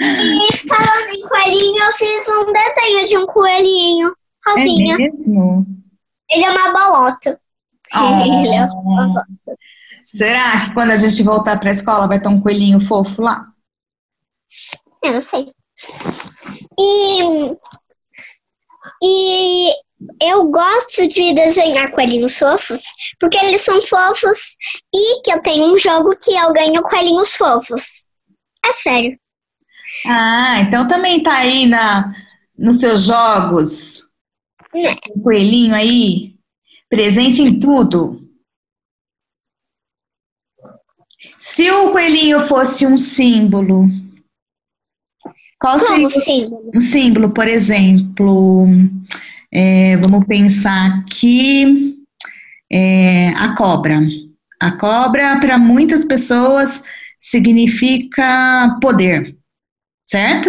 E 0.00 0.56
falando 0.68 1.14
em 1.14 1.28
coelhinho, 1.28 1.82
eu 1.82 1.92
fiz 1.92 2.28
um 2.28 2.52
desenho 2.52 3.06
de 3.06 3.18
um 3.18 3.26
coelhinho 3.26 4.14
rosinha. 4.46 4.94
É 4.94 4.98
mesmo? 4.98 5.66
Ele 6.30 6.44
é 6.44 6.50
uma 6.50 6.72
bolota. 6.72 7.40
Ah. 7.92 8.20
Ele 8.26 8.54
é 8.54 8.64
uma 8.64 8.82
bolota. 8.82 9.26
Será 10.02 10.66
que 10.66 10.74
quando 10.74 10.90
a 10.90 10.96
gente 10.96 11.22
voltar 11.22 11.58
para 11.58 11.68
a 11.68 11.72
escola 11.72 12.08
vai 12.08 12.20
ter 12.20 12.28
um 12.28 12.40
coelhinho 12.40 12.80
fofo 12.80 13.22
lá? 13.22 13.46
Eu 15.02 15.14
não 15.14 15.20
sei. 15.20 15.52
E, 16.78 17.22
e 19.02 19.70
eu 20.22 20.46
gosto 20.46 21.06
de 21.06 21.34
desenhar 21.34 21.90
coelhinhos 21.90 22.38
fofos, 22.38 22.80
porque 23.18 23.36
eles 23.36 23.60
são 23.60 23.80
fofos 23.82 24.56
e 24.94 25.20
que 25.22 25.32
eu 25.32 25.40
tenho 25.40 25.72
um 25.72 25.78
jogo 25.78 26.16
que 26.16 26.34
eu 26.34 26.52
ganho 26.52 26.82
coelhinhos 26.82 27.36
fofos. 27.36 28.06
É 28.64 28.72
sério. 28.72 29.18
Ah, 30.06 30.60
então 30.60 30.86
também 30.86 31.22
tá 31.22 31.36
aí 31.38 31.66
na, 31.66 32.14
nos 32.56 32.80
seus 32.80 33.04
jogos. 33.04 34.04
O 35.14 35.20
coelhinho 35.22 35.74
aí, 35.74 36.36
presente 36.88 37.42
em 37.42 37.58
tudo. 37.58 38.28
Se 41.36 41.70
o 41.70 41.90
coelhinho 41.90 42.40
fosse 42.40 42.86
um 42.86 42.96
símbolo, 42.96 43.86
qual 45.58 45.78
seria 45.78 45.96
Como 45.96 46.10
símbolo? 46.10 46.70
um 46.74 46.80
símbolo, 46.80 47.30
por 47.30 47.48
exemplo? 47.48 48.66
é, 49.52 49.96
vamos 49.98 50.26
pensar 50.26 51.00
aqui 51.00 51.96
é, 52.70 53.28
a 53.30 53.54
cobra. 53.56 54.00
A 54.60 54.72
cobra, 54.72 55.38
para 55.40 55.58
muitas 55.58 56.04
pessoas, 56.04 56.82
significa 57.20 58.78
poder, 58.80 59.36
certo? 60.06 60.48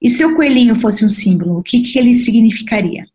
E 0.00 0.10
se 0.10 0.24
o 0.24 0.36
coelhinho 0.36 0.76
fosse 0.76 1.04
um 1.04 1.08
símbolo, 1.08 1.58
o 1.58 1.62
que, 1.62 1.80
que 1.80 1.98
ele 1.98 2.14
significaria? 2.14 3.06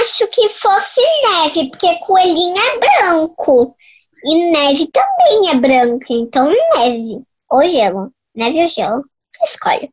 Acho 0.00 0.26
que 0.28 0.48
fosse 0.48 1.00
neve, 1.28 1.70
porque 1.70 1.98
coelhinho 2.00 2.56
é 2.56 2.78
branco. 2.78 3.76
E 4.24 4.50
neve 4.50 4.88
também 4.90 5.50
é 5.50 5.54
branca, 5.54 6.06
então 6.10 6.50
neve. 6.76 7.22
Ou 7.50 7.68
gelo. 7.68 8.10
Neve 8.34 8.62
ou 8.62 8.68
gelo. 8.68 9.04
Você 9.28 9.44
escolhe. 9.44 9.90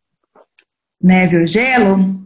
Neve 1.01 1.41
ou 1.41 1.47
gelo? 1.47 2.25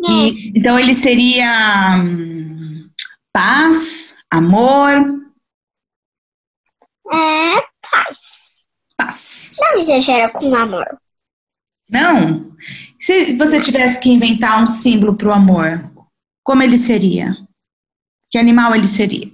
E, 0.00 0.58
então 0.58 0.78
ele 0.78 0.94
seria 0.94 1.96
hum, 1.98 2.88
paz, 3.32 4.16
amor, 4.30 5.16
É 7.12 7.75
paz. 7.90 8.66
paz. 8.96 9.56
Não 9.60 9.78
exagera 9.78 10.30
com 10.30 10.54
amor. 10.54 10.86
Não? 11.88 12.52
Se 13.00 13.34
você 13.34 13.60
tivesse 13.60 14.00
que 14.00 14.10
inventar 14.10 14.62
um 14.62 14.66
símbolo 14.66 15.16
para 15.16 15.28
o 15.28 15.32
amor, 15.32 15.90
como 16.42 16.62
ele 16.62 16.78
seria? 16.78 17.36
Que 18.30 18.38
animal 18.38 18.74
ele 18.74 18.88
seria? 18.88 19.28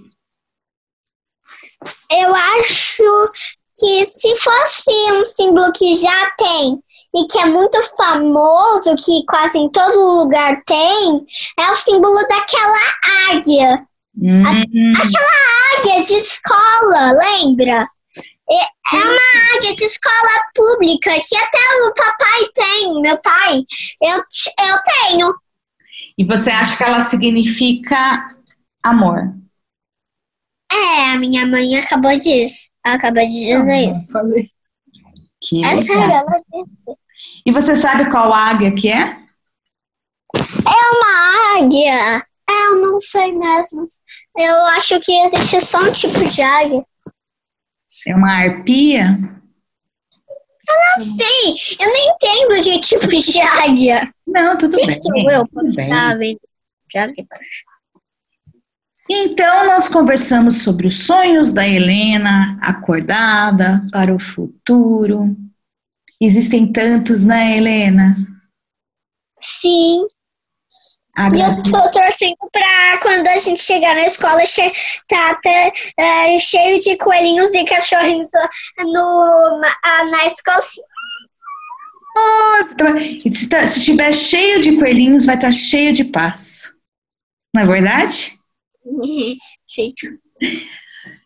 Eu 2.11 2.35
acho 2.35 3.31
que 3.75 4.05
se 4.05 4.35
fosse 4.35 4.91
um 5.13 5.25
símbolo 5.25 5.71
que 5.73 5.95
já 5.95 6.31
tem 6.37 6.79
e 7.15 7.27
que 7.27 7.39
é 7.39 7.45
muito 7.45 7.81
famoso, 7.95 8.95
que 8.95 9.23
quase 9.25 9.57
em 9.57 9.69
todo 9.69 10.21
lugar 10.21 10.63
tem, 10.65 11.25
é 11.59 11.71
o 11.71 11.75
símbolo 11.75 12.19
daquela 12.27 13.31
águia. 13.31 13.87
Hum, 14.15 14.43
Aquela 14.95 15.79
águia 15.79 16.03
de 16.05 16.13
escola, 16.13 17.11
lembra? 17.13 17.87
É 18.49 18.73
é 18.95 18.97
uma 18.97 19.57
águia 19.57 19.75
de 19.75 19.83
escola 19.85 20.45
pública 20.53 21.11
que 21.27 21.35
até 21.35 21.57
o 21.87 21.93
papai 21.93 22.39
tem, 22.53 23.01
meu 23.01 23.17
pai. 23.19 23.63
Eu, 24.01 24.17
eu 24.17 24.77
tenho. 25.09 25.33
e 26.17 26.25
você 26.25 26.51
acha 26.51 26.77
que 26.77 26.83
ela 26.83 26.99
significa 27.01 28.35
amor? 28.83 29.33
É, 30.71 31.13
a 31.13 31.19
minha 31.19 31.47
mãe 31.47 31.77
acabou 31.77 32.17
disso. 32.19 32.69
Acabou 32.83 33.23
de 33.25 33.29
dizer 33.29 33.89
isso. 33.91 34.09
Que 35.41 35.63
É 35.63 35.77
sério, 35.77 36.13
ela 36.13 36.41
disse. 36.51 36.91
E 37.45 37.51
você 37.51 37.75
sabe 37.75 38.09
qual 38.09 38.33
águia 38.33 38.73
que 38.75 38.89
é? 38.89 39.23
É 40.35 40.91
uma 40.91 41.59
águia. 41.59 42.25
É, 42.49 42.67
eu 42.71 42.81
não 42.81 42.99
sei 42.99 43.31
mesmo. 43.31 43.87
Eu 44.37 44.55
acho 44.67 44.99
que 44.99 45.11
existe 45.11 45.61
só 45.61 45.79
um 45.79 45.91
tipo 45.91 46.25
de 46.29 46.41
águia. 46.41 46.85
É 48.07 48.15
uma 48.15 48.33
arpia? 48.33 49.17
Eu 50.67 50.75
não 50.75 51.05
sei. 51.05 51.77
Eu 51.79 51.91
nem 51.91 52.09
entendo 52.09 52.63
de 52.63 52.79
tipo 52.81 53.07
de 53.07 53.41
águia. 53.41 54.13
Não, 54.25 54.57
tudo 54.57 54.77
Quem 54.77 54.87
bem. 54.87 55.01
sou 55.01 55.31
eu 55.31 55.47
tudo 55.47 55.75
bem. 55.75 56.37
Então, 59.09 59.65
nós 59.65 59.87
conversamos 59.89 60.63
sobre 60.63 60.87
os 60.87 61.05
sonhos 61.05 61.51
da 61.51 61.67
Helena, 61.67 62.57
acordada 62.61 63.85
para 63.91 64.13
o 64.13 64.19
futuro. 64.19 65.35
Existem 66.21 66.71
tantos, 66.71 67.23
né, 67.23 67.57
Helena? 67.57 68.15
Sim. 69.41 70.07
E 71.15 71.39
eu 71.39 71.63
tô 71.63 71.91
torcendo 71.91 72.35
pra 72.51 72.97
quando 72.99 73.27
a 73.27 73.37
gente 73.37 73.61
chegar 73.61 73.93
na 73.93 74.07
escola 74.07 74.43
che 74.47 74.71
tá 75.07 75.29
até 75.29 75.71
é, 75.95 76.39
cheio 76.39 76.79
de 76.79 76.97
coelhinhos 76.97 77.53
e 77.53 77.63
cachorrinhos 77.65 78.31
no, 78.79 79.59
na, 79.59 80.25
escola. 80.25 80.57
Ah, 82.17 82.67
tá. 82.75 82.97
E 82.99 83.33
se, 83.33 83.47
tá- 83.47 83.67
se 83.67 83.81
tiver 83.83 84.11
cheio 84.11 84.59
de 84.59 84.75
coelhinhos, 84.77 85.25
vai 85.25 85.35
estar 85.35 85.51
cheio 85.51 85.93
de 85.93 86.05
paz. 86.05 86.73
Não 87.53 87.61
é 87.61 87.65
verdade? 87.67 88.39
Sim. 89.67 89.93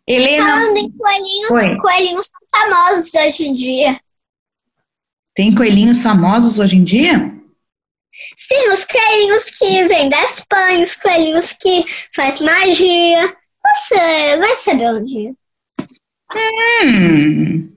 Helena, 0.05 0.47
Falando 0.47 0.77
em 0.77 0.91
coelhinhos, 0.91 1.51
Oi. 1.51 1.77
coelhinhos 1.77 2.27
são 2.27 2.61
famosos 2.61 3.13
hoje 3.13 3.47
em 3.47 3.53
dia. 3.53 3.99
tem 5.33 5.53
coelhinhos 5.55 6.01
famosos 6.01 6.59
hoje 6.59 6.75
em 6.75 6.83
dia? 6.83 7.36
Sim, 8.35 8.71
os 8.71 8.85
coelhinhos 8.85 9.45
que 9.45 9.87
vêm 9.87 10.09
da 10.09 10.23
Espanha, 10.23 10.81
os 10.81 10.95
coelhinhos 10.95 11.53
que 11.53 11.85
faz 12.13 12.41
magia. 12.41 13.35
Você 13.65 14.37
vai 14.37 14.55
saber 14.55 14.89
um 14.89 15.05
dia. 15.05 15.33
Hum, 16.83 17.73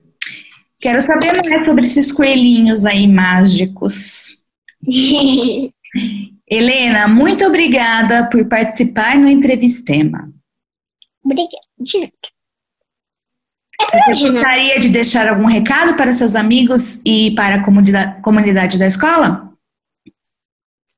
quero 0.79 1.01
saber 1.01 1.41
mais 1.47 1.65
sobre 1.65 1.81
esses 1.81 2.11
coelhinhos 2.11 2.85
aí 2.85 3.07
mágicos. 3.07 4.41
Helena, 6.49 7.07
muito 7.07 7.45
obrigada 7.45 8.29
por 8.29 8.45
participar 8.47 9.17
no 9.17 9.27
Entrevistema. 9.27 10.31
Obrigada. 11.23 11.57
Você 14.07 14.31
gostaria 14.31 14.79
de 14.79 14.89
deixar 14.89 15.27
algum 15.27 15.45
recado 15.45 15.95
para 15.95 16.13
seus 16.13 16.35
amigos 16.35 16.99
e 17.05 17.31
para 17.35 17.55
a 17.55 17.63
comunidade, 17.63 18.21
comunidade 18.21 18.77
da 18.77 18.87
escola? 18.87 19.50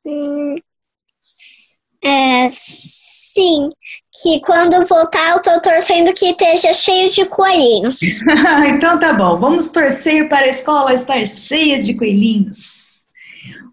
Hum, 0.06 0.56
É, 2.04 2.47
sim, 2.49 3.70
que 4.22 4.41
quando 4.41 4.86
voltar 4.88 5.32
eu 5.32 5.41
tô 5.41 5.60
torcendo 5.62 6.14
que 6.14 6.28
esteja 6.32 6.74
cheio 6.74 7.10
de 7.12 7.26
coelhinhos. 7.26 7.99
então 8.68 8.99
tá 8.99 9.14
bom, 9.14 9.39
vamos 9.39 9.70
torcer 9.70 10.28
para 10.28 10.45
a 10.45 10.49
escola 10.49 10.93
estar 10.93 11.26
cheia 11.26 11.82
de 11.82 11.95
coelhinhos. 11.97 12.84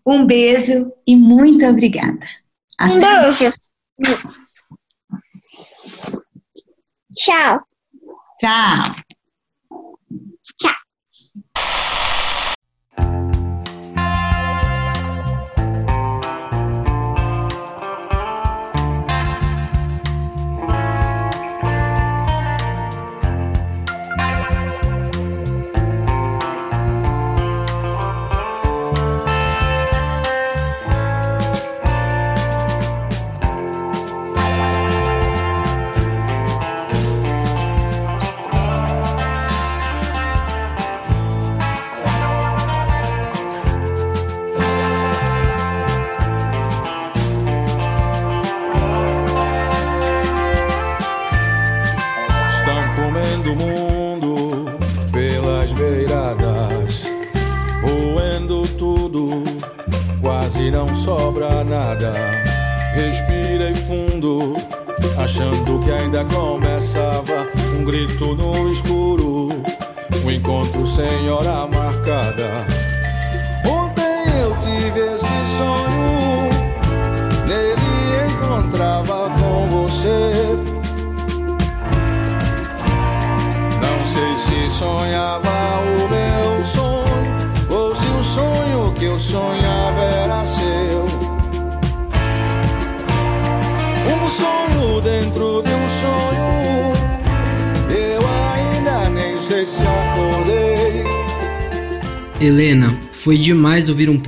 Um 0.07 0.25
beijo 0.25 0.91
e 1.07 1.17
muito 1.17 1.67
obrigada. 1.67 2.27
Um 2.81 3.01
beijo. 3.01 3.53
Tchau. 7.15 7.61
Tchau. 8.41 8.77
Tchau. 10.59 10.75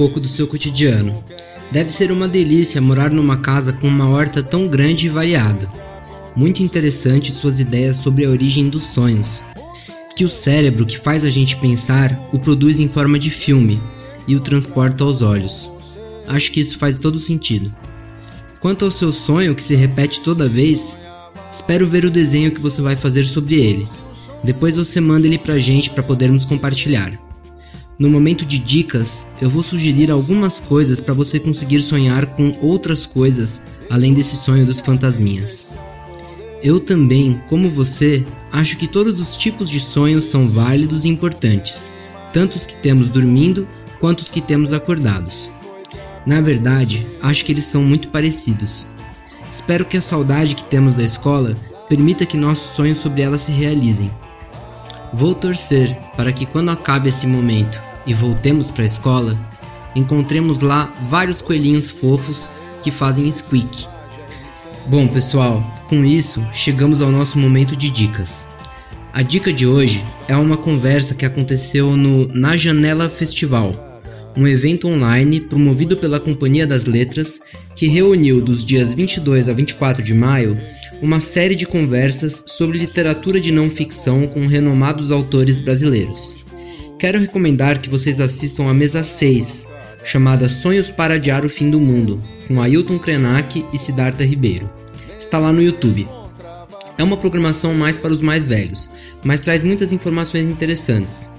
Pouco 0.02 0.18
do 0.18 0.26
seu 0.26 0.48
cotidiano. 0.48 1.22
Deve 1.70 1.92
ser 1.92 2.10
uma 2.10 2.26
delícia 2.26 2.80
morar 2.80 3.08
numa 3.08 3.36
casa 3.36 3.72
com 3.72 3.86
uma 3.86 4.08
horta 4.08 4.42
tão 4.42 4.66
grande 4.66 5.06
e 5.06 5.08
variada. 5.08 5.70
Muito 6.34 6.60
interessante 6.60 7.30
suas 7.30 7.60
ideias 7.60 7.98
sobre 7.98 8.24
a 8.24 8.28
origem 8.28 8.68
dos 8.68 8.82
sonhos. 8.82 9.44
Que 10.16 10.24
o 10.24 10.28
cérebro 10.28 10.84
que 10.84 10.98
faz 10.98 11.24
a 11.24 11.30
gente 11.30 11.56
pensar 11.56 12.18
o 12.32 12.38
produz 12.40 12.80
em 12.80 12.88
forma 12.88 13.16
de 13.16 13.30
filme 13.30 13.80
e 14.26 14.34
o 14.34 14.40
transporta 14.40 15.04
aos 15.04 15.22
olhos. 15.22 15.70
Acho 16.26 16.50
que 16.50 16.58
isso 16.58 16.78
faz 16.78 16.98
todo 16.98 17.16
sentido. 17.16 17.72
Quanto 18.58 18.84
ao 18.84 18.90
seu 18.90 19.12
sonho 19.12 19.54
que 19.54 19.62
se 19.62 19.76
repete 19.76 20.20
toda 20.20 20.48
vez, 20.48 20.98
espero 21.48 21.86
ver 21.86 22.04
o 22.04 22.10
desenho 22.10 22.50
que 22.50 22.60
você 22.60 22.82
vai 22.82 22.96
fazer 22.96 23.22
sobre 23.22 23.54
ele. 23.60 23.86
Depois 24.42 24.74
você 24.74 25.00
manda 25.00 25.28
ele 25.28 25.38
pra 25.38 25.60
gente 25.60 25.90
para 25.90 26.02
podermos 26.02 26.44
compartilhar. 26.44 27.31
No 27.98 28.08
momento 28.08 28.46
de 28.46 28.58
dicas, 28.58 29.28
eu 29.40 29.50
vou 29.50 29.62
sugerir 29.62 30.10
algumas 30.10 30.58
coisas 30.58 31.00
para 31.00 31.14
você 31.14 31.38
conseguir 31.38 31.80
sonhar 31.82 32.26
com 32.26 32.56
outras 32.60 33.06
coisas 33.06 33.62
além 33.90 34.14
desse 34.14 34.36
sonho 34.36 34.64
dos 34.64 34.80
fantasminhas. 34.80 35.68
Eu 36.62 36.80
também, 36.80 37.42
como 37.48 37.68
você, 37.68 38.24
acho 38.50 38.78
que 38.78 38.86
todos 38.86 39.20
os 39.20 39.36
tipos 39.36 39.68
de 39.68 39.78
sonhos 39.78 40.26
são 40.26 40.48
válidos 40.48 41.04
e 41.04 41.08
importantes, 41.08 41.92
tanto 42.32 42.56
os 42.56 42.64
que 42.64 42.76
temos 42.76 43.08
dormindo 43.08 43.68
quanto 44.00 44.20
os 44.20 44.30
que 44.30 44.40
temos 44.40 44.72
acordados. 44.72 45.50
Na 46.24 46.40
verdade, 46.40 47.06
acho 47.20 47.44
que 47.44 47.52
eles 47.52 47.64
são 47.64 47.82
muito 47.82 48.08
parecidos. 48.08 48.86
Espero 49.50 49.84
que 49.84 49.96
a 49.96 50.00
saudade 50.00 50.54
que 50.54 50.64
temos 50.64 50.94
da 50.94 51.02
escola 51.02 51.56
permita 51.88 52.24
que 52.24 52.36
nossos 52.36 52.74
sonhos 52.74 52.98
sobre 52.98 53.22
ela 53.22 53.36
se 53.36 53.52
realizem. 53.52 54.10
Vou 55.12 55.34
torcer 55.34 55.94
para 56.16 56.32
que 56.32 56.46
quando 56.46 56.70
acabe 56.70 57.10
esse 57.10 57.26
momento 57.26 57.82
e 58.06 58.14
voltemos 58.14 58.70
para 58.70 58.82
a 58.82 58.86
escola, 58.86 59.38
encontremos 59.94 60.60
lá 60.60 60.90
vários 61.06 61.42
coelhinhos 61.42 61.90
fofos 61.90 62.50
que 62.82 62.90
fazem 62.90 63.30
squeak. 63.30 63.86
Bom, 64.86 65.06
pessoal, 65.06 65.62
com 65.88 66.04
isso 66.04 66.44
chegamos 66.52 67.02
ao 67.02 67.10
nosso 67.10 67.38
momento 67.38 67.76
de 67.76 67.90
dicas. 67.90 68.48
A 69.12 69.20
dica 69.20 69.52
de 69.52 69.66
hoje 69.66 70.02
é 70.26 70.34
uma 70.34 70.56
conversa 70.56 71.14
que 71.14 71.26
aconteceu 71.26 71.94
no 71.94 72.26
Na 72.28 72.56
Janela 72.56 73.10
Festival, 73.10 74.00
um 74.34 74.48
evento 74.48 74.88
online 74.88 75.40
promovido 75.40 75.94
pela 75.98 76.18
Companhia 76.18 76.66
das 76.66 76.86
Letras 76.86 77.40
que 77.76 77.86
reuniu 77.86 78.40
dos 78.40 78.64
dias 78.64 78.94
22 78.94 79.50
a 79.50 79.52
24 79.52 80.02
de 80.02 80.14
maio 80.14 80.58
uma 81.02 81.20
série 81.20 81.54
de 81.54 81.66
conversas 81.66 82.44
sobre 82.46 82.78
literatura 82.78 83.40
de 83.40 83.52
não 83.52 83.68
ficção 83.68 84.26
com 84.26 84.46
renomados 84.46 85.10
autores 85.10 85.58
brasileiros 85.58 86.42
quero 87.02 87.18
recomendar 87.18 87.80
que 87.80 87.90
vocês 87.90 88.20
assistam 88.20 88.68
a 88.68 88.72
mesa 88.72 89.02
6, 89.02 89.66
chamada 90.04 90.48
Sonhos 90.48 90.88
para 90.88 91.14
Adiar 91.14 91.44
o 91.44 91.48
Fim 91.48 91.68
do 91.68 91.80
Mundo, 91.80 92.20
com 92.46 92.62
Ailton 92.62 92.96
Krenak 92.96 93.66
e 93.72 93.76
Siddhartha 93.76 94.24
Ribeiro. 94.24 94.70
Está 95.18 95.36
lá 95.40 95.52
no 95.52 95.60
YouTube. 95.60 96.06
É 96.96 97.02
uma 97.02 97.16
programação 97.16 97.74
mais 97.74 97.96
para 97.96 98.12
os 98.12 98.20
mais 98.20 98.46
velhos, 98.46 98.88
mas 99.24 99.40
traz 99.40 99.64
muitas 99.64 99.92
informações 99.92 100.44
interessantes. 100.44 101.32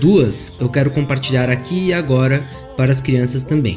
Duas 0.00 0.52
eu 0.60 0.68
quero 0.68 0.92
compartilhar 0.92 1.50
aqui 1.50 1.86
e 1.86 1.92
agora 1.92 2.40
para 2.76 2.92
as 2.92 3.02
crianças 3.02 3.42
também. 3.42 3.76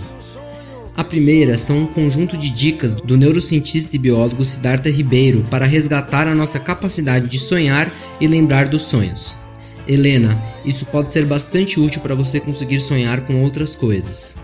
A 0.95 1.05
primeira 1.05 1.57
são 1.57 1.79
um 1.79 1.87
conjunto 1.87 2.37
de 2.37 2.49
dicas 2.49 2.91
do 2.91 3.15
neurocientista 3.15 3.95
e 3.95 3.99
biólogo 3.99 4.43
Siddhartha 4.43 4.89
Ribeiro 4.89 5.45
para 5.49 5.65
resgatar 5.65 6.27
a 6.27 6.35
nossa 6.35 6.59
capacidade 6.59 7.27
de 7.27 7.39
sonhar 7.39 7.89
e 8.19 8.27
lembrar 8.27 8.67
dos 8.67 8.83
sonhos. 8.83 9.37
Helena, 9.87 10.39
isso 10.65 10.85
pode 10.85 11.11
ser 11.13 11.25
bastante 11.25 11.79
útil 11.79 12.01
para 12.01 12.13
você 12.13 12.39
conseguir 12.39 12.81
sonhar 12.81 13.21
com 13.21 13.41
outras 13.41 13.73
coisas. 13.73 14.37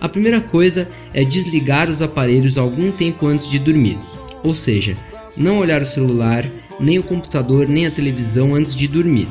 A 0.00 0.08
primeira 0.08 0.40
coisa 0.40 0.88
é 1.12 1.24
desligar 1.24 1.90
os 1.90 2.02
aparelhos 2.02 2.58
algum 2.58 2.92
tempo 2.92 3.26
antes 3.26 3.48
de 3.48 3.58
dormir, 3.58 3.98
ou 4.44 4.54
seja, 4.54 4.96
não 5.36 5.58
olhar 5.58 5.80
o 5.82 5.86
celular, 5.86 6.48
nem 6.78 6.98
o 6.98 7.02
computador, 7.02 7.66
nem 7.66 7.86
a 7.86 7.90
televisão 7.90 8.54
antes 8.54 8.76
de 8.76 8.86
dormir. 8.86 9.28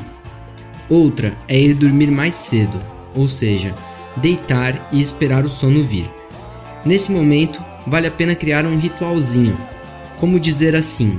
Outra 0.88 1.36
é 1.46 1.58
ir 1.58 1.74
dormir 1.74 2.10
mais 2.10 2.34
cedo, 2.34 2.80
ou 3.14 3.28
seja, 3.28 3.74
deitar 4.16 4.88
e 4.92 5.00
esperar 5.00 5.46
o 5.46 5.50
sono 5.50 5.82
vir. 5.82 6.17
Nesse 6.84 7.10
momento, 7.10 7.60
vale 7.86 8.06
a 8.06 8.10
pena 8.10 8.34
criar 8.34 8.64
um 8.64 8.78
ritualzinho, 8.78 9.58
como 10.18 10.38
dizer 10.38 10.76
assim: 10.76 11.18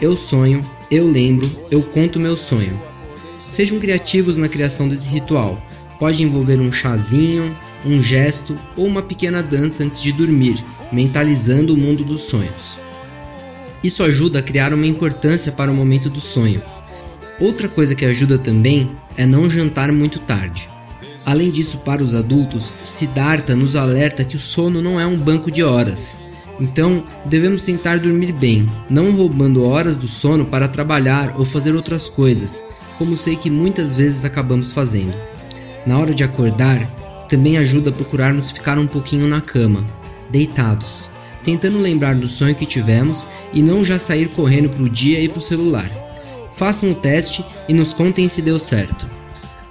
Eu 0.00 0.16
sonho, 0.16 0.64
eu 0.90 1.06
lembro, 1.06 1.50
eu 1.70 1.82
conto 1.82 2.20
meu 2.20 2.36
sonho. 2.36 2.80
Sejam 3.48 3.80
criativos 3.80 4.36
na 4.36 4.48
criação 4.48 4.88
desse 4.88 5.06
ritual. 5.06 5.60
Pode 5.98 6.22
envolver 6.22 6.60
um 6.60 6.70
chazinho, 6.70 7.56
um 7.84 8.02
gesto 8.02 8.56
ou 8.76 8.86
uma 8.86 9.02
pequena 9.02 9.42
dança 9.42 9.82
antes 9.82 10.00
de 10.00 10.12
dormir, 10.12 10.64
mentalizando 10.92 11.74
o 11.74 11.76
mundo 11.76 12.04
dos 12.04 12.22
sonhos. 12.22 12.78
Isso 13.82 14.02
ajuda 14.02 14.38
a 14.38 14.42
criar 14.42 14.72
uma 14.74 14.86
importância 14.86 15.50
para 15.50 15.70
o 15.70 15.74
momento 15.74 16.10
do 16.10 16.20
sonho. 16.20 16.62
Outra 17.40 17.68
coisa 17.68 17.94
que 17.94 18.04
ajuda 18.04 18.38
também 18.38 18.90
é 19.16 19.24
não 19.24 19.48
jantar 19.48 19.90
muito 19.90 20.18
tarde. 20.18 20.68
Além 21.24 21.50
disso, 21.50 21.78
para 21.78 22.02
os 22.02 22.14
adultos, 22.14 22.74
Siddhartha 22.82 23.54
nos 23.54 23.76
alerta 23.76 24.24
que 24.24 24.36
o 24.36 24.38
sono 24.38 24.80
não 24.80 24.98
é 24.98 25.06
um 25.06 25.18
banco 25.18 25.50
de 25.50 25.62
horas. 25.62 26.18
Então, 26.58 27.04
devemos 27.24 27.62
tentar 27.62 27.98
dormir 27.98 28.32
bem, 28.32 28.68
não 28.88 29.12
roubando 29.12 29.64
horas 29.64 29.96
do 29.96 30.06
sono 30.06 30.44
para 30.44 30.68
trabalhar 30.68 31.34
ou 31.38 31.44
fazer 31.44 31.74
outras 31.74 32.08
coisas, 32.08 32.64
como 32.98 33.16
sei 33.16 33.36
que 33.36 33.50
muitas 33.50 33.94
vezes 33.94 34.24
acabamos 34.24 34.72
fazendo. 34.72 35.14
Na 35.86 35.98
hora 35.98 36.14
de 36.14 36.22
acordar, 36.22 36.86
também 37.28 37.56
ajuda 37.56 37.90
a 37.90 37.92
procurarmos 37.92 38.50
ficar 38.50 38.78
um 38.78 38.86
pouquinho 38.86 39.26
na 39.26 39.40
cama, 39.40 39.86
deitados, 40.30 41.08
tentando 41.42 41.78
lembrar 41.78 42.14
do 42.14 42.28
sonho 42.28 42.54
que 42.54 42.66
tivemos 42.66 43.26
e 43.52 43.62
não 43.62 43.84
já 43.84 43.98
sair 43.98 44.28
correndo 44.28 44.68
para 44.68 44.82
o 44.82 44.90
dia 44.90 45.20
e 45.20 45.28
para 45.28 45.38
o 45.38 45.42
celular. 45.42 45.88
Façam 46.52 46.90
o 46.90 46.94
teste 46.94 47.44
e 47.68 47.72
nos 47.72 47.94
contem 47.94 48.28
se 48.28 48.42
deu 48.42 48.58
certo. 48.58 49.19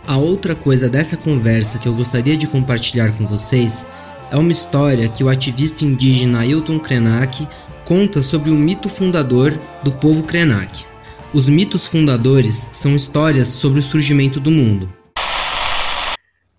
A 0.10 0.18
outra 0.18 0.55
coisa 0.55 0.89
dessa 0.89 1.16
conversa 1.16 1.78
que 1.78 1.88
eu 1.88 1.93
gostaria 1.93 2.36
de 2.36 2.47
compartilhar 2.47 3.16
com 3.16 3.28
vocês 3.28 3.88
é 4.32 4.38
uma 4.38 4.51
história 4.51 5.07
que 5.07 5.24
o 5.24 5.30
ativista 5.30 5.86
indígena 5.86 6.39
Ailton 6.39 6.80
Krenak 6.80 7.47
conta 7.86 8.24
sobre 8.24 8.49
o 8.49 8.55
mito 8.55 8.89
fundador 8.89 9.51
do 9.84 9.91
povo 9.91 10.24
Krenak. 10.24 10.84
Os 11.32 11.47
mitos 11.47 11.86
fundadores 11.86 12.55
são 12.55 12.95
histórias 12.95 13.49
sobre 13.49 13.78
o 13.78 13.84
surgimento 13.84 14.39
do 14.39 14.49
mundo. 14.49 14.89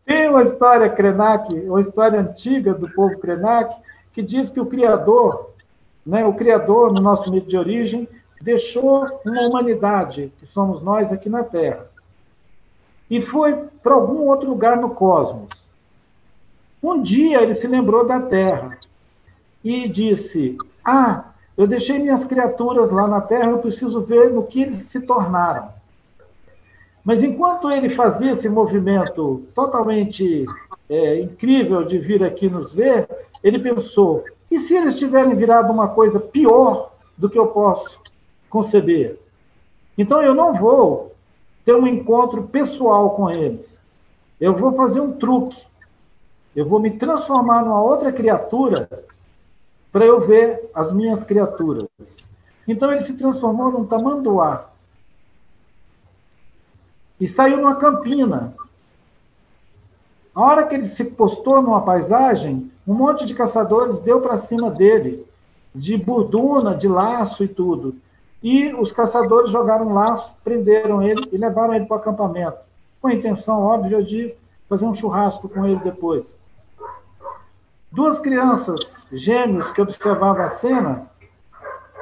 Tem 0.06 0.28
uma 0.28 0.44
história 0.44 0.88
Krenak, 0.88 1.52
uma 1.52 1.80
história 1.80 2.20
antiga 2.20 2.72
do 2.72 2.88
povo 2.88 3.18
Krenak, 3.18 3.74
que 4.12 4.22
diz 4.22 4.48
que 4.48 4.60
o 4.60 4.66
Criador, 4.66 5.50
né, 6.06 6.24
o 6.24 6.34
Criador, 6.34 6.92
no 6.92 7.02
nosso 7.02 7.28
mito 7.28 7.48
de 7.48 7.58
origem, 7.58 8.08
deixou 8.40 9.08
uma 9.26 9.42
humanidade, 9.42 10.32
que 10.38 10.46
somos 10.46 10.80
nós 10.80 11.12
aqui 11.12 11.28
na 11.28 11.42
Terra, 11.42 11.89
e 13.10 13.20
foi 13.20 13.54
para 13.82 13.94
algum 13.94 14.28
outro 14.28 14.48
lugar 14.48 14.76
no 14.76 14.90
cosmos. 14.90 15.50
Um 16.82 17.02
dia 17.02 17.42
ele 17.42 17.54
se 17.54 17.66
lembrou 17.66 18.06
da 18.06 18.20
Terra 18.20 18.78
e 19.64 19.88
disse: 19.88 20.56
Ah, 20.84 21.24
eu 21.56 21.66
deixei 21.66 21.98
minhas 21.98 22.24
criaturas 22.24 22.90
lá 22.90 23.06
na 23.06 23.20
terra, 23.20 23.50
eu 23.50 23.58
preciso 23.58 24.00
ver 24.00 24.30
no 24.30 24.44
que 24.44 24.62
eles 24.62 24.78
se 24.78 25.00
tornaram. 25.00 25.68
Mas 27.04 27.22
enquanto 27.22 27.70
ele 27.70 27.90
fazia 27.90 28.32
esse 28.32 28.48
movimento 28.48 29.42
totalmente 29.54 30.46
é, 30.88 31.20
incrível 31.20 31.84
de 31.84 31.98
vir 31.98 32.24
aqui 32.24 32.48
nos 32.48 32.72
ver, 32.72 33.06
ele 33.42 33.58
pensou: 33.58 34.24
e 34.50 34.58
se 34.58 34.74
eles 34.74 34.94
tiverem 34.94 35.34
virado 35.34 35.70
uma 35.72 35.88
coisa 35.88 36.18
pior 36.18 36.92
do 37.16 37.28
que 37.28 37.38
eu 37.38 37.48
posso 37.48 38.00
conceber? 38.48 39.18
Então 39.98 40.22
eu 40.22 40.34
não 40.34 40.54
vou 40.54 41.14
ter 41.64 41.74
um 41.74 41.86
encontro 41.86 42.44
pessoal 42.44 43.10
com 43.10 43.30
eles. 43.30 43.78
Eu 44.40 44.54
vou 44.54 44.72
fazer 44.74 45.00
um 45.00 45.12
truque. 45.12 45.60
Eu 46.54 46.66
vou 46.66 46.80
me 46.80 46.90
transformar 46.92 47.64
numa 47.64 47.82
outra 47.82 48.12
criatura 48.12 48.88
para 49.92 50.04
eu 50.04 50.20
ver 50.20 50.70
as 50.74 50.92
minhas 50.92 51.22
criaturas. 51.22 51.88
Então 52.66 52.90
ele 52.90 53.02
se 53.02 53.14
transformou 53.14 53.70
num 53.70 53.84
tamanduá. 53.84 54.70
E 57.20 57.28
saiu 57.28 57.58
numa 57.58 57.76
campina. 57.76 58.54
A 60.34 60.40
hora 60.40 60.66
que 60.66 60.74
ele 60.74 60.88
se 60.88 61.04
postou 61.04 61.60
numa 61.60 61.82
paisagem, 61.82 62.70
um 62.86 62.94
monte 62.94 63.26
de 63.26 63.34
caçadores 63.34 63.98
deu 63.98 64.20
para 64.20 64.38
cima 64.38 64.70
dele, 64.70 65.26
de 65.74 65.96
burduna, 65.96 66.74
de 66.74 66.88
laço 66.88 67.44
e 67.44 67.48
tudo. 67.48 67.94
E 68.42 68.72
os 68.74 68.90
caçadores 68.92 69.50
jogaram 69.50 69.88
um 69.88 69.94
laço, 69.94 70.32
prenderam 70.42 71.02
ele 71.02 71.28
e 71.30 71.36
levaram 71.36 71.74
ele 71.74 71.86
para 71.86 71.96
o 71.96 72.00
acampamento, 72.00 72.58
com 73.00 73.08
a 73.08 73.14
intenção 73.14 73.62
óbvia 73.62 74.02
de 74.02 74.34
fazer 74.68 74.84
um 74.84 74.94
churrasco 74.94 75.48
com 75.48 75.66
ele 75.66 75.80
depois. 75.80 76.24
Duas 77.92 78.18
crianças 78.18 78.80
gêmeos 79.12 79.70
que 79.72 79.82
observavam 79.82 80.42
a 80.42 80.48
cena 80.48 81.10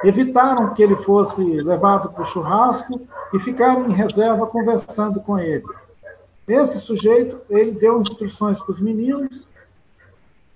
evitaram 0.03 0.73
que 0.73 0.83
ele 0.83 0.95
fosse 0.97 1.41
levado 1.41 2.09
para 2.09 2.21
o 2.21 2.25
churrasco 2.25 3.01
e 3.33 3.39
ficaram 3.39 3.89
em 3.89 3.93
reserva 3.93 4.45
conversando 4.47 5.19
com 5.19 5.37
ele. 5.37 5.65
Esse 6.47 6.79
sujeito, 6.79 7.41
ele 7.49 7.71
deu 7.71 8.01
instruções 8.01 8.59
para 8.61 8.71
os 8.71 8.79
meninos 8.79 9.47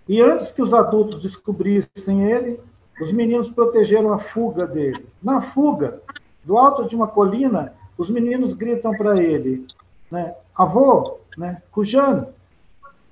e 0.07 0.21
antes 0.21 0.51
que 0.51 0.61
os 0.61 0.73
adultos 0.73 1.21
descobrissem 1.21 2.29
ele, 2.29 2.59
os 3.01 3.11
meninos 3.11 3.49
protegeram 3.49 4.13
a 4.13 4.19
fuga 4.19 4.67
dele. 4.67 5.05
Na 5.21 5.41
fuga, 5.41 6.01
do 6.43 6.57
alto 6.57 6.87
de 6.87 6.95
uma 6.95 7.07
colina, 7.07 7.73
os 7.97 8.09
meninos 8.09 8.53
gritam 8.53 8.95
para 8.95 9.21
ele, 9.21 9.65
né, 10.11 10.35
avô, 10.55 11.17
né, 11.37 11.61
Cujano, 11.71 12.27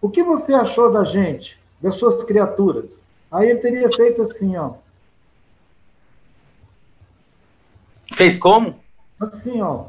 o 0.02 0.10
que 0.10 0.24
você 0.24 0.54
achou 0.54 0.92
da 0.92 1.04
gente? 1.04 1.62
das 1.82 1.96
suas 1.96 2.24
criaturas. 2.24 3.02
Aí 3.32 3.50
ele 3.50 3.60
teria 3.60 3.90
feito 3.92 4.22
assim, 4.22 4.56
ó. 4.56 4.76
Fez 8.14 8.38
como? 8.38 8.80
Assim, 9.20 9.60
ó. 9.62 9.88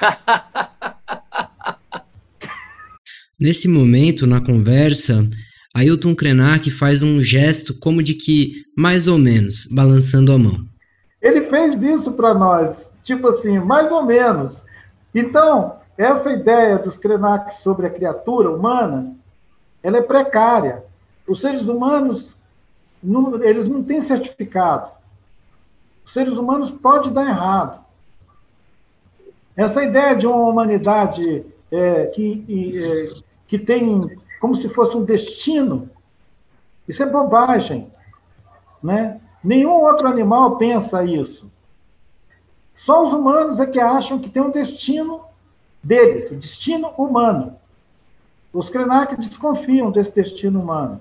Nesse 3.38 3.66
momento, 3.66 4.26
na 4.26 4.40
conversa, 4.40 5.28
Ailton 5.74 6.14
Krenak 6.16 6.70
faz 6.70 7.02
um 7.02 7.22
gesto 7.22 7.72
como 7.78 8.02
de 8.02 8.14
que, 8.14 8.64
mais 8.76 9.06
ou 9.06 9.16
menos, 9.16 9.66
balançando 9.66 10.32
a 10.32 10.38
mão. 10.38 10.66
Ele 11.22 11.42
fez 11.42 11.80
isso 11.82 12.12
para 12.12 12.34
nós, 12.34 12.88
tipo 13.04 13.28
assim, 13.28 13.58
mais 13.60 13.92
ou 13.92 14.04
menos. 14.04 14.64
Então, 15.14 15.76
essa 15.96 16.32
ideia 16.32 16.78
dos 16.78 16.98
Krenak 16.98 17.54
sobre 17.56 17.86
a 17.86 17.90
criatura 17.90 18.50
humana, 18.50 19.14
ela 19.82 19.98
é 19.98 20.02
precária. 20.02 20.82
Os 21.26 21.40
seres 21.40 21.62
humanos, 21.62 22.34
não, 23.02 23.42
eles 23.44 23.66
não 23.66 23.82
têm 23.82 24.02
certificado. 24.02 24.90
Os 26.04 26.12
seres 26.12 26.36
humanos 26.36 26.70
podem 26.72 27.12
dar 27.12 27.28
errado. 27.28 27.84
Essa 29.56 29.84
ideia 29.84 30.16
de 30.16 30.26
uma 30.26 30.48
humanidade 30.48 31.44
é, 31.70 32.06
que, 32.06 32.74
é, 32.76 33.20
que 33.46 33.58
tem 33.58 34.00
como 34.40 34.56
se 34.56 34.68
fosse 34.70 34.96
um 34.96 35.04
destino, 35.04 35.88
isso 36.88 37.02
é 37.02 37.06
bobagem. 37.06 37.92
Né? 38.82 39.20
Nenhum 39.44 39.72
outro 39.72 40.08
animal 40.08 40.56
pensa 40.56 41.04
isso. 41.04 41.50
Só 42.74 43.04
os 43.04 43.12
humanos 43.12 43.60
é 43.60 43.66
que 43.66 43.78
acham 43.78 44.18
que 44.18 44.30
tem 44.30 44.42
um 44.42 44.50
destino 44.50 45.20
deles, 45.82 46.30
o 46.30 46.34
destino 46.34 46.88
humano. 46.96 47.56
Os 48.52 48.70
Krenak 48.70 49.14
desconfiam 49.16 49.90
desse 49.90 50.10
destino 50.10 50.60
humano. 50.60 51.00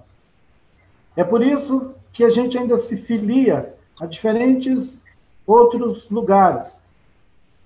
É 1.16 1.24
por 1.24 1.42
isso 1.42 1.94
que 2.12 2.24
a 2.24 2.30
gente 2.30 2.58
ainda 2.58 2.78
se 2.80 2.98
filia 2.98 3.74
a 4.00 4.06
diferentes 4.06 5.02
outros 5.48 6.10
lugares. 6.10 6.82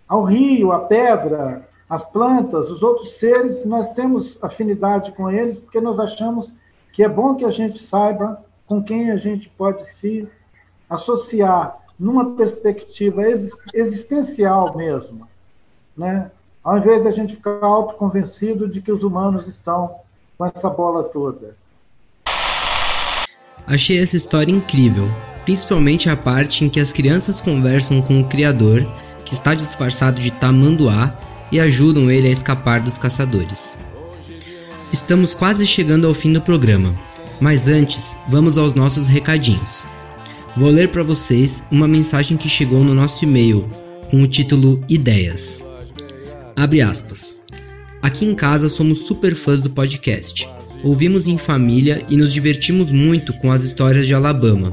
Ao 0.08 0.24
rio, 0.24 0.72
à 0.72 0.80
pedra, 0.80 1.68
às 1.94 2.04
plantas, 2.04 2.72
os 2.72 2.82
outros 2.82 3.18
seres, 3.18 3.64
nós 3.66 3.94
temos 3.94 4.40
afinidade 4.42 5.12
com 5.12 5.30
eles 5.30 5.60
porque 5.60 5.80
nós 5.80 6.00
achamos 6.00 6.52
que 6.92 7.04
é 7.04 7.10
bom 7.10 7.36
que 7.36 7.46
a 7.46 7.52
gente 7.52 7.82
saiba 7.82 8.44
com 8.66 8.82
quem 8.82 9.12
a 9.12 9.18
gente 9.18 9.48
pode 9.50 9.86
se 9.88 10.28
associar 10.90 11.78
numa 12.00 12.32
perspectiva 12.32 13.22
existencial 13.74 14.76
mesmo, 14.76 15.28
né? 15.96 16.32
Ao 16.64 16.80
invés 16.80 17.04
da 17.04 17.12
gente 17.12 17.36
ficar 17.36 17.64
autoconvencido 17.64 18.68
de 18.68 18.82
que 18.82 18.92
os 18.92 19.04
humanos 19.04 19.48
estão 19.48 19.98
com 20.36 20.46
essa 20.48 20.70
bola 20.72 21.04
toda. 21.04 21.56
Achei 23.68 24.02
essa 24.02 24.18
história 24.18 24.52
incrível, 24.52 25.06
principalmente 25.46 26.10
a 26.10 26.18
parte 26.18 26.66
em 26.66 26.70
que 26.70 26.80
as 26.80 26.92
crianças 26.92 27.40
conversam 27.40 28.02
com 28.02 28.20
o 28.20 28.28
criador, 28.28 28.82
que 29.24 29.34
está 29.34 29.54
disfarçado 29.54 30.20
de 30.20 30.32
tamanduá, 30.32 31.16
e 31.54 31.60
ajudam 31.60 32.10
ele 32.10 32.28
a 32.28 32.32
escapar 32.32 32.82
dos 32.82 32.98
caçadores. 32.98 33.78
Estamos 34.92 35.36
quase 35.36 35.68
chegando 35.68 36.08
ao 36.08 36.14
fim 36.14 36.34
do 36.34 36.42
programa, 36.42 36.94
mas 37.40 37.68
antes, 37.68 38.18
vamos 38.28 38.58
aos 38.58 38.74
nossos 38.74 39.08
recadinhos. 39.08 39.86
Vou 40.58 40.70
ler 40.70 40.90
para 40.90 41.04
vocês 41.04 41.66
uma 41.72 41.88
mensagem 41.88 42.38
que 42.38 42.50
chegou 42.50 42.84
no 42.84 42.96
nosso 42.96 43.24
e-mail 43.24 43.68
com 44.10 44.22
o 44.22 44.28
título 44.28 44.84
Ideias. 44.90 45.66
Abre 46.56 46.82
aspas. 46.82 47.40
Aqui 48.02 48.26
em 48.26 48.34
casa 48.34 48.68
somos 48.68 49.06
super 49.06 49.36
fãs 49.36 49.62
do 49.62 49.70
podcast. 49.70 50.50
Ouvimos 50.84 51.28
em 51.28 51.38
família 51.38 52.04
e 52.10 52.18
nos 52.18 52.34
divertimos 52.34 52.92
muito 52.92 53.32
com 53.34 53.52
as 53.52 53.64
histórias 53.64 54.08
de 54.08 54.14
Alabama. 54.14 54.72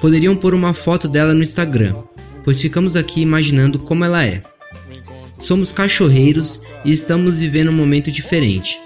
Poderiam 0.00 0.34
pôr 0.34 0.54
uma 0.54 0.72
foto 0.72 1.06
dela 1.06 1.34
no 1.34 1.42
Instagram, 1.42 1.94
pois 2.42 2.60
ficamos 2.60 2.96
aqui 2.96 3.20
imaginando 3.20 3.78
como 3.78 4.04
ela 4.04 4.24
é. 4.24 4.42
Somos 5.40 5.72
cachorreiros 5.72 6.60
e 6.84 6.92
estamos 6.92 7.38
vivendo 7.38 7.70
um 7.70 7.76
momento 7.76 8.10
diferente. 8.12 8.78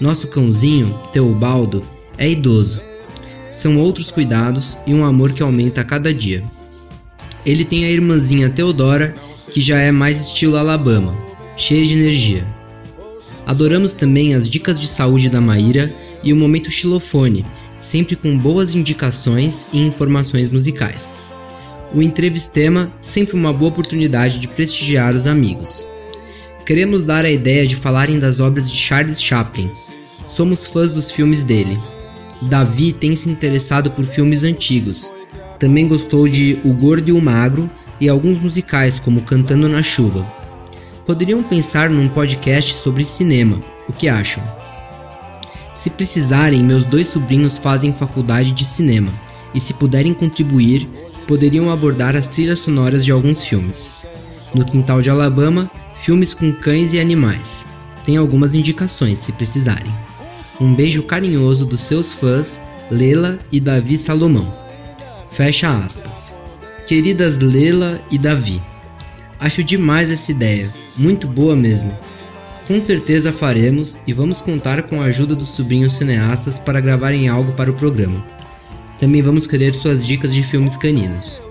Nosso 0.00 0.28
cãozinho, 0.28 0.98
Teobaldo, 1.12 1.84
é 2.16 2.28
idoso 2.30 2.88
são 3.58 3.76
outros 3.78 4.10
cuidados 4.10 4.78
e 4.86 4.94
um 4.94 5.04
amor 5.04 5.32
que 5.32 5.42
aumenta 5.42 5.80
a 5.80 5.84
cada 5.84 6.14
dia. 6.14 6.44
Ele 7.44 7.64
tem 7.64 7.84
a 7.84 7.90
irmãzinha 7.90 8.48
Teodora, 8.48 9.14
que 9.50 9.60
já 9.60 9.78
é 9.80 9.90
mais 9.90 10.20
estilo 10.20 10.56
Alabama, 10.56 11.16
cheia 11.56 11.84
de 11.84 11.94
energia. 11.94 12.46
Adoramos 13.46 13.92
também 13.92 14.34
as 14.34 14.48
dicas 14.48 14.78
de 14.78 14.86
saúde 14.86 15.28
da 15.28 15.40
Maíra 15.40 15.92
e 16.22 16.32
o 16.32 16.36
momento 16.36 16.70
xilofone, 16.70 17.44
sempre 17.80 18.14
com 18.14 18.38
boas 18.38 18.74
indicações 18.74 19.66
e 19.72 19.80
informações 19.80 20.48
musicais. 20.48 21.22
O 21.92 22.02
entrevistema, 22.02 22.92
sempre 23.00 23.34
uma 23.34 23.52
boa 23.52 23.70
oportunidade 23.70 24.38
de 24.38 24.46
prestigiar 24.46 25.14
os 25.16 25.26
amigos. 25.26 25.86
Queremos 26.68 27.02
dar 27.02 27.24
a 27.24 27.30
ideia 27.30 27.66
de 27.66 27.76
falarem 27.76 28.18
das 28.18 28.40
obras 28.40 28.70
de 28.70 28.76
Charles 28.76 29.22
Chaplin. 29.22 29.70
Somos 30.26 30.66
fãs 30.66 30.90
dos 30.90 31.10
filmes 31.10 31.42
dele. 31.42 31.78
Davi 32.42 32.92
tem 32.92 33.16
se 33.16 33.30
interessado 33.30 33.90
por 33.90 34.04
filmes 34.04 34.42
antigos. 34.42 35.10
Também 35.58 35.88
gostou 35.88 36.28
de 36.28 36.60
O 36.62 36.74
Gordo 36.74 37.08
e 37.08 37.12
o 37.12 37.22
Magro 37.22 37.70
e 37.98 38.06
alguns 38.06 38.38
musicais 38.38 39.00
como 39.00 39.22
Cantando 39.22 39.66
na 39.66 39.82
Chuva. 39.82 40.30
Poderiam 41.06 41.42
pensar 41.42 41.88
num 41.88 42.06
podcast 42.06 42.74
sobre 42.74 43.02
cinema, 43.02 43.64
o 43.88 43.92
que 43.94 44.06
acham? 44.06 44.44
Se 45.74 45.88
precisarem, 45.88 46.62
meus 46.62 46.84
dois 46.84 47.06
sobrinhos 47.06 47.58
fazem 47.58 47.94
faculdade 47.94 48.52
de 48.52 48.66
cinema, 48.66 49.10
e 49.54 49.58
se 49.58 49.72
puderem 49.72 50.12
contribuir, 50.12 50.86
poderiam 51.26 51.70
abordar 51.70 52.14
as 52.14 52.26
trilhas 52.26 52.58
sonoras 52.58 53.06
de 53.06 53.10
alguns 53.10 53.46
filmes. 53.46 53.96
No 54.54 54.66
Quintal 54.66 55.00
de 55.00 55.08
Alabama, 55.08 55.70
filmes 55.98 56.32
com 56.32 56.52
cães 56.52 56.92
e 56.92 57.00
animais. 57.00 57.66
Tem 58.04 58.16
algumas 58.16 58.54
indicações 58.54 59.18
se 59.18 59.32
precisarem. 59.32 59.92
Um 60.60 60.74
beijo 60.74 61.02
carinhoso 61.02 61.66
dos 61.66 61.82
seus 61.82 62.12
fãs, 62.12 62.62
Lela 62.90 63.38
e 63.52 63.60
Davi 63.60 63.98
Salomão. 63.98 64.56
Fecha 65.30 65.76
aspas. 65.76 66.36
Queridas 66.86 67.36
Lela 67.36 68.00
e 68.10 68.16
Davi, 68.16 68.62
acho 69.38 69.62
demais 69.62 70.10
essa 70.10 70.32
ideia, 70.32 70.72
muito 70.96 71.26
boa 71.26 71.54
mesmo. 71.54 71.96
Com 72.66 72.80
certeza 72.80 73.30
faremos 73.30 73.98
e 74.06 74.12
vamos 74.12 74.40
contar 74.40 74.82
com 74.84 75.02
a 75.02 75.04
ajuda 75.04 75.34
dos 75.34 75.50
sobrinhos 75.50 75.96
cineastas 75.96 76.58
para 76.58 76.80
gravarem 76.80 77.28
algo 77.28 77.52
para 77.52 77.70
o 77.70 77.74
programa. 77.74 78.24
Também 78.98 79.20
vamos 79.20 79.46
querer 79.46 79.74
suas 79.74 80.06
dicas 80.06 80.34
de 80.34 80.42
filmes 80.42 80.76
caninos. 80.76 81.42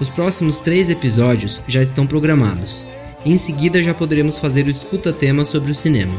Os 0.00 0.08
próximos 0.08 0.60
três 0.60 0.90
episódios 0.90 1.62
já 1.66 1.80
estão 1.80 2.06
programados. 2.06 2.86
Em 3.26 3.36
seguida 3.38 3.82
já 3.82 3.92
poderemos 3.92 4.38
fazer 4.38 4.68
o 4.68 4.70
escuta-tema 4.70 5.44
sobre 5.44 5.72
o 5.72 5.74
cinema. 5.74 6.14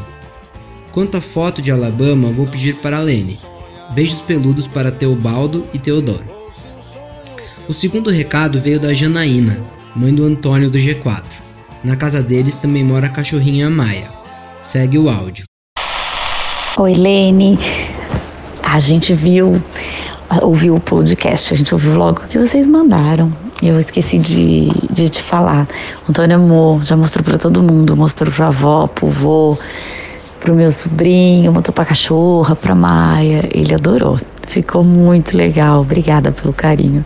Quanto 0.92 1.16
à 1.16 1.22
foto 1.22 1.62
de 1.62 1.72
Alabama, 1.72 2.30
vou 2.30 2.46
pedir 2.46 2.76
para 2.76 2.98
a 2.98 3.00
Lene. 3.00 3.38
Beijos 3.94 4.20
peludos 4.20 4.66
para 4.66 4.92
Teobaldo 4.92 5.64
e 5.72 5.78
Teodoro. 5.78 6.26
O 7.66 7.72
segundo 7.72 8.10
recado 8.10 8.60
veio 8.60 8.78
da 8.78 8.92
Janaína, 8.92 9.58
mãe 9.96 10.14
do 10.14 10.22
Antônio 10.22 10.68
do 10.68 10.76
G4. 10.76 11.32
Na 11.82 11.96
casa 11.96 12.22
deles 12.22 12.56
também 12.56 12.84
mora 12.84 13.06
a 13.06 13.10
cachorrinha 13.10 13.70
Maia. 13.70 14.10
Segue 14.60 14.98
o 14.98 15.08
áudio. 15.08 15.44
Oi, 16.76 16.92
Lene. 16.92 17.58
A 18.62 18.78
gente 18.78 19.14
viu, 19.14 19.62
ouviu 20.42 20.74
o 20.74 20.80
podcast, 20.80 21.54
a 21.54 21.56
gente 21.56 21.72
ouviu 21.72 21.96
logo 21.96 22.20
o 22.20 22.28
que 22.28 22.38
vocês 22.38 22.66
mandaram. 22.66 23.47
Eu 23.62 23.78
esqueci 23.80 24.18
de, 24.18 24.68
de 24.90 25.08
te 25.08 25.22
falar. 25.22 25.66
O 26.06 26.10
Antônio 26.10 26.36
amou, 26.36 26.82
já 26.82 26.96
mostrou 26.96 27.24
para 27.24 27.38
todo 27.38 27.62
mundo, 27.62 27.96
mostrou 27.96 28.32
pra 28.32 28.48
avó, 28.48 28.86
pro 28.86 29.08
vô 29.08 29.58
pro 30.40 30.54
meu 30.54 30.70
sobrinho, 30.70 31.52
montou 31.52 31.72
pra 31.72 31.84
cachorra, 31.84 32.54
pra 32.54 32.74
Maia. 32.74 33.48
Ele 33.52 33.74
adorou. 33.74 34.18
Ficou 34.46 34.82
muito 34.82 35.36
legal. 35.36 35.80
Obrigada 35.80 36.32
pelo 36.32 36.52
carinho. 36.52 37.04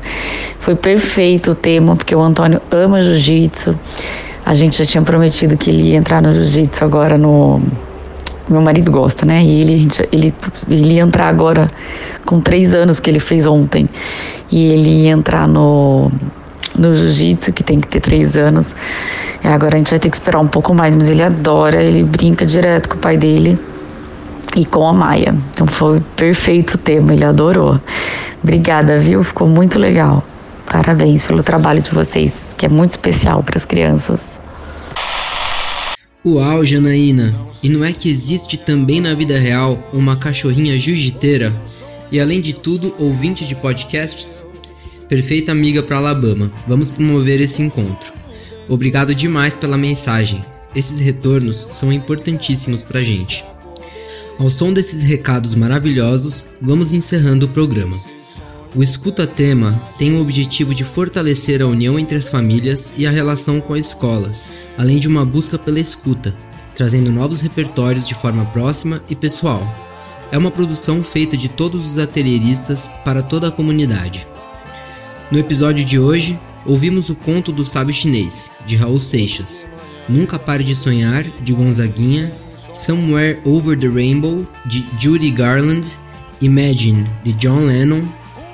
Foi 0.60 0.74
perfeito 0.74 1.52
o 1.52 1.54
tema, 1.54 1.96
porque 1.96 2.14
o 2.14 2.20
Antônio 2.20 2.60
ama 2.70 3.00
jiu-jitsu. 3.00 3.78
A 4.44 4.54
gente 4.54 4.78
já 4.78 4.86
tinha 4.86 5.02
prometido 5.02 5.56
que 5.56 5.70
ele 5.70 5.90
ia 5.90 5.96
entrar 5.96 6.22
no 6.22 6.32
jiu-jitsu 6.32 6.84
agora 6.84 7.18
no. 7.18 7.60
Meu 8.48 8.60
marido 8.60 8.90
gosta, 8.90 9.24
né? 9.24 9.42
E 9.42 9.60
ele, 9.60 9.88
ele, 10.10 10.34
ele 10.68 10.94
ia 10.94 11.02
entrar 11.02 11.28
agora 11.28 11.68
com 12.26 12.40
três 12.40 12.74
anos 12.74 13.00
que 13.00 13.08
ele 13.08 13.20
fez 13.20 13.46
ontem. 13.46 13.88
E 14.50 14.66
ele 14.66 15.04
ia 15.04 15.10
entrar 15.10 15.48
no 15.48 16.10
no 16.76 16.94
jiu-jitsu, 16.94 17.52
que 17.52 17.62
tem 17.62 17.80
que 17.80 17.88
ter 17.88 18.00
três 18.00 18.36
anos. 18.36 18.74
E 19.42 19.48
agora 19.48 19.76
a 19.76 19.78
gente 19.78 19.90
vai 19.90 19.98
ter 19.98 20.10
que 20.10 20.16
esperar 20.16 20.40
um 20.40 20.48
pouco 20.48 20.74
mais, 20.74 20.94
mas 20.94 21.10
ele 21.10 21.22
adora, 21.22 21.82
ele 21.82 22.04
brinca 22.04 22.46
direto 22.46 22.88
com 22.88 22.96
o 22.96 22.98
pai 22.98 23.16
dele 23.16 23.58
e 24.56 24.64
com 24.64 24.86
a 24.86 24.92
Maia. 24.92 25.34
Então 25.50 25.66
foi 25.66 26.00
perfeito 26.16 26.74
o 26.74 26.78
tema, 26.78 27.12
ele 27.12 27.24
adorou. 27.24 27.80
Obrigada, 28.42 28.98
viu? 28.98 29.22
Ficou 29.22 29.48
muito 29.48 29.78
legal. 29.78 30.24
Parabéns 30.66 31.22
pelo 31.22 31.42
trabalho 31.42 31.82
de 31.82 31.90
vocês, 31.90 32.54
que 32.56 32.66
é 32.66 32.68
muito 32.68 32.92
especial 32.92 33.42
para 33.42 33.58
as 33.58 33.64
crianças. 33.64 34.38
Uau, 36.24 36.64
Janaína! 36.64 37.34
E 37.62 37.68
não 37.68 37.84
é 37.84 37.92
que 37.92 38.10
existe 38.10 38.56
também 38.56 39.00
na 39.00 39.14
vida 39.14 39.38
real 39.38 39.78
uma 39.92 40.16
cachorrinha 40.16 40.78
jiu-jiteira? 40.78 41.52
e 42.12 42.20
além 42.20 42.42
de 42.42 42.52
tudo, 42.52 42.94
ouvinte 42.98 43.46
de 43.46 43.54
podcasts? 43.54 44.46
Perfeita 45.12 45.52
amiga 45.52 45.82
para 45.82 45.98
Alabama, 45.98 46.50
vamos 46.66 46.90
promover 46.90 47.38
esse 47.38 47.60
encontro. 47.60 48.14
Obrigado 48.66 49.14
demais 49.14 49.54
pela 49.54 49.76
mensagem. 49.76 50.42
Esses 50.74 51.00
retornos 51.00 51.68
são 51.70 51.92
importantíssimos 51.92 52.82
pra 52.82 53.02
gente. 53.02 53.44
Ao 54.38 54.48
som 54.48 54.72
desses 54.72 55.02
recados 55.02 55.54
maravilhosos, 55.54 56.46
vamos 56.62 56.94
encerrando 56.94 57.44
o 57.44 57.48
programa. 57.50 58.00
O 58.74 58.82
Escuta 58.82 59.26
Tema 59.26 59.86
tem 59.98 60.16
o 60.16 60.22
objetivo 60.22 60.74
de 60.74 60.82
fortalecer 60.82 61.60
a 61.60 61.66
união 61.66 61.98
entre 61.98 62.16
as 62.16 62.30
famílias 62.30 62.90
e 62.96 63.06
a 63.06 63.10
relação 63.10 63.60
com 63.60 63.74
a 63.74 63.78
escola, 63.78 64.32
além 64.78 64.98
de 64.98 65.08
uma 65.08 65.26
busca 65.26 65.58
pela 65.58 65.78
escuta, 65.78 66.34
trazendo 66.74 67.12
novos 67.12 67.42
repertórios 67.42 68.08
de 68.08 68.14
forma 68.14 68.46
próxima 68.46 69.04
e 69.10 69.14
pessoal. 69.14 69.62
É 70.32 70.38
uma 70.38 70.50
produção 70.50 71.04
feita 71.04 71.36
de 71.36 71.50
todos 71.50 71.84
os 71.84 71.98
atelieristas 71.98 72.88
para 73.04 73.22
toda 73.22 73.48
a 73.48 73.52
comunidade. 73.52 74.26
No 75.30 75.38
episódio 75.38 75.84
de 75.84 75.98
hoje, 75.98 76.38
ouvimos 76.66 77.08
o 77.08 77.14
conto 77.14 77.52
do 77.52 77.64
sábio 77.64 77.94
chinês, 77.94 78.50
de 78.66 78.76
Raul 78.76 79.00
Seixas, 79.00 79.66
Nunca 80.08 80.38
Pare 80.38 80.62
de 80.62 80.74
Sonhar, 80.74 81.24
de 81.40 81.52
Gonzaguinha, 81.52 82.32
Somewhere 82.74 83.40
Over 83.44 83.78
the 83.78 83.88
Rainbow, 83.88 84.46
de 84.66 84.84
Judy 84.98 85.30
Garland, 85.30 85.86
Imagine, 86.40 87.08
de 87.22 87.32
John 87.34 87.66
Lennon, 87.66 88.06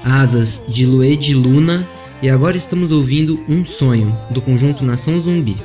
Asas, 0.04 0.62
de 0.68 0.86
Lued 0.86 1.34
Luna, 1.34 1.88
e 2.22 2.28
agora 2.28 2.56
estamos 2.56 2.92
ouvindo 2.92 3.42
Um 3.48 3.64
Sonho, 3.64 4.16
do 4.30 4.40
conjunto 4.40 4.84
Nação 4.84 5.18
Zumbi. 5.18 5.56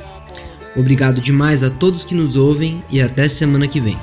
Obrigado 0.76 1.20
demais 1.20 1.62
a 1.62 1.70
todos 1.70 2.04
que 2.04 2.14
nos 2.14 2.34
ouvem 2.34 2.80
e 2.90 3.00
até 3.00 3.28
semana 3.28 3.68
que 3.68 3.80
vem. 3.80 3.96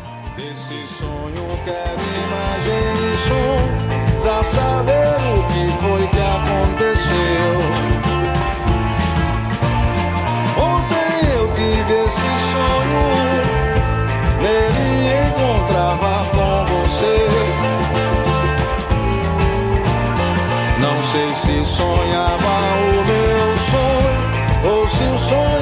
Sonhava 21.65 22.53
o 22.77 23.05
meu 23.05 23.57
sonho 23.57 24.75
ou 24.75 24.87
se 24.87 25.03
o 25.03 25.17
sonho 25.17 25.60